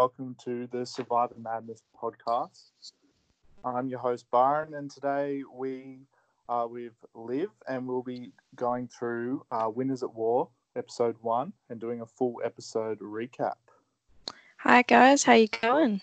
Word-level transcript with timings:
welcome 0.00 0.34
to 0.42 0.66
the 0.68 0.86
Survivor 0.86 1.34
Madness 1.38 1.82
podcast. 2.02 2.70
I'm 3.62 3.86
your 3.86 3.98
host 3.98 4.24
Byron, 4.30 4.72
and 4.72 4.90
today 4.90 5.42
we 5.54 5.98
are 6.48 6.66
with 6.66 6.94
Liv, 7.14 7.50
and 7.68 7.86
we'll 7.86 8.02
be 8.02 8.32
going 8.56 8.88
through 8.88 9.44
uh, 9.50 9.68
Winners 9.68 10.02
at 10.02 10.14
War, 10.14 10.48
episode 10.74 11.16
one, 11.20 11.52
and 11.68 11.78
doing 11.78 12.00
a 12.00 12.06
full 12.06 12.40
episode 12.42 12.98
recap. 13.00 13.56
Hi 14.60 14.80
guys, 14.80 15.24
how 15.24 15.34
you 15.34 15.48
going? 15.48 16.00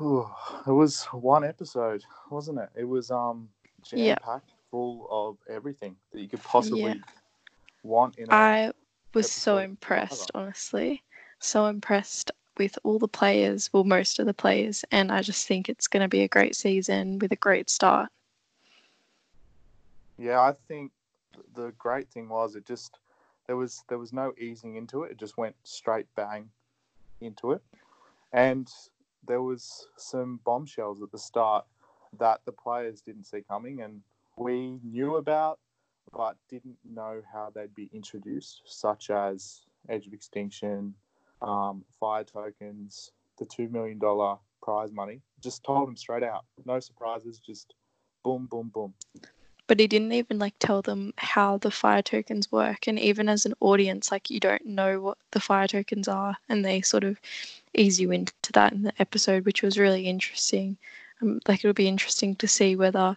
Ooh, 0.00 0.26
it 0.66 0.72
was 0.72 1.04
one 1.12 1.44
episode, 1.44 2.02
wasn't 2.30 2.58
it? 2.58 2.70
It 2.74 2.84
was 2.88 3.12
um 3.12 3.48
jam 3.84 4.16
packed, 4.24 4.50
full 4.72 5.06
of 5.08 5.36
everything 5.48 5.94
that 6.12 6.20
you 6.20 6.28
could 6.28 6.42
possibly 6.42 6.82
Yeah. 6.82 6.94
want 7.84 8.18
in 8.18 8.28
a 8.28 8.34
I 8.34 8.72
was 9.14 9.30
so 9.30 9.58
impressed, 9.58 10.30
honestly. 10.34 11.02
So 11.38 11.66
impressed 11.66 12.30
with 12.56 12.78
all 12.84 12.98
the 12.98 13.08
players, 13.08 13.70
well, 13.72 13.84
most 13.84 14.18
of 14.18 14.26
the 14.26 14.34
players, 14.34 14.84
and 14.90 15.10
I 15.10 15.22
just 15.22 15.46
think 15.46 15.68
it's 15.68 15.88
going 15.88 16.02
to 16.02 16.08
be 16.08 16.22
a 16.22 16.28
great 16.28 16.54
season 16.54 17.18
with 17.18 17.32
a 17.32 17.36
great 17.36 17.68
start. 17.68 18.10
Yeah, 20.16 20.40
I 20.40 20.52
think 20.68 20.92
the 21.54 21.72
great 21.78 22.08
thing 22.10 22.28
was 22.28 22.54
it 22.54 22.64
just 22.64 22.98
there 23.46 23.56
was 23.56 23.84
there 23.88 23.98
was 23.98 24.12
no 24.12 24.32
easing 24.38 24.76
into 24.76 25.02
it. 25.02 25.12
It 25.12 25.18
just 25.18 25.36
went 25.36 25.56
straight 25.64 26.06
bang 26.14 26.50
into 27.20 27.52
it, 27.52 27.62
and 28.32 28.70
there 29.26 29.42
was 29.42 29.88
some 29.96 30.40
bombshells 30.44 31.02
at 31.02 31.10
the 31.10 31.18
start 31.18 31.64
that 32.18 32.40
the 32.44 32.52
players 32.52 33.00
didn't 33.00 33.24
see 33.24 33.42
coming, 33.42 33.82
and 33.82 34.02
we 34.36 34.78
knew 34.84 35.16
about, 35.16 35.58
but 36.14 36.36
didn't 36.48 36.78
know 36.88 37.20
how 37.32 37.50
they'd 37.54 37.74
be 37.74 37.90
introduced, 37.92 38.62
such 38.66 39.10
as 39.10 39.62
Edge 39.88 40.06
of 40.06 40.12
Extinction, 40.12 40.94
um, 41.42 41.84
fire 41.98 42.24
tokens, 42.24 43.10
the 43.38 43.44
two 43.44 43.68
million 43.68 43.98
dollar 43.98 44.36
prize 44.62 44.92
money. 44.92 45.20
Just 45.42 45.64
told 45.64 45.88
them 45.88 45.96
straight 45.96 46.22
out, 46.22 46.44
no 46.64 46.80
surprises, 46.80 47.38
just 47.38 47.74
boom, 48.22 48.46
boom, 48.50 48.70
boom. 48.72 48.94
But 49.66 49.80
he 49.80 49.86
didn't 49.86 50.12
even 50.12 50.38
like 50.38 50.54
tell 50.58 50.82
them 50.82 51.14
how 51.16 51.58
the 51.58 51.70
fire 51.70 52.02
tokens 52.02 52.52
work, 52.52 52.86
and 52.86 52.98
even 52.98 53.28
as 53.28 53.46
an 53.46 53.54
audience, 53.60 54.12
like 54.12 54.30
you 54.30 54.40
don't 54.40 54.64
know 54.66 55.00
what 55.00 55.18
the 55.32 55.40
fire 55.40 55.66
tokens 55.66 56.06
are, 56.06 56.36
and 56.48 56.64
they 56.64 56.80
sort 56.82 57.04
of 57.04 57.18
ease 57.74 57.98
you 58.00 58.10
into 58.12 58.32
that 58.52 58.72
in 58.72 58.82
the 58.82 58.92
episode, 58.98 59.44
which 59.44 59.62
was 59.62 59.78
really 59.78 60.06
interesting. 60.06 60.76
Um, 61.22 61.40
like 61.48 61.60
it'll 61.60 61.72
be 61.72 61.88
interesting 61.88 62.36
to 62.36 62.48
see 62.48 62.76
whether 62.76 63.16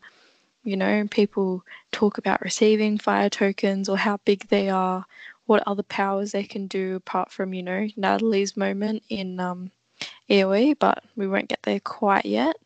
you 0.67 0.75
know 0.75 1.07
people 1.09 1.63
talk 1.93 2.17
about 2.17 2.41
receiving 2.41 2.97
fire 2.97 3.29
tokens 3.29 3.87
or 3.87 3.97
how 3.97 4.17
big 4.25 4.45
they 4.49 4.69
are, 4.69 5.05
what 5.45 5.63
other 5.65 5.83
powers 5.83 6.33
they 6.33 6.43
can 6.43 6.67
do 6.67 6.97
apart 6.97 7.31
from 7.31 7.53
you 7.53 7.63
know 7.63 7.87
Natalie's 7.95 8.57
moment 8.57 9.01
in 9.09 9.39
um, 9.39 9.71
AOE, 10.29 10.77
but 10.77 11.03
we 11.15 11.25
won't 11.25 11.47
get 11.47 11.63
there 11.63 11.79
quite 11.79 12.25
yet. 12.25 12.57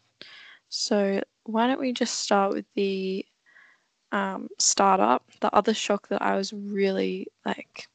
So 0.69 1.21
why 1.43 1.67
don't 1.67 1.79
we 1.79 1.93
just 1.93 2.19
start 2.19 2.53
with 2.53 2.65
the 2.73 3.23
um, 4.11 4.49
startup? 4.57 5.23
The 5.39 5.53
other 5.55 5.75
shock 5.75 6.07
that 6.07 6.23
I 6.23 6.35
was 6.35 6.51
really 6.53 7.27
like, 7.45 7.87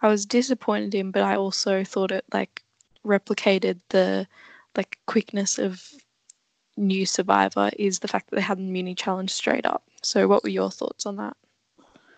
I 0.00 0.06
was 0.06 0.26
disappointed 0.26 0.94
in, 0.94 1.10
but 1.10 1.22
I 1.22 1.34
also 1.34 1.82
thought 1.82 2.12
it 2.12 2.24
like 2.32 2.62
replicated 3.04 3.80
the 3.88 4.28
like 4.76 4.96
quickness 5.06 5.58
of 5.58 5.82
new 6.78 7.04
Survivor 7.04 7.70
is 7.78 7.98
the 7.98 8.08
fact 8.08 8.30
that 8.30 8.36
they 8.36 8.42
had 8.42 8.58
the 8.58 8.62
mini 8.62 8.94
challenge 8.94 9.30
straight 9.30 9.66
up. 9.66 9.82
So 10.02 10.28
what 10.28 10.42
were 10.42 10.48
your 10.48 10.70
thoughts 10.70 11.06
on 11.06 11.16
that? 11.16 11.36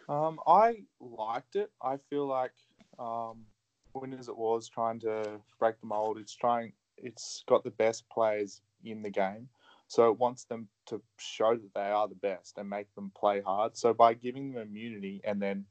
Um, 0.09 0.41
I 0.47 0.83
liked 1.01 1.57
it. 1.57 1.71
I 1.83 1.97
feel 1.97 2.27
like 2.27 2.53
um, 2.99 3.47
Winners 3.95 4.29
it 4.29 4.37
was 4.37 4.69
trying 4.69 5.01
to 5.01 5.41
break 5.59 5.81
the 5.81 5.87
mold. 5.87 6.19
It's 6.19 6.35
trying. 6.35 6.73
It's 6.97 7.45
got 7.49 7.65
the 7.65 7.71
best 7.71 8.09
players 8.09 8.61
in 8.85 9.03
the 9.03 9.11
game, 9.11 9.49
so 9.89 10.11
it 10.11 10.19
wants 10.19 10.45
them 10.45 10.69
to 10.87 11.01
show 11.19 11.57
that 11.57 11.75
they 11.75 11.91
are 11.91 12.09
the 12.09 12.15
best 12.15 12.59
and 12.59 12.69
make 12.69 12.93
them 12.95 13.13
play 13.17 13.41
hard. 13.41 13.77
So 13.77 13.95
by 13.95 14.15
giving 14.15 14.53
them 14.53 14.63
immunity 14.63 15.21
and 15.25 15.41
then 15.41 15.65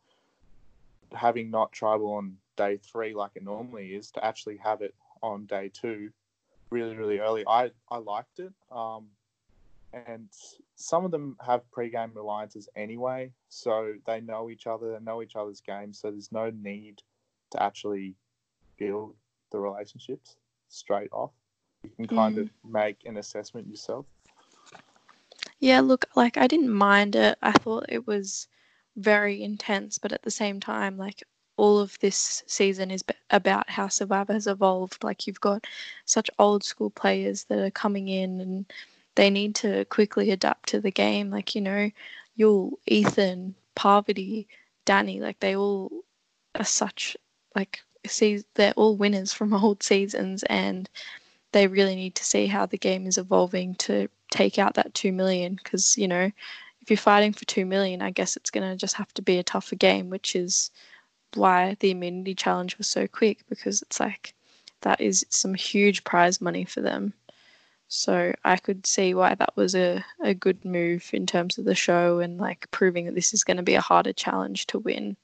having 1.13 1.51
not 1.51 1.72
tribal 1.72 2.13
on 2.13 2.38
day 2.55 2.78
three 2.78 3.13
like 3.13 3.31
it 3.35 3.44
normally 3.44 3.95
is, 3.95 4.11
to 4.11 4.23
actually 4.23 4.57
have 4.57 4.81
it 4.81 4.95
on 5.22 5.45
day 5.45 5.69
two, 5.73 6.11
really 6.69 6.96
really 6.96 7.19
early. 7.19 7.44
I 7.47 7.72
I 7.90 7.97
liked 7.97 8.40
it. 8.40 8.53
Um, 8.72 9.07
and 9.94 10.30
some 10.75 11.03
of 11.03 11.12
them 11.12 11.35
have 11.46 11.69
pre-game 11.72 12.12
alliances 12.16 12.69
anyway, 12.75 13.31
so 13.50 13.96
they 14.06 14.22
know 14.22 14.50
each 14.50 14.68
other, 14.68 14.91
they 14.91 15.03
know 15.03 15.22
each 15.22 15.35
other's 15.35 15.62
games, 15.62 16.00
so 16.00 16.12
there's 16.12 16.31
no 16.31 16.52
need 16.52 17.02
to 17.52 17.62
actually 17.62 18.16
build 18.78 19.16
the 19.52 19.59
relationships 19.59 20.35
straight 20.68 21.09
off. 21.12 21.31
You 21.97 22.08
can 22.08 22.18
kind 22.18 22.38
of 22.38 22.50
make 22.63 23.06
an 23.06 23.18
assessment 23.18 23.68
yourself. 23.68 24.06
Yeah, 25.59 25.81
look, 25.81 26.06
like 26.16 26.38
I 26.38 26.47
didn't 26.47 26.72
mind 26.72 27.16
it. 27.16 27.38
I 27.41 27.52
thought 27.52 27.85
it 27.90 28.06
was 28.06 28.47
very 28.96 29.41
intense, 29.41 29.97
but 29.97 30.12
at 30.12 30.22
the 30.22 30.31
same 30.31 30.59
time, 30.59 30.97
like 30.97 31.24
all 31.59 31.80
of 31.80 32.00
this 32.00 32.44
season 32.47 32.92
is 32.92 33.03
about 33.30 33.70
how 33.70 33.88
Survivor 33.88 34.34
has 34.34 34.47
evolved. 34.47 35.03
Like 35.03 35.28
you've 35.28 35.42
got 35.42 35.66
such 36.06 36.30
old 36.40 36.64
school 36.64 36.90
players 36.90 37.44
that 37.46 37.59
are 37.59 37.72
coming 37.72 38.08
in 38.08 38.42
and 38.42 38.66
they 39.16 39.30
need 39.30 39.56
to 39.56 39.86
quickly 39.86 40.31
adapt 40.31 40.70
to 40.70 40.80
the 40.80 40.92
game. 40.92 41.30
Like, 41.30 41.56
you 41.56 41.62
know, 41.62 41.92
Yul, 42.40 42.74
Ethan, 42.88 43.56
Parvati, 43.75 44.47
Danni, 44.86 45.20
like 45.20 45.40
they 45.40 45.56
all 45.56 45.92
are 46.56 46.66
such 46.66 47.18
like 47.56 47.80
see 48.08 48.44
they're 48.56 48.74
all 48.76 48.96
winners 48.96 49.34
from 49.34 49.53
old 49.64 49.84
seasons 49.84 50.44
and 50.44 50.90
they 51.52 51.68
really 51.68 51.96
need 51.96 52.16
to 52.16 52.24
see 52.24 52.47
how 52.47 52.66
the 52.66 52.78
game 52.78 53.08
is 53.08 53.18
evolving 53.18 53.76
to 53.76 54.08
take 54.31 54.59
out 54.59 54.76
that 54.76 54.94
2 54.94 55.12
million 55.12 55.56
because 55.56 55.97
you 55.97 56.08
know 56.08 56.31
if 56.81 56.90
you're 56.90 56.97
fighting 56.97 57.34
for 57.34 57.46
2 57.46 57.66
million 57.66 58.02
i 58.02 58.12
guess 58.12 58.38
it's 58.38 58.52
going 58.52 58.68
to 58.70 58.76
just 58.76 58.96
have 58.96 59.14
to 59.14 59.22
be 59.22 59.38
a 59.38 59.44
tougher 59.44 59.76
game 59.76 60.09
which 60.09 60.36
is 60.36 60.72
why 61.35 61.75
the 61.79 61.91
immunity 61.91 62.34
challenge 62.35 62.78
was 62.78 62.88
so 62.88 63.07
quick 63.07 63.40
because 63.50 63.81
it's 63.81 64.00
like 64.00 64.34
that 64.81 65.00
is 65.01 65.25
some 65.29 65.53
huge 65.53 66.03
prize 66.03 66.41
money 66.41 66.66
for 66.66 66.81
them 66.81 67.13
so 67.88 68.34
i 68.44 68.56
could 68.56 68.85
see 68.85 69.13
why 69.13 69.35
that 69.35 69.56
was 69.56 69.75
a, 69.75 70.03
a 70.22 70.34
good 70.34 70.63
move 70.63 71.09
in 71.13 71.25
terms 71.25 71.57
of 71.57 71.66
the 71.66 71.75
show 71.75 72.19
and 72.19 72.38
like 72.38 72.69
proving 72.72 73.06
that 73.06 73.16
this 73.16 73.34
is 73.34 73.44
going 73.44 73.57
to 73.57 73.63
be 73.63 73.75
a 73.75 73.81
harder 73.81 74.13
challenge 74.13 74.66
to 74.67 74.79
win 74.79 75.16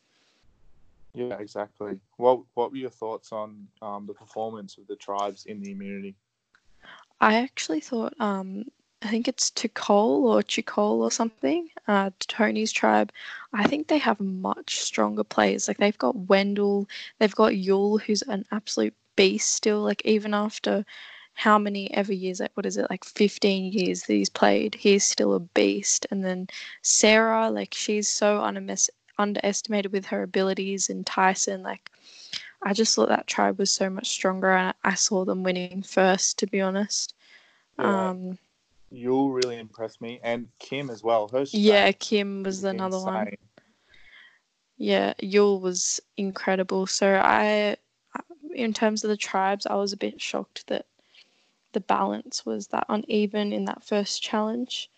Yeah, 1.15 1.37
exactly. 1.39 1.97
What 2.17 2.41
What 2.55 2.71
were 2.71 2.77
your 2.77 2.89
thoughts 2.89 3.31
on 3.31 3.67
um, 3.81 4.05
the 4.05 4.13
performance 4.13 4.77
of 4.77 4.85
the 4.87 4.97
tribes 4.97 5.45
in 5.45 5.61
the 5.61 5.71
immunity? 5.71 6.15
I 7.21 7.35
actually 7.35 7.79
thought, 7.79 8.13
um, 8.19 8.65
I 9.05 9.07
think 9.07 9.27
it's 9.27 9.51
Tukol 9.51 10.23
or 10.23 10.41
Chukol 10.41 10.97
or 10.97 11.11
something, 11.11 11.69
uh, 11.87 12.09
Tony's 12.21 12.71
tribe. 12.71 13.11
I 13.53 13.67
think 13.67 13.87
they 13.87 13.99
have 13.99 14.19
much 14.19 14.79
stronger 14.79 15.23
players. 15.23 15.67
Like 15.67 15.77
they've 15.77 15.97
got 15.97 16.15
Wendell, 16.15 16.87
they've 17.19 17.35
got 17.35 17.51
Yul, 17.51 18.01
who's 18.01 18.23
an 18.23 18.45
absolute 18.51 18.95
beast 19.15 19.53
still. 19.53 19.81
Like 19.81 20.01
even 20.05 20.33
after 20.33 20.83
how 21.35 21.59
many 21.59 21.93
ever 21.93 22.13
years, 22.13 22.39
like 22.39 22.49
what 22.55 22.65
is 22.65 22.77
it, 22.77 22.89
like 22.89 23.05
15 23.05 23.71
years 23.71 24.01
that 24.03 24.13
he's 24.13 24.29
played, 24.29 24.73
he's 24.73 25.05
still 25.05 25.35
a 25.35 25.39
beast. 25.39 26.07
And 26.09 26.25
then 26.25 26.47
Sarah, 26.81 27.51
like 27.51 27.75
she's 27.75 28.09
so 28.09 28.39
unames- 28.39 28.89
underestimated 29.19 29.91
with 29.91 30.07
her 30.07 30.23
abilities, 30.23 30.89
and 30.89 31.05
Tyson, 31.05 31.61
like 31.61 31.91
I 32.63 32.73
just 32.73 32.95
thought 32.95 33.09
that 33.09 33.27
tribe 33.27 33.59
was 33.59 33.69
so 33.69 33.87
much 33.87 34.09
stronger, 34.09 34.51
and 34.51 34.73
I 34.83 34.95
saw 34.95 35.25
them 35.25 35.43
winning 35.43 35.83
first, 35.83 36.39
to 36.39 36.47
be 36.47 36.59
honest. 36.59 37.13
Yeah, 37.77 38.09
Um, 38.09 38.39
Yul 38.91 39.33
really 39.33 39.57
impressed 39.59 40.01
me, 40.01 40.19
and 40.23 40.47
Kim 40.59 40.89
as 40.89 41.03
well. 41.03 41.27
Her 41.27 41.45
yeah, 41.51 41.91
Kim 41.91 42.43
was 42.43 42.63
another 42.63 42.99
one. 42.99 43.27
insane. 43.27 43.37
Yeah, 44.77 45.13
Yul 45.21 45.61
was 45.61 45.99
incredible. 46.17 46.85
So 46.85 47.15
I, 47.15 47.77
in 48.53 48.73
terms 48.73 49.03
of 49.03 49.09
the 49.09 49.17
tribes, 49.17 49.65
I 49.65 49.75
was 49.75 49.93
a 49.93 49.97
bit 49.97 50.21
shocked 50.21 50.67
that 50.67 50.85
the 51.73 51.79
balance 51.81 52.45
was 52.45 52.67
that 52.67 52.85
uneven 52.89 53.53
in 53.53 53.65
that 53.65 53.83
first 53.83 54.21
challenge. 54.21 54.89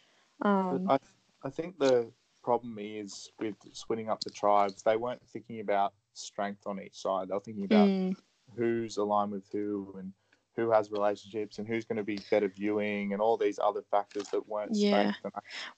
Um, 0.41 0.87
I, 0.89 0.99
I 1.43 1.49
think 1.49 1.79
the 1.79 2.11
problem 2.43 2.77
is 2.79 3.29
with 3.39 3.55
splitting 3.73 4.09
up 4.09 4.21
the 4.21 4.29
tribes, 4.29 4.83
they 4.83 4.95
weren't 4.95 5.27
thinking 5.27 5.59
about 5.59 5.93
strength 6.13 6.65
on 6.65 6.81
each 6.81 6.95
side. 6.95 7.27
They 7.27 7.33
were 7.33 7.39
thinking 7.39 7.65
about 7.65 7.87
mm, 7.87 8.15
who's 8.55 8.97
aligned 8.97 9.31
with 9.31 9.45
who 9.51 9.95
and 9.97 10.13
who 10.57 10.71
has 10.71 10.91
relationships 10.91 11.59
and 11.59 11.67
who's 11.67 11.85
going 11.85 11.97
to 11.97 12.03
be 12.03 12.19
better 12.31 12.47
viewing 12.49 13.13
and 13.13 13.21
all 13.21 13.37
these 13.37 13.59
other 13.59 13.83
factors 13.91 14.27
that 14.29 14.49
weren't 14.49 14.75
Yeah. 14.75 15.13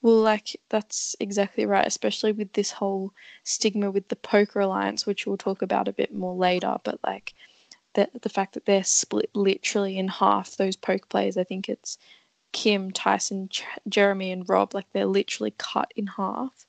well, 0.02 0.16
like 0.22 0.60
that's 0.70 1.16
exactly 1.20 1.66
right, 1.66 1.86
especially 1.86 2.32
with 2.32 2.54
this 2.54 2.72
whole 2.72 3.14
stigma 3.44 3.92
with 3.92 4.08
the 4.08 4.16
poker 4.16 4.62
alliance, 4.62 5.06
which 5.06 5.28
we'll 5.28 5.38
talk 5.38 5.62
about 5.62 5.90
a 5.90 5.94
bit 5.94 6.14
more 6.14 6.34
later. 6.34 6.78
But 6.84 7.00
like 7.06 7.34
the 7.94 8.10
the 8.22 8.30
fact 8.30 8.54
that 8.54 8.66
they're 8.66 8.84
split 8.86 9.30
literally 9.34 9.98
in 10.00 10.08
half, 10.08 10.56
those 10.56 10.78
poker 10.78 11.06
players, 11.10 11.38
I 11.38 11.44
think 11.44 11.68
it's 11.68 11.98
Kim, 12.54 12.90
Tyson, 12.92 13.50
Ch- 13.50 13.64
Jeremy, 13.90 14.32
and 14.32 14.48
Rob. 14.48 14.74
Like 14.74 14.88
they're 14.94 15.06
literally 15.06 15.54
cut 15.58 15.92
in 15.96 16.08
half. 16.08 16.66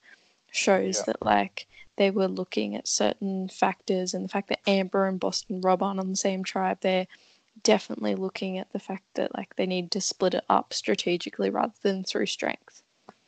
shows 0.52 0.96
Yeah. 0.98 1.02
that 1.06 1.24
like 1.24 1.68
they 1.96 2.10
were 2.10 2.26
looking 2.26 2.74
at 2.74 2.88
certain 2.88 3.46
factors 3.48 4.14
and 4.14 4.24
the 4.24 4.28
fact 4.28 4.48
that 4.48 4.58
Amber 4.66 5.06
and 5.06 5.20
Boston 5.20 5.60
Rob 5.60 5.80
aren't 5.80 6.00
on 6.00 6.10
the 6.10 6.16
same 6.16 6.42
tribe, 6.42 6.78
they're 6.80 7.06
definitely 7.62 8.14
looking 8.14 8.58
at 8.58 8.72
the 8.72 8.78
fact 8.78 9.04
that 9.14 9.34
like 9.36 9.56
they 9.56 9.66
need 9.66 9.90
to 9.92 10.00
split 10.00 10.34
it 10.34 10.44
up 10.48 10.72
strategically 10.72 11.50
rather 11.50 11.74
than 11.82 12.04
through 12.04 12.26
strength. 12.26 12.82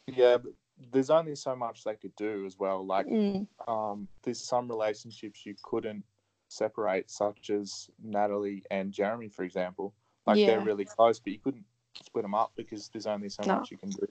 Yeah, 0.06 0.38
but 0.38 0.52
there's 0.92 1.10
only 1.10 1.34
so 1.34 1.54
much 1.56 1.84
they 1.84 1.94
could 1.94 2.14
do 2.16 2.44
as 2.46 2.58
well. 2.58 2.84
Like, 2.84 3.06
Mm, 3.06 3.46
um, 3.69 4.08
there's 4.22 4.40
some 4.40 4.69
relationships 4.69 5.46
you 5.46 5.54
couldn't 5.62 6.04
separate, 6.48 7.10
such 7.10 7.50
as 7.50 7.88
Natalie 8.02 8.62
and 8.70 8.92
Jeremy, 8.92 9.28
for 9.28 9.44
example. 9.44 9.94
Like 10.26 10.38
they're 10.46 10.60
really 10.60 10.84
close, 10.84 11.19
but 11.19 11.32
you 11.32 11.38
couldn't 11.38 11.64
split 12.04 12.22
them 12.22 12.34
up 12.34 12.52
because 12.56 12.88
there's 12.88 13.06
only 13.06 13.28
so 13.28 13.44
No. 13.46 13.56
much 13.56 13.70
you 13.70 13.78
can 13.78 13.90
do. 13.90 14.06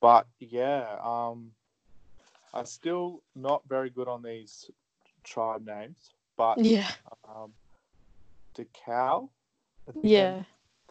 But 0.00 0.26
yeah, 0.38 0.96
um, 1.02 1.50
I'm 2.54 2.66
still 2.66 3.22
not 3.34 3.62
very 3.68 3.90
good 3.90 4.08
on 4.08 4.22
these 4.22 4.70
tribe 5.24 5.64
names, 5.66 6.10
but 6.36 6.58
yeah, 6.64 6.90
um, 7.28 7.52
Think 9.92 10.04
yeah, 10.04 10.42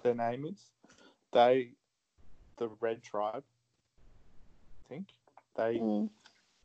their 0.03 0.15
name 0.15 0.45
is. 0.45 0.71
They, 1.33 1.71
the 2.57 2.69
Red 2.79 3.03
Tribe, 3.03 3.43
I 4.85 4.89
think 4.89 5.07
they 5.57 5.79
mm, 5.79 6.09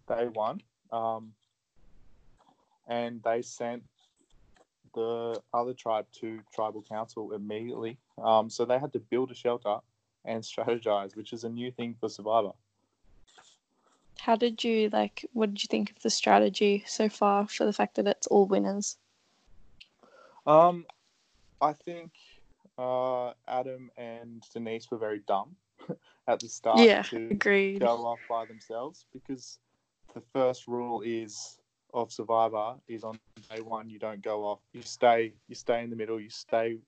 they 0.06 0.28
won, 0.28 0.60
um, 0.92 1.32
and 2.86 3.22
they 3.22 3.42
sent 3.42 3.82
the 4.94 5.40
other 5.54 5.72
tribe 5.72 6.06
to 6.20 6.40
tribal 6.54 6.82
council 6.82 7.32
immediately. 7.32 7.98
Um, 8.22 8.50
so 8.50 8.64
they 8.64 8.78
had 8.78 8.92
to 8.92 8.98
build 8.98 9.30
a 9.30 9.34
shelter 9.34 9.76
and 10.24 10.42
strategize, 10.44 11.16
which 11.16 11.32
is 11.32 11.44
a 11.44 11.48
new 11.48 11.70
thing 11.70 11.96
for 11.98 12.08
Survivor. 12.08 12.52
How 14.20 14.36
did 14.36 14.62
you 14.62 14.90
like? 14.90 15.24
What 15.32 15.50
did 15.50 15.62
you 15.62 15.68
think 15.68 15.90
of 15.90 16.02
the 16.02 16.10
strategy 16.10 16.84
so 16.86 17.08
far 17.08 17.46
for 17.48 17.64
the 17.64 17.72
fact 17.72 17.94
that 17.94 18.06
it's 18.06 18.26
all 18.26 18.46
winners? 18.46 18.98
Um, 20.46 20.86
I 21.60 21.72
think 21.72 22.12
uh, 22.78 23.32
Adam 23.46 23.90
and 23.96 24.42
Denise 24.52 24.90
were 24.90 24.98
very 24.98 25.20
dumb 25.26 25.56
at 26.28 26.40
the 26.40 26.48
start 26.48 26.78
yeah, 26.80 27.02
to 27.02 27.28
agreed. 27.30 27.80
go 27.80 28.06
off 28.06 28.18
by 28.28 28.44
themselves 28.46 29.04
because 29.12 29.58
the 30.14 30.22
first 30.32 30.66
rule 30.66 31.02
is 31.02 31.58
of 31.92 32.12
Survivor 32.12 32.74
is 32.88 33.04
on 33.04 33.18
day 33.50 33.60
one 33.60 33.90
you 33.90 33.98
don't 33.98 34.22
go 34.22 34.44
off. 34.44 34.60
You 34.72 34.82
stay 34.82 35.34
you 35.48 35.54
stay 35.54 35.82
in 35.82 35.90
the 35.90 35.96
middle. 35.96 36.20
You 36.20 36.30
stay 36.30 36.78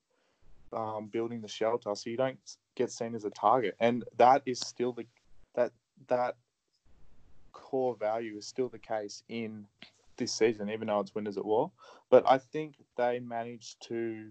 um, 0.71 1.07
building 1.11 1.41
the 1.41 1.47
shelter, 1.47 1.93
so 1.95 2.09
you 2.09 2.17
don't 2.17 2.39
get 2.75 2.91
seen 2.91 3.15
as 3.15 3.25
a 3.25 3.29
target. 3.29 3.75
And 3.79 4.03
that 4.17 4.41
is 4.45 4.59
still 4.59 4.93
the 4.93 5.05
that 5.55 5.71
that 6.07 6.35
core 7.51 7.95
value 7.95 8.37
is 8.37 8.47
still 8.47 8.69
the 8.69 8.79
case 8.79 9.23
in 9.29 9.65
this 10.17 10.33
season, 10.33 10.69
even 10.69 10.87
though 10.87 10.99
it's 10.99 11.15
winners 11.15 11.37
at 11.37 11.45
war. 11.45 11.71
But 12.09 12.23
I 12.27 12.37
think 12.37 12.75
they 12.97 13.19
managed 13.19 13.81
to 13.87 14.29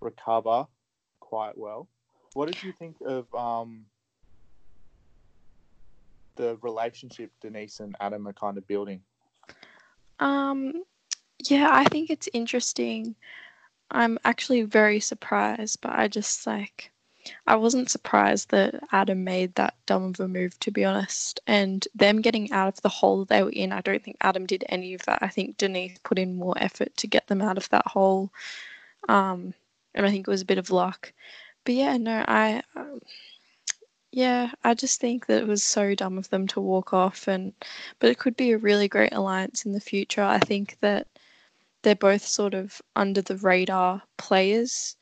recover 0.00 0.66
quite 1.20 1.56
well. 1.56 1.88
What 2.34 2.46
did 2.46 2.62
you 2.62 2.72
think 2.72 2.96
of 3.04 3.32
um, 3.34 3.86
the 6.36 6.56
relationship 6.62 7.30
Denise 7.40 7.80
and 7.80 7.96
Adam 8.00 8.26
are 8.28 8.32
kind 8.32 8.58
of 8.58 8.66
building? 8.66 9.02
Um, 10.20 10.72
yeah, 11.48 11.68
I 11.70 11.84
think 11.84 12.10
it's 12.10 12.28
interesting. 12.32 13.14
I'm 13.90 14.18
actually 14.24 14.62
very 14.62 15.00
surprised, 15.00 15.80
but 15.80 15.92
I 15.92 16.08
just 16.08 16.46
like 16.46 16.90
I 17.46 17.56
wasn't 17.56 17.90
surprised 17.90 18.50
that 18.50 18.82
Adam 18.92 19.24
made 19.24 19.54
that 19.54 19.74
dumb 19.86 20.04
of 20.04 20.20
a 20.20 20.28
move, 20.28 20.58
to 20.60 20.70
be 20.70 20.84
honest. 20.84 21.40
And 21.46 21.86
them 21.94 22.20
getting 22.20 22.52
out 22.52 22.68
of 22.68 22.82
the 22.82 22.88
hole 22.88 23.24
they 23.24 23.42
were 23.42 23.50
in, 23.50 23.72
I 23.72 23.80
don't 23.80 24.02
think 24.02 24.16
Adam 24.20 24.46
did 24.46 24.64
any 24.68 24.94
of 24.94 25.04
that. 25.06 25.20
I 25.22 25.28
think 25.28 25.56
Denise 25.56 25.98
put 26.04 26.18
in 26.18 26.36
more 26.36 26.54
effort 26.58 26.96
to 26.98 27.06
get 27.06 27.26
them 27.26 27.42
out 27.42 27.56
of 27.56 27.68
that 27.70 27.86
hole. 27.86 28.30
Um, 29.08 29.54
and 29.94 30.06
I 30.06 30.10
think 30.10 30.26
it 30.26 30.30
was 30.30 30.42
a 30.42 30.46
bit 30.46 30.58
of 30.58 30.70
luck. 30.70 31.12
But 31.64 31.74
yeah, 31.74 31.96
no, 31.96 32.24
I, 32.26 32.62
um, 32.76 33.00
yeah, 34.12 34.52
I 34.64 34.74
just 34.74 35.00
think 35.00 35.26
that 35.26 35.42
it 35.42 35.48
was 35.48 35.62
so 35.62 35.94
dumb 35.94 36.18
of 36.18 36.30
them 36.30 36.46
to 36.48 36.60
walk 36.60 36.92
off. 36.92 37.28
And 37.28 37.52
but 37.98 38.10
it 38.10 38.18
could 38.18 38.36
be 38.36 38.52
a 38.52 38.58
really 38.58 38.88
great 38.88 39.12
alliance 39.12 39.64
in 39.64 39.72
the 39.72 39.80
future. 39.80 40.22
I 40.22 40.38
think 40.38 40.76
that 40.80 41.06
they're 41.82 41.94
both 41.94 42.26
sort 42.26 42.54
of 42.54 42.80
under 42.96 43.22
the 43.22 43.36
radar 43.36 44.02
players. 44.16 44.96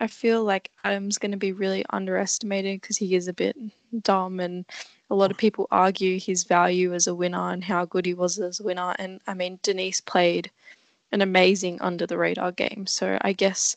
I 0.00 0.06
feel 0.06 0.44
like 0.44 0.70
Adam's 0.84 1.18
going 1.18 1.32
to 1.32 1.36
be 1.36 1.52
really 1.52 1.84
underestimated 1.90 2.80
because 2.80 2.96
he 2.96 3.14
is 3.14 3.28
a 3.28 3.32
bit 3.32 3.56
dumb, 4.02 4.40
and 4.40 4.64
a 5.10 5.14
lot 5.14 5.30
of 5.30 5.36
oh. 5.36 5.38
people 5.38 5.66
argue 5.70 6.18
his 6.18 6.44
value 6.44 6.94
as 6.94 7.06
a 7.06 7.14
winner 7.14 7.50
and 7.50 7.64
how 7.64 7.84
good 7.84 8.06
he 8.06 8.14
was 8.14 8.38
as 8.38 8.60
a 8.60 8.62
winner. 8.62 8.94
And 8.98 9.20
I 9.26 9.34
mean, 9.34 9.58
Denise 9.62 10.00
played 10.00 10.50
an 11.10 11.22
amazing 11.22 11.80
under 11.80 12.06
the 12.06 12.18
radar 12.18 12.52
game, 12.52 12.86
so 12.86 13.18
I 13.22 13.32
guess 13.32 13.76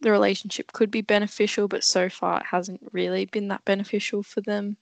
the 0.00 0.10
relationship 0.10 0.72
could 0.72 0.90
be 0.90 1.00
beneficial, 1.00 1.68
but 1.68 1.84
so 1.84 2.08
far 2.08 2.40
it 2.40 2.46
hasn't 2.46 2.80
really 2.92 3.24
been 3.26 3.48
that 3.48 3.64
beneficial 3.64 4.22
for 4.22 4.40
them. 4.42 4.76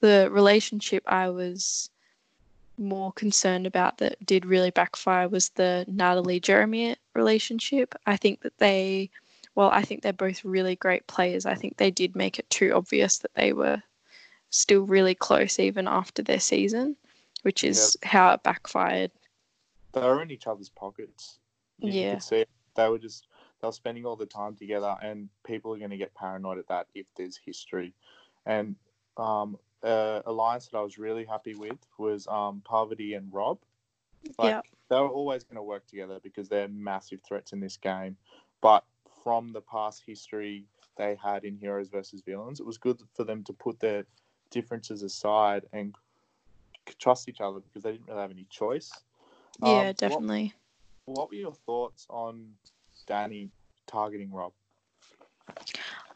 The 0.00 0.28
relationship 0.30 1.02
I 1.06 1.28
was 1.28 1.90
more 2.78 3.12
concerned 3.12 3.66
about 3.66 3.98
that 3.98 4.24
did 4.24 4.46
really 4.46 4.70
backfire 4.70 5.28
was 5.28 5.50
the 5.50 5.84
Natalie 5.88 6.40
Jeremy 6.40 6.96
relationship. 7.14 7.94
I 8.06 8.16
think 8.16 8.40
that 8.40 8.56
they, 8.58 9.10
well, 9.54 9.70
I 9.70 9.82
think 9.82 10.02
they're 10.02 10.12
both 10.12 10.44
really 10.44 10.76
great 10.76 11.06
players. 11.06 11.46
I 11.46 11.54
think 11.54 11.76
they 11.76 11.90
did 11.90 12.16
make 12.16 12.38
it 12.38 12.48
too 12.50 12.72
obvious 12.74 13.18
that 13.18 13.34
they 13.34 13.52
were 13.52 13.82
still 14.50 14.82
really 14.82 15.14
close 15.14 15.58
even 15.58 15.88
after 15.88 16.22
their 16.22 16.40
season, 16.40 16.96
which 17.42 17.64
is 17.64 17.96
how 18.02 18.32
it 18.32 18.42
backfired. 18.42 19.10
They 19.92 20.00
were 20.00 20.22
in 20.22 20.30
each 20.30 20.46
other's 20.46 20.70
pockets. 20.70 21.38
You, 21.78 21.92
you 21.92 22.00
Yeah. 22.00 22.14
could 22.14 22.22
see 22.22 22.36
it. 22.36 22.48
they 22.74 22.88
were 22.88 22.98
just 22.98 23.26
they 23.60 23.68
were 23.68 23.72
spending 23.72 24.06
all 24.06 24.16
the 24.16 24.26
time 24.26 24.56
together, 24.56 24.96
and 25.02 25.28
people 25.44 25.74
are 25.74 25.78
going 25.78 25.90
to 25.90 25.96
get 25.96 26.14
paranoid 26.14 26.58
at 26.58 26.68
that 26.68 26.86
if 26.94 27.06
there's 27.16 27.38
history. 27.44 27.94
And 28.46 28.74
um, 29.16 29.56
uh, 29.82 30.20
alliance 30.26 30.66
that 30.68 30.78
I 30.78 30.82
was 30.82 30.98
really 30.98 31.24
happy 31.24 31.54
with 31.54 31.78
was 31.98 32.26
um, 32.26 32.62
Parvati 32.64 33.14
and 33.14 33.32
Rob. 33.32 33.58
Like, 34.38 34.50
Yeah. 34.54 34.60
They 34.88 34.96
were 35.00 35.08
always 35.08 35.44
going 35.44 35.56
to 35.56 35.62
work 35.62 35.86
together 35.86 36.18
because 36.22 36.48
they're 36.48 36.68
massive 36.68 37.20
threats 37.26 37.52
in 37.52 37.60
this 37.60 37.76
game. 37.76 38.16
But 38.60 38.84
from 39.22 39.52
the 39.52 39.60
past 39.60 40.02
history 40.06 40.66
they 40.96 41.16
had 41.22 41.44
in 41.44 41.56
Heroes 41.56 41.88
versus 41.88 42.22
Villains, 42.22 42.60
it 42.60 42.66
was 42.66 42.78
good 42.78 43.00
for 43.14 43.24
them 43.24 43.42
to 43.44 43.52
put 43.52 43.80
their 43.80 44.04
differences 44.50 45.02
aside 45.02 45.64
and 45.72 45.94
trust 46.98 47.28
each 47.28 47.40
other 47.40 47.60
because 47.60 47.82
they 47.82 47.92
didn't 47.92 48.06
really 48.08 48.20
have 48.20 48.30
any 48.30 48.46
choice. 48.50 48.90
Um, 49.62 49.68
Yeah, 49.68 49.92
what- 49.98 49.98
definitely. 49.98 50.54
what 51.06 51.28
were 51.30 51.36
your 51.36 51.52
thoughts 51.54 52.06
on 52.10 52.58
Danni 53.08 53.50
targeting 53.86 54.32
Rob? 54.32 54.52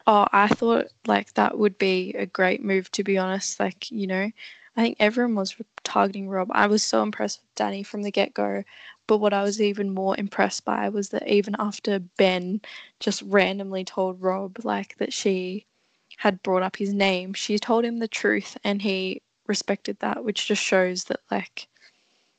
Oh, 0.07 0.27
I 0.31 0.47
thought 0.47 0.87
like 1.05 1.33
that 1.33 1.57
would 1.57 1.77
be 1.77 2.13
a 2.13 2.25
great 2.25 2.63
move 2.63 2.91
to 2.91 3.03
be 3.03 3.17
honest. 3.17 3.59
Like, 3.59 3.91
you 3.91 4.07
know, 4.07 4.31
I 4.77 4.83
think 4.83 4.97
everyone 4.99 5.33
was 5.33 5.55
targeting 5.83 6.29
Rob. 6.29 6.49
I 6.51 6.67
was 6.67 6.83
so 6.83 7.01
impressed 7.01 7.41
with 7.41 7.55
Danni 7.55 7.83
from 7.83 8.03
the 8.03 8.11
get 8.11 8.35
go. 8.35 8.63
But 9.07 9.17
what 9.17 9.33
I 9.33 9.41
was 9.41 9.59
even 9.59 9.91
more 9.91 10.15
impressed 10.15 10.65
by 10.65 10.87
was 10.89 11.09
that 11.09 11.27
even 11.27 11.55
after 11.57 11.97
Ben 11.97 12.61
just 12.99 13.23
randomly 13.23 13.83
told 13.83 14.21
Rob 14.21 14.63
like 14.63 14.95
that 14.99 15.13
she 15.13 15.65
had 16.17 16.43
brought 16.43 16.61
up 16.61 16.75
his 16.75 16.93
name, 16.93 17.33
she 17.33 17.57
told 17.57 17.85
him 17.85 17.97
the 17.97 18.07
truth 18.07 18.55
and 18.63 18.83
he 18.83 19.23
respected 19.47 19.97
that, 19.99 20.23
which 20.23 20.47
just 20.47 20.61
shows 20.61 21.05
that 21.05 21.21
like, 21.31 21.67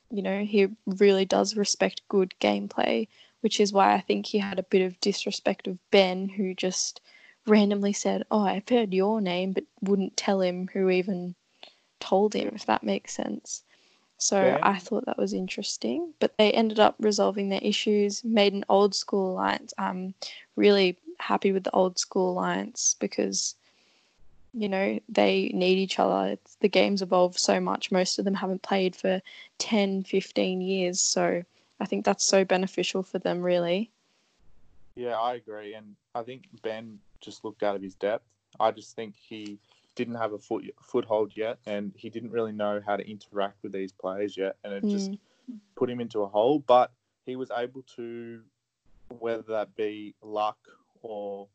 you 0.09 0.21
know, 0.21 0.45
he 0.45 0.69
really 0.85 1.25
does 1.25 1.57
respect 1.57 2.07
good 2.07 2.33
gameplay, 2.39 3.09
which 3.41 3.59
is 3.59 3.73
why 3.73 3.93
I 3.95 3.99
think 3.99 4.27
he 4.27 4.37
had 4.37 4.59
a 4.59 4.63
bit 4.63 4.81
of 4.85 4.99
disrespect 5.01 5.67
of 5.67 5.77
Ben 5.91 6.29
who 6.29 6.53
just 6.53 7.01
randomly 7.45 7.91
said, 7.91 8.23
Oh, 8.31 8.45
I've 8.45 8.69
heard 8.69 8.93
your 8.93 9.19
name, 9.19 9.51
but 9.51 9.65
wouldn't 9.81 10.15
tell 10.15 10.39
him 10.39 10.69
who 10.71 10.89
even 10.89 11.35
told 11.99 12.33
him, 12.33 12.51
if 12.55 12.65
that 12.65 12.83
makes 12.83 13.13
sense. 13.13 13.63
So 14.17 14.39
Ben- 14.41 14.59
I 14.63 14.77
thought 14.77 15.05
that 15.05 15.17
was 15.17 15.33
interesting. 15.33 16.13
But 16.19 16.37
they 16.37 16.51
ended 16.51 16.79
up 16.79 16.95
resolving 16.99 17.49
their 17.49 17.61
issues, 17.61 18.23
made 18.23 18.53
an 18.53 18.65
old 18.69 18.93
school 18.95 19.33
alliance. 19.33 19.73
I'm 19.77 20.13
really 20.55 20.97
happy 21.19 21.51
with 21.51 21.63
the 21.63 21.75
old 21.75 21.97
school 21.99 22.31
alliance 22.31 22.95
because, 22.99 23.55
you 24.53 24.69
know, 24.69 24.99
they 25.07 25.49
need 25.53 25.77
each 25.77 25.99
other. 25.99 26.33
It's, 26.33 26.55
the 26.55 26.69
game's 26.69 27.01
evolved 27.01 27.39
so 27.39 27.59
much. 27.59 27.91
Most 27.91 28.19
of 28.19 28.25
them 28.25 28.35
haven't 28.35 28.61
played 28.61 28.95
for 28.95 29.21
10, 29.57 30.03
15 30.03 30.61
years. 30.61 30.99
So 31.01 31.43
I 31.79 31.85
think 31.85 32.05
that's 32.05 32.25
so 32.25 32.43
beneficial 32.43 33.03
for 33.03 33.19
them, 33.19 33.41
really. 33.41 33.91
Yeah, 34.95 35.17
I 35.17 35.35
agree, 35.35 35.75
and 35.75 35.95
I 36.13 36.23
think 36.23 36.43
Ben 36.61 36.99
just 37.21 37.45
looked 37.45 37.63
out 37.63 37.75
of 37.75 37.81
his 37.81 37.95
depth. 37.95 38.25
I 38.59 38.71
just 38.71 38.97
think 38.97 39.15
he 39.15 39.57
didn't 39.99 40.15
have 40.15 40.31
a 40.31 40.39
foot 40.39 40.63
foothold 40.81 41.33
yet, 41.35 41.59
and 41.65 41.91
he 41.95 42.09
didn't 42.09 42.31
really 42.31 42.53
know 42.53 42.81
how 42.85 42.95
to 42.95 43.05
interact 43.09 43.61
with 43.61 43.73
these 43.73 43.91
players 43.91 44.37
yet, 44.37 44.55
and 44.63 44.73
it 44.73 44.87
just 44.87 45.11
Mm. 45.11 45.59
put 45.75 45.89
him 45.89 45.99
into 45.99 46.21
a 46.21 46.27
hole. 46.27 46.59
But 46.59 46.91
he 47.25 47.35
was 47.35 47.51
able 47.51 47.83
to, 47.97 48.41
whether 49.09 49.41
that 49.43 49.75
be 49.75 50.15
luck 50.21 50.57
or 51.01 51.47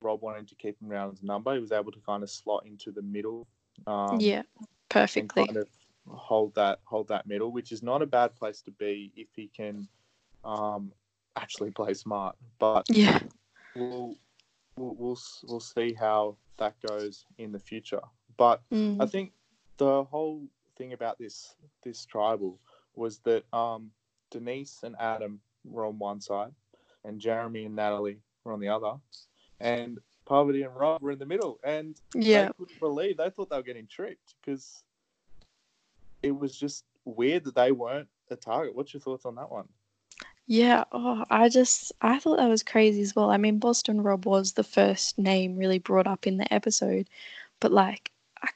Rob 0.00 0.22
wanting 0.22 0.46
to 0.46 0.54
keep 0.54 0.80
him 0.80 0.92
around 0.92 1.10
his 1.10 1.22
number, 1.22 1.52
he 1.54 1.60
was 1.60 1.72
able 1.72 1.90
to 1.92 2.00
kind 2.00 2.22
of 2.22 2.30
slot 2.30 2.66
into 2.66 2.92
the 2.92 3.02
middle. 3.02 3.46
Um, 3.86 4.18
yeah, 4.20 4.42
perfectly. 4.88 5.46
kind 5.46 5.56
of 5.56 5.68
hold 6.08 6.54
that 6.54 6.78
hold 6.84 7.08
that 7.08 7.26
middle, 7.26 7.50
which 7.50 7.72
is 7.72 7.82
not 7.82 8.00
a 8.02 8.06
bad 8.06 8.34
place 8.36 8.60
to 8.62 8.70
be 8.70 9.10
if 9.16 9.28
he 9.34 9.48
can 9.48 9.88
um, 10.44 10.92
actually 11.36 11.70
play 11.72 11.94
smart. 11.94 12.36
But 12.58 12.86
Yeah. 12.90 13.18
we'll, 13.74 14.16
we'll 14.76 14.94
we'll 14.98 15.18
we'll 15.44 15.60
see 15.60 15.92
how 15.92 16.36
that 16.58 16.74
goes 16.80 17.24
in 17.38 17.52
the 17.52 17.58
future. 17.58 18.00
But 18.36 18.62
I 18.72 18.74
Mm. 19.04 19.10
think 19.10 19.32
the 19.78 20.04
whole 20.04 20.46
thing 20.76 20.92
about 20.92 21.18
this 21.18 21.54
this 21.82 22.04
tribal 22.06 22.58
was 22.94 23.18
that 23.20 23.44
um, 23.54 23.90
Denise 24.30 24.80
and 24.82 24.96
Adam 24.98 25.40
were 25.64 25.86
on 25.86 25.98
one 25.98 26.20
side, 26.20 26.52
and 27.04 27.20
Jeremy 27.20 27.64
and 27.66 27.76
Natalie 27.76 28.20
were 28.44 28.52
on 28.52 28.60
the 28.60 28.68
other, 28.68 28.94
and 29.60 29.98
Parvati 30.24 30.62
and 30.62 30.74
Rob 30.76 31.00
were 31.02 31.10
in 31.12 31.18
the 31.18 31.26
middle, 31.26 31.58
and 31.64 32.00
Yeah. 32.14 32.46
they 32.46 32.52
couldn't 32.58 32.80
believe 32.80 33.16
they 33.16 33.30
thought 33.30 33.50
they 33.50 33.56
were 33.56 33.62
getting 33.62 33.86
tricked 33.86 34.34
because 34.40 34.84
it 36.22 36.32
was 36.32 36.56
just 36.56 36.84
weird 37.04 37.44
that 37.44 37.54
they 37.54 37.72
weren't 37.72 38.08
a 38.30 38.36
target. 38.36 38.74
What's 38.74 38.94
your 38.94 39.00
thoughts 39.00 39.24
on 39.26 39.34
that 39.36 39.50
one? 39.50 39.68
Yeah, 40.46 40.84
oh, 40.92 41.24
I 41.30 41.48
just 41.48 41.92
I 42.00 42.18
thought 42.18 42.36
that 42.36 42.48
was 42.48 42.62
crazy 42.62 43.00
as 43.02 43.14
well. 43.14 43.30
I 43.30 43.36
mean, 43.38 43.58
Boston 43.58 44.00
Rob 44.02 44.26
was 44.26 44.52
the 44.52 44.64
first 44.64 45.18
name 45.18 45.56
really 45.56 45.78
brought 45.78 46.06
up 46.06 46.26
in 46.26 46.36
the 46.36 46.52
episode, 46.52 47.08
but 47.60 47.72
like 47.72 48.12
I, 48.42 48.48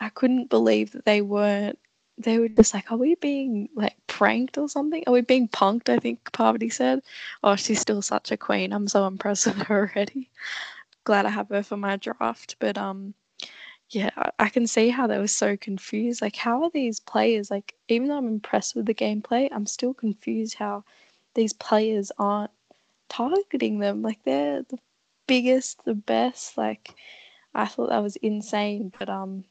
I 0.00 0.08
couldn't 0.10 0.50
believe 0.50 0.92
that 0.92 1.04
they 1.06 1.22
weren't. 1.22 1.78
They 2.18 2.38
were 2.38 2.48
just 2.48 2.74
like, 2.74 2.92
are 2.92 2.98
we 2.98 3.14
being 3.16 3.68
like 3.74 3.96
pranked 4.06 4.58
or 4.58 4.68
something? 4.68 5.04
Are 5.06 5.12
we 5.14 5.22
being 5.22 5.48
punked? 5.48 5.88
I 5.88 5.98
think 5.98 6.32
Parvati 6.32 6.68
said. 6.70 7.02
Oh, 7.44 7.56
she's 7.56 7.80
still 7.80 8.02
such 8.02 8.30
a 8.32 8.36
queen. 8.36 8.72
I'm 8.72 8.88
so 8.88 9.06
impressed 9.06 9.46
with 9.46 9.56
her 9.68 9.90
already. 9.94 10.30
Glad 11.04 11.26
I 11.26 11.30
have 11.30 11.48
her 11.50 11.62
for 11.62 11.76
my 11.78 11.96
draft, 11.96 12.56
but 12.60 12.78
um. 12.78 13.14
Yeah, 13.90 14.10
I- 14.16 14.30
I 14.38 14.48
can 14.48 14.66
see 14.66 14.88
how 14.88 15.06
they 15.06 15.18
were 15.18 15.26
so 15.28 15.56
confused. 15.56 16.22
Like, 16.22 16.36
how 16.36 16.62
are 16.64 16.70
these 16.70 17.00
players 17.00 17.50
like? 17.50 17.74
Even 17.88 18.08
though 18.08 18.16
I'm 18.18 18.26
impressed 18.28 18.74
with 18.74 18.86
the 18.86 18.94
gameplay, 18.94 19.48
I'm 19.52 19.66
still 19.66 19.92
confused 19.94 20.54
how 20.54 20.84
these 21.34 21.52
players 21.52 22.12
aren't 22.18 22.50
targeting 23.08 23.78
them. 23.78 24.02
Like 24.02 24.22
they're 24.24 24.62
the 24.62 24.78
biggest, 25.26 25.84
the 25.84 25.94
best. 25.94 26.56
Like 26.56 26.94
I 27.54 27.66
thought 27.66 27.90
that 27.90 28.02
was 28.02 28.16
insane. 28.16 28.92
But 28.98 29.08
um 29.08 29.44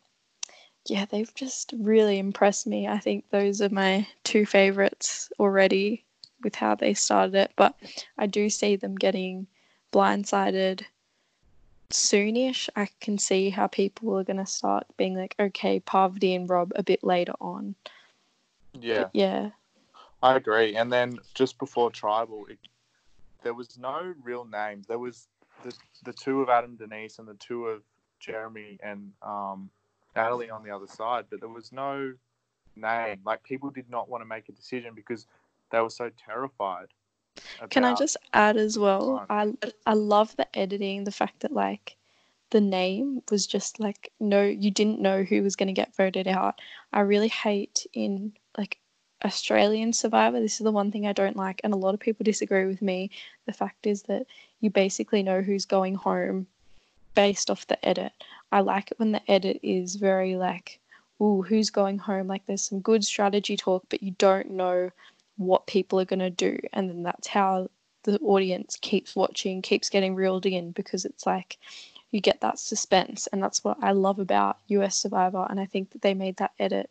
yeah, 0.86 1.06
they've 1.06 1.34
just 1.36 1.74
really 1.78 2.18
impressed 2.18 2.66
me. 2.66 2.88
I 2.88 3.00
think 3.00 3.26
those 3.30 3.62
are 3.62 3.70
my 3.70 4.08
two 4.24 4.46
favorites 4.46 5.32
already 5.40 6.06
with 6.42 6.56
how 6.56 6.76
they 6.76 6.94
started 6.94 7.36
it. 7.36 7.52
But 7.56 7.76
I 8.18 8.26
do 8.26 8.50
see 8.50 8.76
them 8.76 8.96
getting 8.96 9.48
blindsided 9.92 10.84
soonish. 11.92 12.70
I 12.76 12.88
can 13.02 13.18
see 13.18 13.50
how 13.50 13.68
people 13.68 14.18
are 14.18 14.24
gonna 14.24 14.46
start 14.46 14.86
being 14.98 15.16
like, 15.16 15.36
okay, 15.40 15.80
Parvati 15.80 16.34
and 16.34 16.50
Rob 16.50 16.72
a 16.76 16.84
bit 16.84 17.04
later 17.04 17.34
on. 17.42 17.76
Yeah, 18.74 19.02
But 19.02 19.10
yeah. 19.14 19.50
I 20.22 20.36
agree. 20.36 20.76
And 20.76 20.92
then 20.92 21.20
just 21.34 21.58
before 21.58 21.92
tribal, 21.92 22.46
it, 22.50 22.58
there 23.44 23.54
was 23.54 23.78
no 23.78 24.14
real 24.22 24.46
names. 24.46 24.88
There 24.88 25.00
was 25.00 25.28
the 25.64 25.74
the 26.04 26.14
two 26.14 26.42
of 26.42 26.50
Adam 26.50 26.76
Denise 26.76 27.20
and 27.20 27.28
the 27.28 27.36
two 27.36 27.68
of 27.68 27.84
Jeremy 28.20 28.78
and 28.84 29.12
um, 29.22 29.70
Natalie 30.16 30.50
on 30.50 30.64
the 30.64 30.72
other 30.72 30.88
side, 30.88 31.26
but 31.30 31.40
there 31.40 31.50
was 31.50 31.72
no 31.72 32.14
name. 32.76 33.20
Like 33.26 33.44
people 33.44 33.70
did 33.70 33.90
not 33.90 34.10
want 34.10 34.22
to 34.22 34.26
make 34.26 34.50
a 34.50 34.52
decision 34.52 34.94
because 34.94 35.26
they 35.72 35.80
were 35.80 35.90
so 35.90 36.10
terrified. 36.26 36.88
Can 37.70 37.86
I 37.86 37.94
just 37.94 38.18
add 38.34 38.58
as 38.58 38.78
well? 38.78 39.26
I 39.30 39.54
I 39.86 39.94
love 39.94 40.36
the 40.36 40.48
editing, 40.58 41.04
the 41.04 41.12
fact 41.12 41.42
that 41.42 41.54
like 41.54 41.96
the 42.50 42.62
name 42.62 43.22
was 43.30 43.48
just 43.48 43.80
like 43.80 44.12
no, 44.20 44.44
you 44.44 44.72
didn't 44.72 45.00
know 45.00 45.24
who 45.24 45.44
was 45.44 45.56
going 45.56 45.68
to 45.68 45.74
get 45.74 45.96
voted 45.96 46.28
out. 46.28 46.60
I 46.92 47.02
really 47.02 47.28
hate 47.28 47.86
in 47.94 48.34
like 48.58 48.80
Australian 49.24 49.94
Survivor. 49.94 50.40
This 50.40 50.60
is 50.60 50.64
the 50.64 50.72
one 50.72 50.92
thing 50.92 51.06
I 51.08 51.14
don't 51.14 51.36
like, 51.36 51.62
and 51.64 51.74
a 51.74 51.78
lot 51.78 51.94
of 51.94 52.00
people 52.00 52.24
disagree 52.24 52.66
with 52.66 52.82
me. 52.82 53.12
The 53.46 53.54
fact 53.54 53.86
is 53.86 54.04
that 54.04 54.28
you 54.62 54.70
basically 54.70 55.24
know 55.24 55.42
who's 55.42 55.66
going 55.66 55.96
home 55.96 56.48
based 57.16 57.50
off 57.50 57.68
the 57.68 57.84
edit. 57.86 58.14
I 58.52 58.62
like 58.62 58.92
it 58.92 59.00
when 59.00 59.12
the 59.12 59.32
edit 59.32 59.60
is 59.62 59.96
very 59.96 60.36
like, 60.36 60.80
ooh, 61.22 61.42
who's 61.42 61.70
going 61.70 61.98
home? 61.98 62.28
Like 62.28 62.46
there's 62.46 62.64
some 62.64 62.80
good 62.80 63.04
strategy 63.04 63.58
talk, 63.58 63.84
but 63.90 64.04
you 64.04 64.12
don't 64.12 64.52
know 64.52 64.90
what 65.38 65.68
people 65.68 66.00
are 66.00 66.06
going 66.06 66.20
to 66.20 66.30
do. 66.30 66.58
And 66.74 66.90
then 66.90 67.04
that's 67.04 67.28
how 67.28 67.70
the 68.04 68.20
audience 68.20 68.78
keeps 68.82 69.16
watching, 69.16 69.62
keeps 69.62 69.90
getting 69.90 70.16
reeled 70.16 70.46
in 70.46 70.72
because 70.72 71.06
it's 71.06 71.26
like 71.26 71.58
you 72.12 72.22
get 72.22 72.42
that 72.42 72.60
suspense. 72.60 73.28
And 73.28 73.42
that's 73.44 73.64
what 73.64 73.78
I 73.82 73.92
love 73.92 74.20
about 74.20 74.58
US 74.68 74.98
Survivor. 74.98 75.46
And 75.50 75.60
I 75.60 75.66
think 75.66 75.92
that 75.92 76.02
they 76.02 76.14
made 76.14 76.38
that 76.38 76.54
edit 76.60 76.90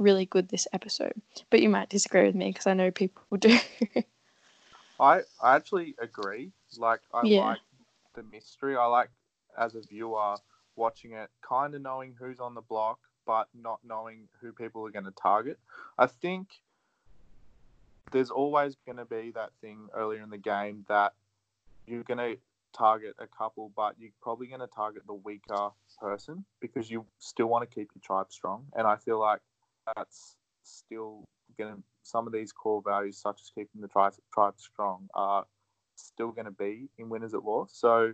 really 0.00 0.26
good 0.26 0.48
this 0.48 0.66
episode. 0.72 1.14
But 1.50 1.62
you 1.62 1.68
might 1.68 1.90
disagree 1.90 2.26
with 2.26 2.34
me 2.34 2.50
because 2.50 2.66
I 2.66 2.74
know 2.74 2.90
people 2.90 3.22
do. 3.38 3.56
I 4.98 5.20
I 5.42 5.56
actually 5.56 5.94
agree. 6.00 6.52
Like 6.76 7.00
I 7.12 7.24
Yeah. 7.24 7.48
like 7.48 7.58
the 8.14 8.22
mystery. 8.24 8.76
I 8.76 8.86
like 8.86 9.10
as 9.56 9.74
a 9.74 9.80
viewer 9.82 10.36
watching 10.76 11.12
it, 11.12 11.30
kind 11.42 11.74
of 11.74 11.82
knowing 11.82 12.14
who's 12.18 12.40
on 12.40 12.54
the 12.54 12.60
block, 12.62 12.98
but 13.26 13.48
not 13.54 13.80
knowing 13.84 14.28
who 14.40 14.52
people 14.52 14.86
are 14.86 14.90
going 14.90 15.04
to 15.04 15.10
target. 15.12 15.58
I 15.98 16.06
think 16.06 16.48
there's 18.12 18.30
always 18.30 18.76
going 18.86 18.96
to 18.98 19.04
be 19.04 19.30
that 19.32 19.50
thing 19.60 19.88
earlier 19.94 20.22
in 20.22 20.30
the 20.30 20.38
game 20.38 20.84
that 20.88 21.12
you're 21.86 22.02
going 22.02 22.18
to 22.18 22.36
target 22.72 23.14
a 23.18 23.26
couple, 23.26 23.70
but 23.76 23.94
you're 23.98 24.10
probably 24.20 24.46
going 24.46 24.60
to 24.60 24.66
target 24.66 25.02
the 25.06 25.14
weaker 25.14 25.70
person 26.00 26.44
because 26.60 26.90
you 26.90 27.04
still 27.18 27.46
want 27.46 27.68
to 27.68 27.74
keep 27.74 27.90
your 27.94 28.02
tribe 28.02 28.32
strong. 28.32 28.64
And 28.74 28.86
I 28.86 28.96
feel 28.96 29.18
like 29.20 29.40
that's 29.96 30.36
still 30.62 31.28
going 31.58 31.74
to 31.76 31.82
some 32.02 32.26
of 32.26 32.32
these 32.32 32.52
core 32.52 32.82
values, 32.84 33.18
such 33.20 33.40
as 33.40 33.50
keeping 33.54 33.80
the 33.80 33.88
tribe, 33.88 34.12
tribe 34.32 34.54
strong, 34.58 35.08
are 35.14 35.46
still 35.96 36.30
going 36.30 36.46
to 36.46 36.50
be 36.50 36.88
in 36.98 37.08
Winners 37.08 37.34
at 37.34 37.42
War. 37.42 37.66
So 37.68 38.12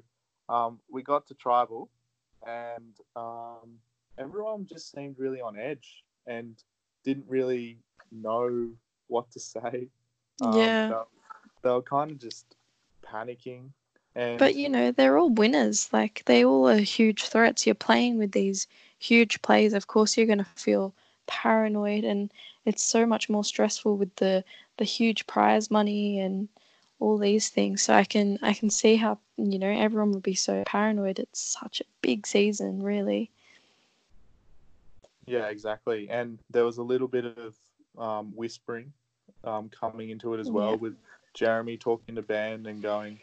um, 0.49 0.81
we 0.91 1.03
got 1.03 1.27
to 1.29 1.35
tribal, 1.35 1.91
and 2.47 2.97
um, 3.17 3.79
everyone 4.19 4.67
just 4.67 4.91
seemed 4.93 5.17
really 5.19 5.41
on 5.41 5.57
edge 5.59 6.05
and 6.27 6.63
didn't 7.05 7.27
really 7.29 7.79
know 8.11 8.71
what 9.09 9.31
to 9.33 9.41
say. 9.41 9.89
Um, 10.43 10.77
Yeah. 10.77 10.89
they, 10.89 10.95
were- 10.95 11.09
they 11.63 11.71
were 11.71 11.83
kind 11.83 12.11
of 12.11 12.19
just 12.19 12.57
panicking. 13.05 13.71
And 14.15 14.39
But 14.39 14.55
you 14.55 14.69
know, 14.69 14.91
they're 14.93 15.19
all 15.19 15.31
winners. 15.31 15.93
Like 15.93 16.23
they 16.27 16.45
all 16.45 16.69
are 16.69 16.79
huge 16.79 17.25
threats. 17.25 17.67
You're 17.67 17.75
playing 17.75 18.19
with 18.19 18.33
these 18.33 18.67
huge 18.99 19.43
players. 19.43 19.73
Of 19.75 19.87
course, 19.87 20.17
you're 20.17 20.27
going 20.27 20.39
to 20.39 20.45
feel 20.45 20.87
paranoid, 21.27 22.05
and 22.05 22.33
it's 22.65 22.83
so 22.83 23.07
much 23.07 23.29
more 23.29 23.45
stressful 23.45 23.97
with 23.97 24.15
the 24.17 24.45
the 24.79 24.85
huge 24.85 25.27
prize 25.27 25.71
money 25.71 26.19
and 26.21 26.49
all 27.01 27.19
these 27.19 27.49
things. 27.49 27.83
So 27.83 27.95
I 27.95 28.05
can 28.05 28.39
I 28.43 28.53
can 28.55 28.71
see 28.71 28.97
how 28.97 29.19
you 29.37 29.59
know 29.59 29.71
everyone 29.71 30.13
would 30.13 30.23
be 30.23 30.35
so 30.35 30.63
paranoid. 30.67 31.19
It's 31.19 31.41
such 31.41 31.81
a 31.81 31.85
big 32.03 32.27
season, 32.27 32.83
really. 32.83 33.31
Yeah, 35.27 35.49
exactly. 35.49 36.09
And 36.09 36.39
there 36.51 36.65
was 36.65 36.79
a 36.79 36.83
little 36.83 37.09
bit 37.09 37.25
of 37.25 37.57
um, 37.99 38.33
whispering 38.35 38.93
um, 39.45 39.69
coming 39.69 40.11
into 40.11 40.35
it 40.35 40.41
as 40.41 40.51
well, 40.51 40.71
Yeah. 40.73 40.77
with 40.77 40.97
Jeremy 41.35 41.77
talking 41.77 42.15
to 42.15 42.23
Ben 42.23 42.67
and 42.67 42.83
going, 42.83 43.19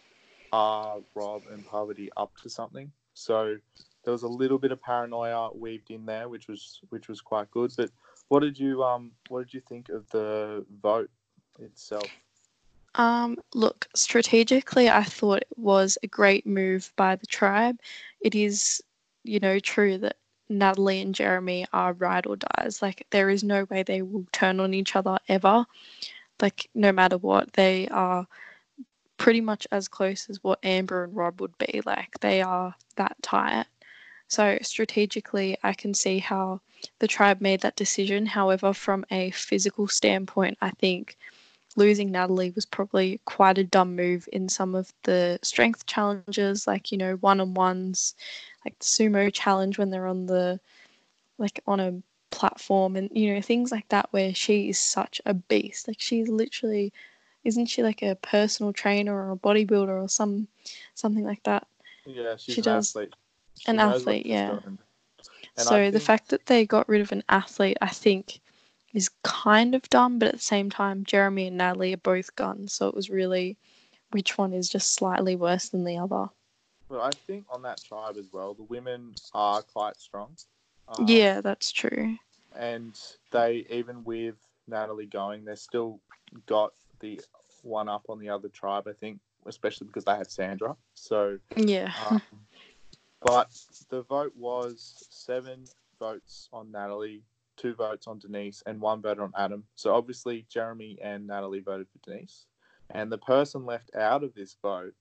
"Are 0.51 0.99
Rob 1.15 1.43
and 1.51 1.65
Parvati 1.65 2.09
up 2.17 2.35
to 2.43 2.49
something?" 2.49 2.91
So 3.13 3.57
there 4.03 4.11
was 4.11 4.23
a 4.23 4.27
little 4.27 4.57
bit 4.57 4.71
of 4.71 4.81
paranoia 4.81 5.49
weaved 5.53 5.91
in 5.91 6.05
there, 6.05 6.29
which 6.29 6.47
was 6.47 6.79
which 6.89 7.07
was 7.07 7.21
quite 7.21 7.49
good. 7.51 7.71
But 7.75 7.89
what 8.29 8.41
did 8.41 8.59
you 8.59 8.83
um 8.83 9.11
what 9.29 9.39
did 9.39 9.53
you 9.53 9.61
think 9.61 9.89
of 9.89 10.09
the 10.09 10.65
vote 10.81 11.09
itself? 11.59 12.09
Um, 12.95 13.37
look, 13.53 13.87
strategically, 13.95 14.89
I 14.89 15.03
thought 15.03 15.39
it 15.39 15.57
was 15.57 15.97
a 16.03 16.07
great 16.07 16.45
move 16.45 16.93
by 16.95 17.15
the 17.15 17.25
tribe. 17.25 17.79
It 18.21 18.35
is, 18.35 18.83
you 19.23 19.39
know, 19.39 19.57
true 19.59 19.97
that 19.99 20.17
Natalie 20.49 21.01
and 21.01 21.15
Jeremy 21.15 21.65
are 21.73 21.93
ride 21.93 22.27
or 22.27 22.35
dies. 22.35 22.81
Like, 22.81 23.07
there 23.09 23.29
is 23.29 23.43
no 23.43 23.65
way 23.69 23.81
they 23.81 24.03
will 24.03 24.25
turn 24.31 24.59
on 24.59 24.73
each 24.73 24.95
other 24.95 25.17
ever. 25.27 25.65
Like, 26.39 26.69
no 26.75 26.91
matter 26.91 27.17
what, 27.17 27.53
they 27.53 27.87
are 27.89 28.27
pretty 29.17 29.41
much 29.41 29.65
as 29.71 29.87
close 29.87 30.29
as 30.29 30.43
what 30.43 30.59
Amber 30.63 31.05
and 31.05 31.15
Rob 31.15 31.41
would 31.41 31.57
be. 31.57 31.81
Like, 31.85 32.19
they 32.19 32.41
are 32.41 32.75
that 32.97 33.15
tight. 33.23 33.65
So, 34.33 34.57
strategically, 34.63 35.57
I 35.61 35.73
can 35.73 35.93
see 35.93 36.17
how 36.17 36.59
the 36.97 37.07
tribe 37.07 37.39
made 37.39 37.61
that 37.61 37.75
decision. 37.75 38.25
However, 38.25 38.73
from 38.73 39.05
a 39.11 39.29
physical 39.29 39.87
standpoint, 39.87 40.57
I 40.59 40.71
think 40.71 41.17
losing 41.75 42.09
Natalie 42.11 42.49
was 42.55 42.65
probably 42.65 43.21
quite 43.25 43.59
a 43.59 43.63
dumb 43.63 43.95
move 43.95 44.27
in 44.33 44.49
some 44.49 44.73
of 44.73 44.91
the 45.03 45.37
strength 45.43 45.85
challenges, 45.85 46.65
like, 46.65 46.91
you 46.91 46.97
know, 46.97 47.13
one 47.17 47.39
on 47.41 47.53
ones, 47.53 48.15
like 48.65 48.77
the 48.79 48.85
sumo 48.85 49.31
challenge 49.31 49.77
when 49.77 49.91
they're 49.91 50.07
on 50.07 50.25
the, 50.25 50.59
like, 51.37 51.61
on 51.67 51.79
a 51.79 52.01
platform 52.31 52.95
and, 52.95 53.11
you 53.13 53.35
know, 53.35 53.41
things 53.41 53.71
like 53.71 53.87
that 53.89 54.07
where 54.13 54.33
she 54.33 54.69
is 54.69 54.79
such 54.79 55.21
a 55.27 55.35
beast. 55.35 55.87
Like, 55.87 56.01
she's 56.01 56.27
literally, 56.27 56.91
isn't 57.43 57.67
she 57.67 57.83
like 57.83 58.01
a 58.01 58.15
personal 58.15 58.73
trainer 58.73 59.13
or 59.15 59.31
a 59.33 59.37
bodybuilder 59.37 60.03
or 60.03 60.09
some, 60.09 60.47
something 60.95 61.23
like 61.23 61.43
that? 61.43 61.67
Yeah, 62.07 62.35
she's 62.35 62.55
She 62.55 62.61
an 62.61 62.65
does- 62.65 62.89
athlete. 62.95 63.13
An 63.67 63.79
athlete, 63.79 64.25
yeah. 64.25 64.59
And 65.57 65.67
so 65.67 65.75
I 65.75 65.89
the 65.89 65.99
fact 65.99 66.29
that 66.29 66.45
they 66.47 66.65
got 66.65 66.87
rid 66.89 67.01
of 67.01 67.11
an 67.11 67.23
athlete, 67.29 67.77
I 67.81 67.89
think, 67.89 68.39
is 68.93 69.09
kind 69.23 69.75
of 69.75 69.87
dumb, 69.89 70.19
but 70.19 70.29
at 70.29 70.35
the 70.35 70.39
same 70.39 70.69
time, 70.69 71.03
Jeremy 71.03 71.47
and 71.47 71.57
Natalie 71.57 71.93
are 71.93 71.97
both 71.97 72.35
guns, 72.35 72.73
so 72.73 72.87
it 72.87 72.95
was 72.95 73.09
really 73.09 73.57
which 74.11 74.37
one 74.37 74.53
is 74.53 74.69
just 74.69 74.93
slightly 74.93 75.35
worse 75.35 75.69
than 75.69 75.83
the 75.85 75.97
other. 75.97 76.29
But 76.89 77.01
I 77.01 77.11
think 77.11 77.45
on 77.51 77.61
that 77.63 77.83
tribe 77.83 78.17
as 78.17 78.29
well, 78.31 78.53
the 78.53 78.63
women 78.63 79.15
are 79.33 79.61
quite 79.61 79.97
strong. 79.97 80.35
Um, 80.87 81.05
yeah, 81.07 81.41
that's 81.41 81.71
true. 81.71 82.17
and 82.55 82.99
they 83.31 83.65
even 83.69 84.03
with 84.03 84.35
Natalie 84.67 85.07
going, 85.07 85.45
they 85.45 85.55
still 85.55 85.99
got 86.45 86.73
the 86.99 87.19
one 87.63 87.89
up 87.89 88.05
on 88.09 88.19
the 88.19 88.29
other 88.29 88.49
tribe. 88.49 88.87
I 88.87 88.93
think, 88.93 89.19
especially 89.45 89.87
because 89.87 90.05
they 90.05 90.15
had 90.15 90.29
Sandra. 90.29 90.75
So, 90.93 91.39
Yeah. 91.55 91.91
um, 92.09 92.21
but 93.23 93.49
the 93.89 94.03
vote 94.03 94.33
was 94.35 95.07
seven 95.09 95.65
votes 95.99 96.49
on 96.51 96.71
Natalie, 96.71 97.23
two 97.57 97.73
votes 97.73 98.07
on 98.07 98.19
Denise, 98.19 98.63
and 98.65 98.79
one 98.81 99.01
vote 99.01 99.19
on 99.19 99.31
Adam. 99.37 99.63
So 99.75 99.93
obviously, 99.93 100.45
Jeremy 100.49 100.97
and 101.01 101.27
Natalie 101.27 101.61
voted 101.61 101.87
for 101.89 102.09
Denise, 102.09 102.45
and 102.91 103.11
the 103.11 103.17
person 103.17 103.65
left 103.65 103.95
out 103.95 104.23
of 104.23 104.33
this 104.33 104.55
vote 104.61 104.93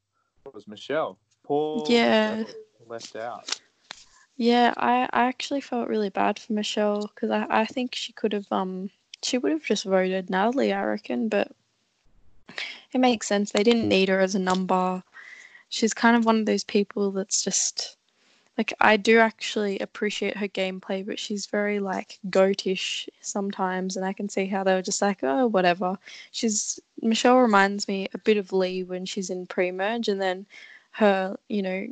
was 0.53 0.67
Michele. 0.67 1.19
Poor 1.45 1.85
Yeah. 1.89 2.37
Michele 2.37 2.55
left 2.87 3.17
out. 3.17 3.61
Yeah, 4.37 4.75
I, 4.77 5.09
I 5.13 5.25
actually 5.27 5.61
felt 5.61 5.89
really 5.89 6.09
bad 6.09 6.39
for 6.39 6.53
Michele 6.53 7.11
because 7.15 7.31
I, 7.31 7.47
I 7.49 7.67
think 7.67 7.95
she 7.95 8.13
could 8.13 8.33
have 8.33 8.47
um 8.51 8.91
she 9.23 9.39
would 9.39 9.53
have 9.53 9.63
just 9.63 9.85
voted 9.85 10.31
Natalie, 10.31 10.73
I 10.73 10.83
reckon, 10.85 11.29
but 11.29 11.53
it 12.93 12.99
makes 12.99 13.29
sense. 13.29 13.53
They 13.53 13.63
didn't 13.63 13.89
need 13.89 14.09
her 14.09 14.21
as 14.21 14.35
a 14.35 14.41
number. 14.41 15.03
She's 15.69 15.95
kind 15.95 16.17
of 16.17 16.25
one 16.25 16.41
of 16.41 16.47
those 16.47 16.65
people 16.65 17.13
that's 17.13 17.43
just 17.43 17.97
like 18.59 18.73
I 18.81 18.97
do 18.97 19.19
actually 19.19 19.79
appreciate 19.79 20.37
her 20.37 20.49
gameplay, 20.49 21.05
but 21.07 21.19
she's 21.19 21.47
very 21.47 21.81
like 21.81 22.19
goatish 22.29 23.09
sometimes, 23.21 23.97
and 23.97 24.05
I 24.05 24.13
can 24.13 24.29
see 24.29 24.47
how 24.47 24.63
they 24.63 24.75
were 24.75 24.83
just 24.83 25.01
like, 25.01 25.21
oh, 25.23 25.47
whatever. 25.47 25.99
She's 26.33 26.79
Michele 27.01 27.39
reminds 27.39 27.89
me 27.89 28.09
a 28.13 28.19
bit 28.19 28.37
of 28.37 28.53
Lee 28.53 28.85
when 28.85 29.07
she's 29.07 29.31
in 29.31 29.47
pre-merge, 29.47 30.09
and 30.09 30.21
then 30.21 30.47
her, 30.93 31.37
you 31.49 31.63
know, 31.63 31.87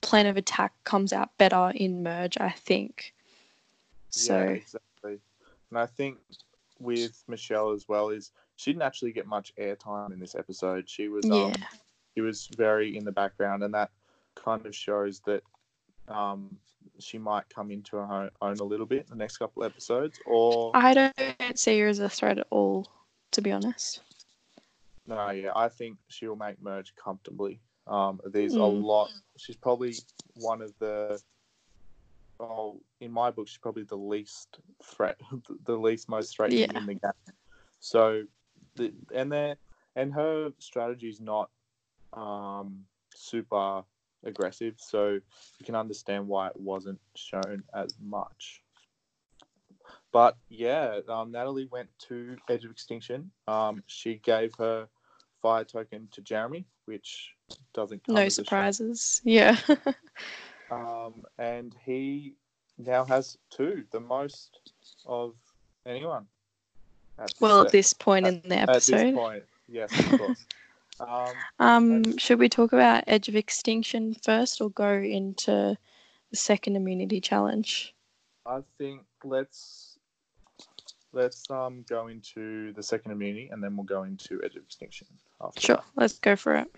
plan 0.00 0.26
of 0.26 0.36
attack 0.36 0.72
comes 0.84 1.12
out 1.12 1.36
better 1.36 1.72
in 1.74 2.02
merge, 2.02 2.38
I 2.40 2.50
think. 2.50 3.14
So 4.08 4.38
Yeah, 4.38 4.48
exactly. 4.50 5.18
And 5.70 5.78
I 5.78 5.86
think 5.86 6.16
with 6.80 7.22
Michele 7.28 7.72
as 7.72 7.86
well 7.86 8.08
is 8.08 8.32
she 8.56 8.72
didn't 8.72 8.82
actually 8.82 9.12
get 9.12 9.26
much 9.26 9.52
airtime 9.56 10.12
in 10.12 10.20
this 10.20 10.34
episode. 10.34 10.88
She 10.88 11.08
was 11.08 11.26
yeah, 11.26 11.44
um, 11.44 11.52
she 12.14 12.22
was 12.22 12.46
very 12.56 12.96
in 12.96 13.04
the 13.04 13.12
background, 13.12 13.62
and 13.62 13.74
that 13.74 13.90
kind 14.34 14.64
of 14.64 14.74
shows 14.74 15.20
that 15.26 15.42
um, 16.08 16.56
she 16.98 17.18
might 17.18 17.48
come 17.48 17.70
into 17.70 17.96
her 17.96 18.30
own- 18.40 18.58
a 18.58 18.64
little 18.64 18.86
bit 18.86 19.04
in 19.04 19.10
the 19.10 19.16
next 19.16 19.36
couple 19.38 19.62
episodes. 19.64 20.18
Or 20.26 20.72
I 20.74 20.94
don't 20.94 21.58
see 21.58 21.78
her 21.80 21.88
as 21.88 21.98
a 22.00 22.08
threat 22.08 22.38
at 22.38 22.46
all, 22.50 22.86
to 23.32 23.40
be 23.42 23.52
honest. 23.52 24.02
no, 25.06 25.30
yeah, 25.30 25.52
I 25.56 25.68
think 25.68 25.96
she'll 26.08 26.36
make 26.36 26.60
merge 26.60 26.94
comfortably. 26.96 27.60
Um, 27.86 28.20
there's 28.26 28.54
a 28.54 28.58
Mm. 28.58 28.82
lot. 28.82 29.10
She's 29.38 29.56
probably 29.56 29.94
one 30.34 30.60
of 30.60 30.76
the. 30.78 31.20
Oh, 32.40 32.80
in 33.00 33.10
my 33.10 33.30
book, 33.30 33.48
she's 33.48 33.58
probably 33.58 33.82
the 33.84 33.96
least 33.96 34.60
threat, 34.82 35.18
the 35.64 35.76
least 35.76 36.08
most 36.08 36.36
threatening 36.36 36.70
Yeah. 36.70 36.78
in 36.78 36.86
the 36.86 36.94
game. 36.94 37.34
So, 37.80 38.24
the, 38.76 38.92
and 39.12 39.32
there, 39.32 39.56
and 39.96 40.12
her 40.12 40.52
strategy 40.58 41.08
is 41.08 41.20
not 41.20 41.50
um, 42.12 42.86
super 43.14 43.84
aggressive, 44.24 44.74
so 44.78 45.10
you 45.12 45.64
can 45.64 45.74
understand 45.74 46.26
why 46.28 46.48
it 46.48 46.56
wasn't 46.56 47.00
shown 47.14 47.62
as 47.74 47.94
much. 48.02 48.62
But 50.12 50.36
yeah, 50.48 51.00
um, 51.08 51.30
Natalie 51.32 51.68
went 51.70 51.88
to 52.08 52.36
Edge 52.48 52.64
of 52.64 52.70
Extinction. 52.70 53.30
Um, 53.46 53.82
she 53.86 54.16
gave 54.16 54.54
her 54.56 54.88
fire 55.42 55.64
token 55.64 56.08
to 56.12 56.20
Jeremy, 56.22 56.66
which 56.86 57.30
doesn't 57.74 58.04
come 58.04 58.14
No 58.16 58.22
as 58.22 58.38
a 58.38 58.42
shock. 58.42 58.46
surprises. 58.46 59.20
Yeah. 59.24 59.56
Um, 60.70 61.24
and 61.38 61.74
he 61.82 62.34
now 62.76 63.02
has 63.06 63.38
two, 63.48 63.84
the 63.90 64.00
most 64.00 64.72
of 65.06 65.32
anyone. 65.86 66.26
At 67.18 67.32
well, 67.40 67.60
at 67.62 67.66
at- 67.68 67.72
this 67.72 67.94
point 67.94 68.26
in 68.26 68.42
the 68.44 68.58
at 68.58 68.66
this 68.74 68.90
episode. 68.92 69.14
point, 69.14 69.44
yes, 69.66 69.98
of 69.98 70.18
course. 70.18 70.44
um, 71.00 71.34
Um, 71.58 72.18
should 72.18 72.38
we 72.38 72.48
talk 72.48 72.72
about 72.72 73.04
Edge 73.06 73.28
of 73.28 73.36
Extinction 73.36 74.14
first 74.14 74.60
or 74.60 74.70
go 74.70 74.92
into 74.92 75.76
the 76.30 76.36
second 76.36 76.76
immunity 76.76 77.20
challenge? 77.20 77.94
I 78.46 78.60
think 78.78 79.02
let's 79.24 79.98
let's 81.12 81.50
um 81.50 81.84
go 81.88 82.08
into 82.08 82.72
the 82.72 82.82
second 82.82 83.12
immunity, 83.12 83.48
and 83.52 83.62
then 83.62 83.76
we'll 83.76 83.84
go 83.84 84.04
into 84.04 84.40
Edge 84.44 84.56
of 84.56 84.62
Extinction. 84.62 85.06
After 85.40 85.60
Sure, 85.60 85.82
let's 85.96 86.18
go 86.18 86.36
for 86.36 86.56
it. 86.56 86.68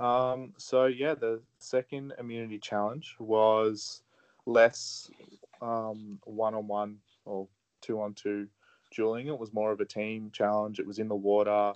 Um, 0.00 0.52
so 0.58 0.86
yeah, 0.86 1.14
the 1.14 1.40
second 1.58 2.12
immunity 2.18 2.58
challenge 2.58 3.14
was 3.18 4.02
less 4.44 5.10
um, 5.62 6.18
one-on-one 6.24 6.98
or 7.24 7.48
two-on-two 7.80 8.48
dueling. 8.94 9.28
It 9.28 9.38
was 9.38 9.52
more 9.52 9.72
of 9.72 9.80
a 9.80 9.84
team 9.84 10.30
challenge. 10.32 10.78
It 10.78 10.86
was 10.86 10.98
in 10.98 11.08
the 11.08 11.14
water, 11.14 11.72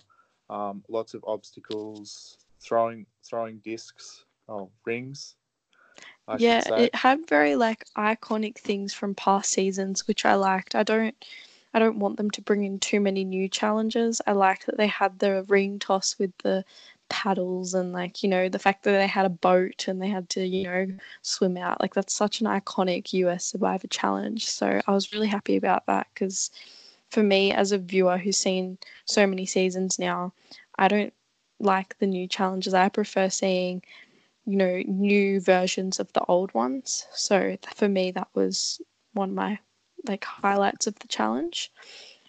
um, 0.51 0.83
lots 0.89 1.15
of 1.15 1.25
obstacles, 1.27 2.39
throwing 2.61 3.07
throwing 3.25 3.59
discs, 3.59 4.25
oh 4.49 4.71
rings. 4.85 5.37
I 6.29 6.37
yeah, 6.39 6.63
it 6.77 6.95
had 6.95 7.27
very 7.29 7.57
like 7.57 7.85
iconic 7.97 8.59
things 8.59 8.93
from 8.93 9.15
past 9.15 9.53
seasons, 9.53 10.07
which 10.07 10.25
I 10.25 10.35
liked. 10.35 10.75
I 10.75 10.83
don't, 10.83 11.15
I 11.73 11.79
don't 11.79 11.99
want 11.99 12.17
them 12.17 12.31
to 12.33 12.43
bring 12.43 12.65
in 12.65 12.79
too 12.79 13.01
many 13.01 13.25
new 13.25 13.49
challenges. 13.49 14.21
I 14.27 14.33
liked 14.33 14.67
that 14.67 14.77
they 14.77 14.87
had 14.87 15.19
the 15.19 15.45
ring 15.49 15.79
toss 15.79 16.19
with 16.19 16.37
the 16.43 16.65
paddles 17.09 17.75
and 17.75 17.93
like 17.93 18.23
you 18.23 18.29
know 18.29 18.49
the 18.49 18.59
fact 18.59 18.85
that 18.85 18.93
they 18.93 19.07
had 19.09 19.27
a 19.27 19.31
boat 19.31 19.89
and 19.89 20.01
they 20.01 20.09
had 20.09 20.29
to 20.31 20.45
you 20.45 20.65
know 20.65 20.87
swim 21.23 21.57
out. 21.57 21.81
Like 21.81 21.95
that's 21.95 22.15
such 22.15 22.41
an 22.41 22.47
iconic 22.49 23.13
US 23.13 23.45
Survivor 23.47 23.87
challenge. 23.87 24.47
So 24.47 24.81
I 24.87 24.93
was 24.93 25.13
really 25.13 25.29
happy 25.29 25.57
about 25.57 25.87
that 25.87 26.09
because 26.13 26.51
for 27.11 27.23
me 27.23 27.53
as 27.53 27.73
a 27.73 27.79
viewer 27.79 28.19
who's 28.19 28.37
seen 28.37 28.79
so 29.05 29.27
many 29.27 29.47
seasons 29.47 29.99
now, 29.99 30.33
I 30.79 30.89
don't 30.89 31.13
like 31.59 31.99
the 31.99 32.07
new 32.07 32.27
challenges. 32.27 32.75
I 32.75 32.89
prefer 32.89 33.29
seeing 33.29 33.83
you 34.47 34.57
know, 34.57 34.83
new 34.87 35.41
versions 35.41 36.01
of 36.01 36.13
the 36.13 36.25
old 36.25 36.53
ones. 36.55 37.07
So 37.13 37.57
for 37.75 37.89
me, 37.89 38.11
that 38.13 38.29
was 38.35 38.81
one 39.13 39.31
of 39.31 39.35
my 39.35 39.59
like 40.09 40.25
highlights 40.25 40.87
of 40.87 40.99
the 40.99 41.09
challenge. 41.09 41.71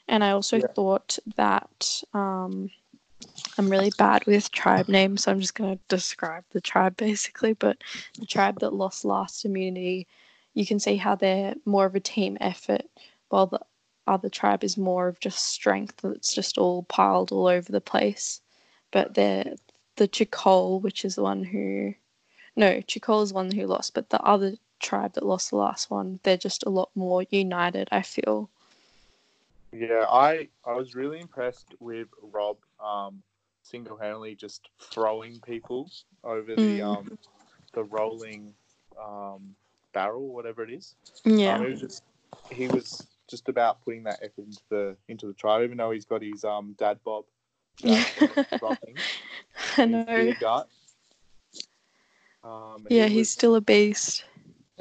And 0.08 0.24
I 0.24 0.32
also 0.32 0.60
Yeah. 0.60 0.67
thought 0.76 1.17
that 1.38 2.04
um, 2.13 2.70
I'm 3.58 3.70
really 3.70 3.91
bad 3.98 4.26
with 4.26 4.52
tribe 4.52 4.89
names, 4.89 5.24
so 5.24 5.32
I'm 5.32 5.39
just 5.39 5.56
going 5.56 5.78
to 5.78 5.84
describe 5.88 6.44
the 6.52 6.62
tribe 6.62 6.98
basically. 6.98 7.54
But 7.54 7.78
the 8.20 8.26
tribe 8.26 8.60
that 8.60 8.74
lost 8.74 9.06
last 9.06 9.46
immunity, 9.46 10.08
you 10.54 10.65
can 10.65 10.80
see 10.80 10.98
how 10.98 11.15
they're 11.15 11.56
more 11.65 11.86
of 11.86 11.96
a 11.96 12.00
team 12.00 12.38
effort, 12.41 12.84
while 13.30 13.48
the 13.48 13.62
other 14.12 14.30
tribe 14.30 14.63
is 14.63 14.78
more 14.78 15.08
of 15.08 15.19
just 15.19 15.50
strength 15.50 15.97
that's 15.97 16.34
just 16.34 16.58
all 16.58 16.84
piled 16.84 17.32
all 17.32 17.47
over 17.47 17.71
the 17.71 17.82
place. 17.82 18.41
But 18.91 19.13
they're 19.13 19.56
the 19.95 20.08
Chicole, 20.08 20.82
which 20.82 21.06
is 21.06 21.15
the 21.15 21.24
one 21.24 21.43
who 21.43 21.93
no, 22.56 22.82
Chicole 22.82 23.24
is 23.24 23.34
one 23.34 23.52
who 23.52 23.65
lost, 23.65 23.93
but 23.93 24.10
the 24.10 24.21
other 24.21 24.54
tribe 24.80 25.13
that 25.13 25.26
lost 25.26 25.52
the 25.52 25.56
last 25.56 25.89
one, 25.89 26.19
they're 26.24 26.38
just 26.38 26.65
a 26.65 26.69
lot 26.69 26.89
more 26.95 27.24
united, 27.30 27.88
I 27.91 28.02
feel. 28.02 28.50
Yeah, 29.71 30.06
I 30.10 30.50
I 30.65 30.74
was 30.74 30.95
really 30.95 31.21
impressed 31.21 31.74
with 31.80 32.08
Rob 32.21 32.58
um, 32.84 33.24
single 33.63 33.97
handedly 33.97 34.36
just 34.36 34.67
throwing 34.80 35.39
people 35.45 35.89
over 36.24 36.56
the 36.56 36.80
Mm. 36.80 36.84
um, 36.84 37.17
the 37.74 37.84
rolling 37.84 38.54
um, 39.02 39.56
barrel, 39.93 40.34
whatever 40.34 40.63
it 40.63 40.71
is. 40.71 40.95
Yeah. 41.24 41.56
Um, 41.56 41.65
it 41.65 41.69
was 41.69 41.80
just 41.80 42.04
he 42.50 42.67
was 42.67 43.08
just 43.32 43.50
about 43.50 43.82
putting 43.84 44.04
that 44.04 44.20
effort 44.22 44.46
into 44.46 44.62
the 44.70 44.96
into 45.08 45.26
the 45.28 45.34
tribe, 45.34 45.63
even 45.63 45.78
though 45.78 45.91
he's 45.91 46.06
got 46.06 46.22
his 46.22 46.44
um 46.44 46.76
dad 46.78 47.00
bob. 47.04 47.26
Rocking, 48.62 48.98
I 49.78 49.86
know. 49.86 50.34
gut. 50.39 50.67
Um, 52.44 52.86
Yeah, 52.89 53.08
he's 53.08 53.20
was- 53.20 53.30
still 53.32 53.56
a 53.56 53.62
beast. 53.62 54.26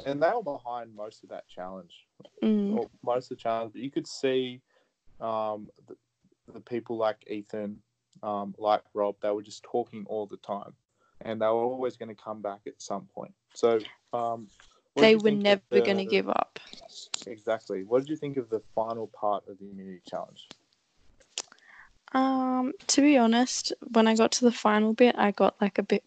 and 0.05 0.21
they 0.21 0.29
were 0.31 0.43
behind 0.43 0.95
most 0.95 1.23
of 1.23 1.29
that 1.29 1.47
challenge. 1.47 2.05
Mm. 2.43 2.77
or 2.77 2.89
most 3.03 3.31
of 3.31 3.37
the 3.37 3.41
challenge, 3.41 3.73
but 3.73 3.81
you 3.81 3.89
could 3.91 4.07
see 4.07 4.61
um, 5.19 5.67
the, 5.87 5.95
the 6.53 6.59
people 6.59 6.97
like 6.97 7.17
Ethan, 7.27 7.77
um, 8.23 8.53
like 8.57 8.81
Rob, 8.93 9.15
they 9.21 9.29
were 9.31 9.41
just 9.43 9.63
talking 9.63 10.03
all 10.07 10.25
the 10.27 10.37
time, 10.37 10.73
and 11.21 11.39
they 11.41 11.45
were 11.45 11.63
always 11.63 11.97
going 11.97 12.09
to 12.09 12.15
come 12.15 12.41
back 12.41 12.61
at 12.67 12.79
some 12.81 13.07
point. 13.13 13.33
So 13.53 13.79
um, 14.13 14.47
what 14.93 15.01
They 15.01 15.15
were 15.15 15.31
never 15.31 15.61
the- 15.69 15.81
going 15.81 15.97
to 15.97 16.05
give 16.05 16.29
up. 16.29 16.59
Exactly. 17.27 17.83
What 17.83 17.99
did 17.99 18.09
you 18.09 18.15
think 18.17 18.37
of 18.37 18.49
the 18.49 18.61
final 18.75 19.07
part 19.07 19.47
of 19.47 19.57
the 19.59 19.69
immunity 19.69 20.01
challenge? 20.09 20.47
Um, 22.13 22.73
to 22.87 23.01
be 23.01 23.17
honest, 23.17 23.71
when 23.93 24.07
I 24.07 24.15
got 24.15 24.31
to 24.33 24.45
the 24.45 24.51
final 24.51 24.93
bit, 24.93 25.15
I 25.17 25.31
got 25.31 25.55
like 25.61 25.77
a 25.77 25.83
bit 25.83 26.03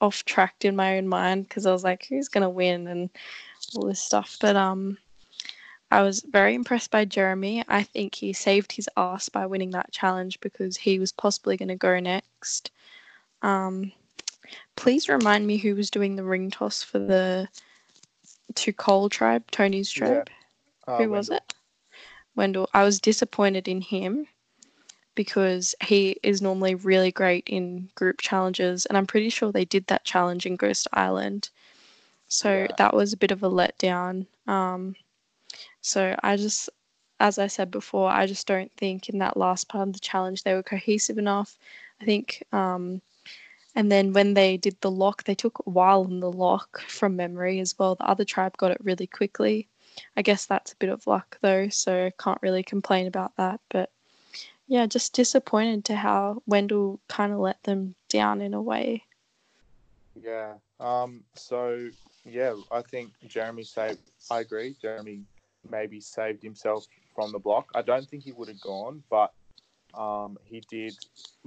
off 0.00 0.24
track 0.24 0.64
in 0.64 0.74
my 0.74 0.96
own 0.96 1.08
mind 1.08 1.48
because 1.48 1.66
I 1.66 1.72
was 1.72 1.84
like, 1.84 2.06
who's 2.08 2.28
gonna 2.28 2.48
win? 2.48 2.86
And 2.86 3.10
all 3.74 3.86
this 3.86 4.00
stuff. 4.00 4.36
But 4.40 4.56
um, 4.56 4.96
I 5.90 6.02
was 6.02 6.20
very 6.22 6.54
impressed 6.54 6.90
by 6.90 7.04
Jeremy. 7.04 7.64
I 7.68 7.82
think 7.82 8.14
he 8.14 8.32
saved 8.32 8.72
his 8.72 8.88
ass 8.96 9.28
by 9.28 9.44
winning 9.46 9.70
that 9.72 9.92
challenge 9.92 10.40
because 10.40 10.76
he 10.76 10.98
was 10.98 11.12
possibly 11.12 11.56
going 11.56 11.68
to 11.68 11.76
go 11.76 12.00
next. 12.00 12.70
Um, 13.42 13.92
please 14.76 15.08
remind 15.08 15.46
me 15.46 15.58
who 15.58 15.74
was 15.74 15.90
doing 15.90 16.16
the 16.16 16.24
ring 16.24 16.50
toss 16.50 16.82
for 16.82 16.98
the 16.98 17.46
to 18.56 18.72
Cole 18.72 19.08
tribe, 19.08 19.50
Tony's 19.50 19.90
tribe. 19.90 20.30
Uh, 20.86 20.96
who 20.98 21.10
was 21.10 21.28
it? 21.28 21.54
Wendell. 22.34 22.68
I 22.72 22.84
was 22.84 23.00
disappointed 23.00 23.68
in 23.68 23.80
him 23.80 24.26
because 25.14 25.74
he 25.84 26.16
is 26.22 26.40
normally 26.40 26.74
really 26.74 27.12
great 27.12 27.44
in 27.46 27.90
group 27.94 28.20
challenges, 28.20 28.86
and 28.86 28.96
I'm 28.96 29.06
pretty 29.06 29.28
sure 29.28 29.52
they 29.52 29.64
did 29.66 29.86
that 29.88 30.04
challenge 30.04 30.46
in 30.46 30.56
Ghost 30.56 30.88
Island. 30.92 31.50
So 32.28 32.66
Yeah. 32.68 32.74
that 32.78 32.94
was 32.94 33.12
a 33.12 33.18
bit 33.18 33.30
of 33.30 33.42
a 33.42 33.50
letdown. 33.50 34.26
Um, 34.46 34.96
so 35.82 36.16
I 36.22 36.36
just, 36.36 36.70
as 37.20 37.38
I 37.38 37.46
said 37.46 37.70
before, 37.70 38.10
I 38.10 38.26
just 38.26 38.46
don't 38.46 38.72
think 38.72 39.08
in 39.08 39.18
that 39.18 39.36
last 39.36 39.68
part 39.68 39.88
of 39.88 39.94
the 39.94 40.00
challenge 40.00 40.42
they 40.42 40.54
were 40.54 40.62
cohesive 40.62 41.18
enough. 41.18 41.58
I 42.00 42.04
think, 42.04 42.42
um, 42.52 43.02
and 43.74 43.90
then 43.90 44.12
when 44.12 44.34
they 44.34 44.56
did 44.56 44.76
the 44.80 44.90
lock, 44.90 45.24
they 45.24 45.34
took 45.34 45.58
a 45.60 45.70
while 45.70 46.04
in 46.04 46.20
the 46.20 46.30
lock 46.30 46.80
from 46.82 47.16
memory 47.16 47.60
as 47.60 47.78
well. 47.78 47.94
The 47.94 48.04
other 48.04 48.24
tribe 48.24 48.56
got 48.56 48.70
it 48.70 48.84
really 48.84 49.06
quickly. 49.06 49.68
I 50.16 50.22
guess 50.22 50.46
that's 50.46 50.72
a 50.72 50.76
bit 50.76 50.90
of 50.90 51.06
luck 51.06 51.38
though, 51.40 51.68
so 51.68 52.10
can't 52.18 52.42
really 52.42 52.62
complain 52.62 53.06
about 53.06 53.36
that. 53.36 53.60
But 53.70 53.90
yeah, 54.66 54.86
just 54.86 55.14
disappointed 55.14 55.84
to 55.86 55.96
how 55.96 56.42
Wendell 56.46 57.00
kind 57.08 57.32
of 57.32 57.38
let 57.38 57.62
them 57.62 57.94
down 58.08 58.40
in 58.40 58.54
a 58.54 58.62
way. 58.62 59.04
Yeah. 60.20 60.54
Um. 60.80 61.22
So 61.34 61.90
yeah, 62.24 62.54
I 62.70 62.82
think 62.82 63.12
Jeremy 63.26 63.64
saved. 63.64 64.00
I 64.30 64.40
agree. 64.40 64.76
Jeremy 64.80 65.22
maybe 65.70 66.00
saved 66.00 66.42
himself 66.42 66.86
from 67.14 67.32
the 67.32 67.38
block. 67.38 67.70
I 67.74 67.82
don't 67.82 68.08
think 68.08 68.24
he 68.24 68.32
would 68.32 68.48
have 68.48 68.60
gone, 68.60 69.02
but 69.10 69.32
um, 69.94 70.38
he 70.44 70.62
did 70.70 70.94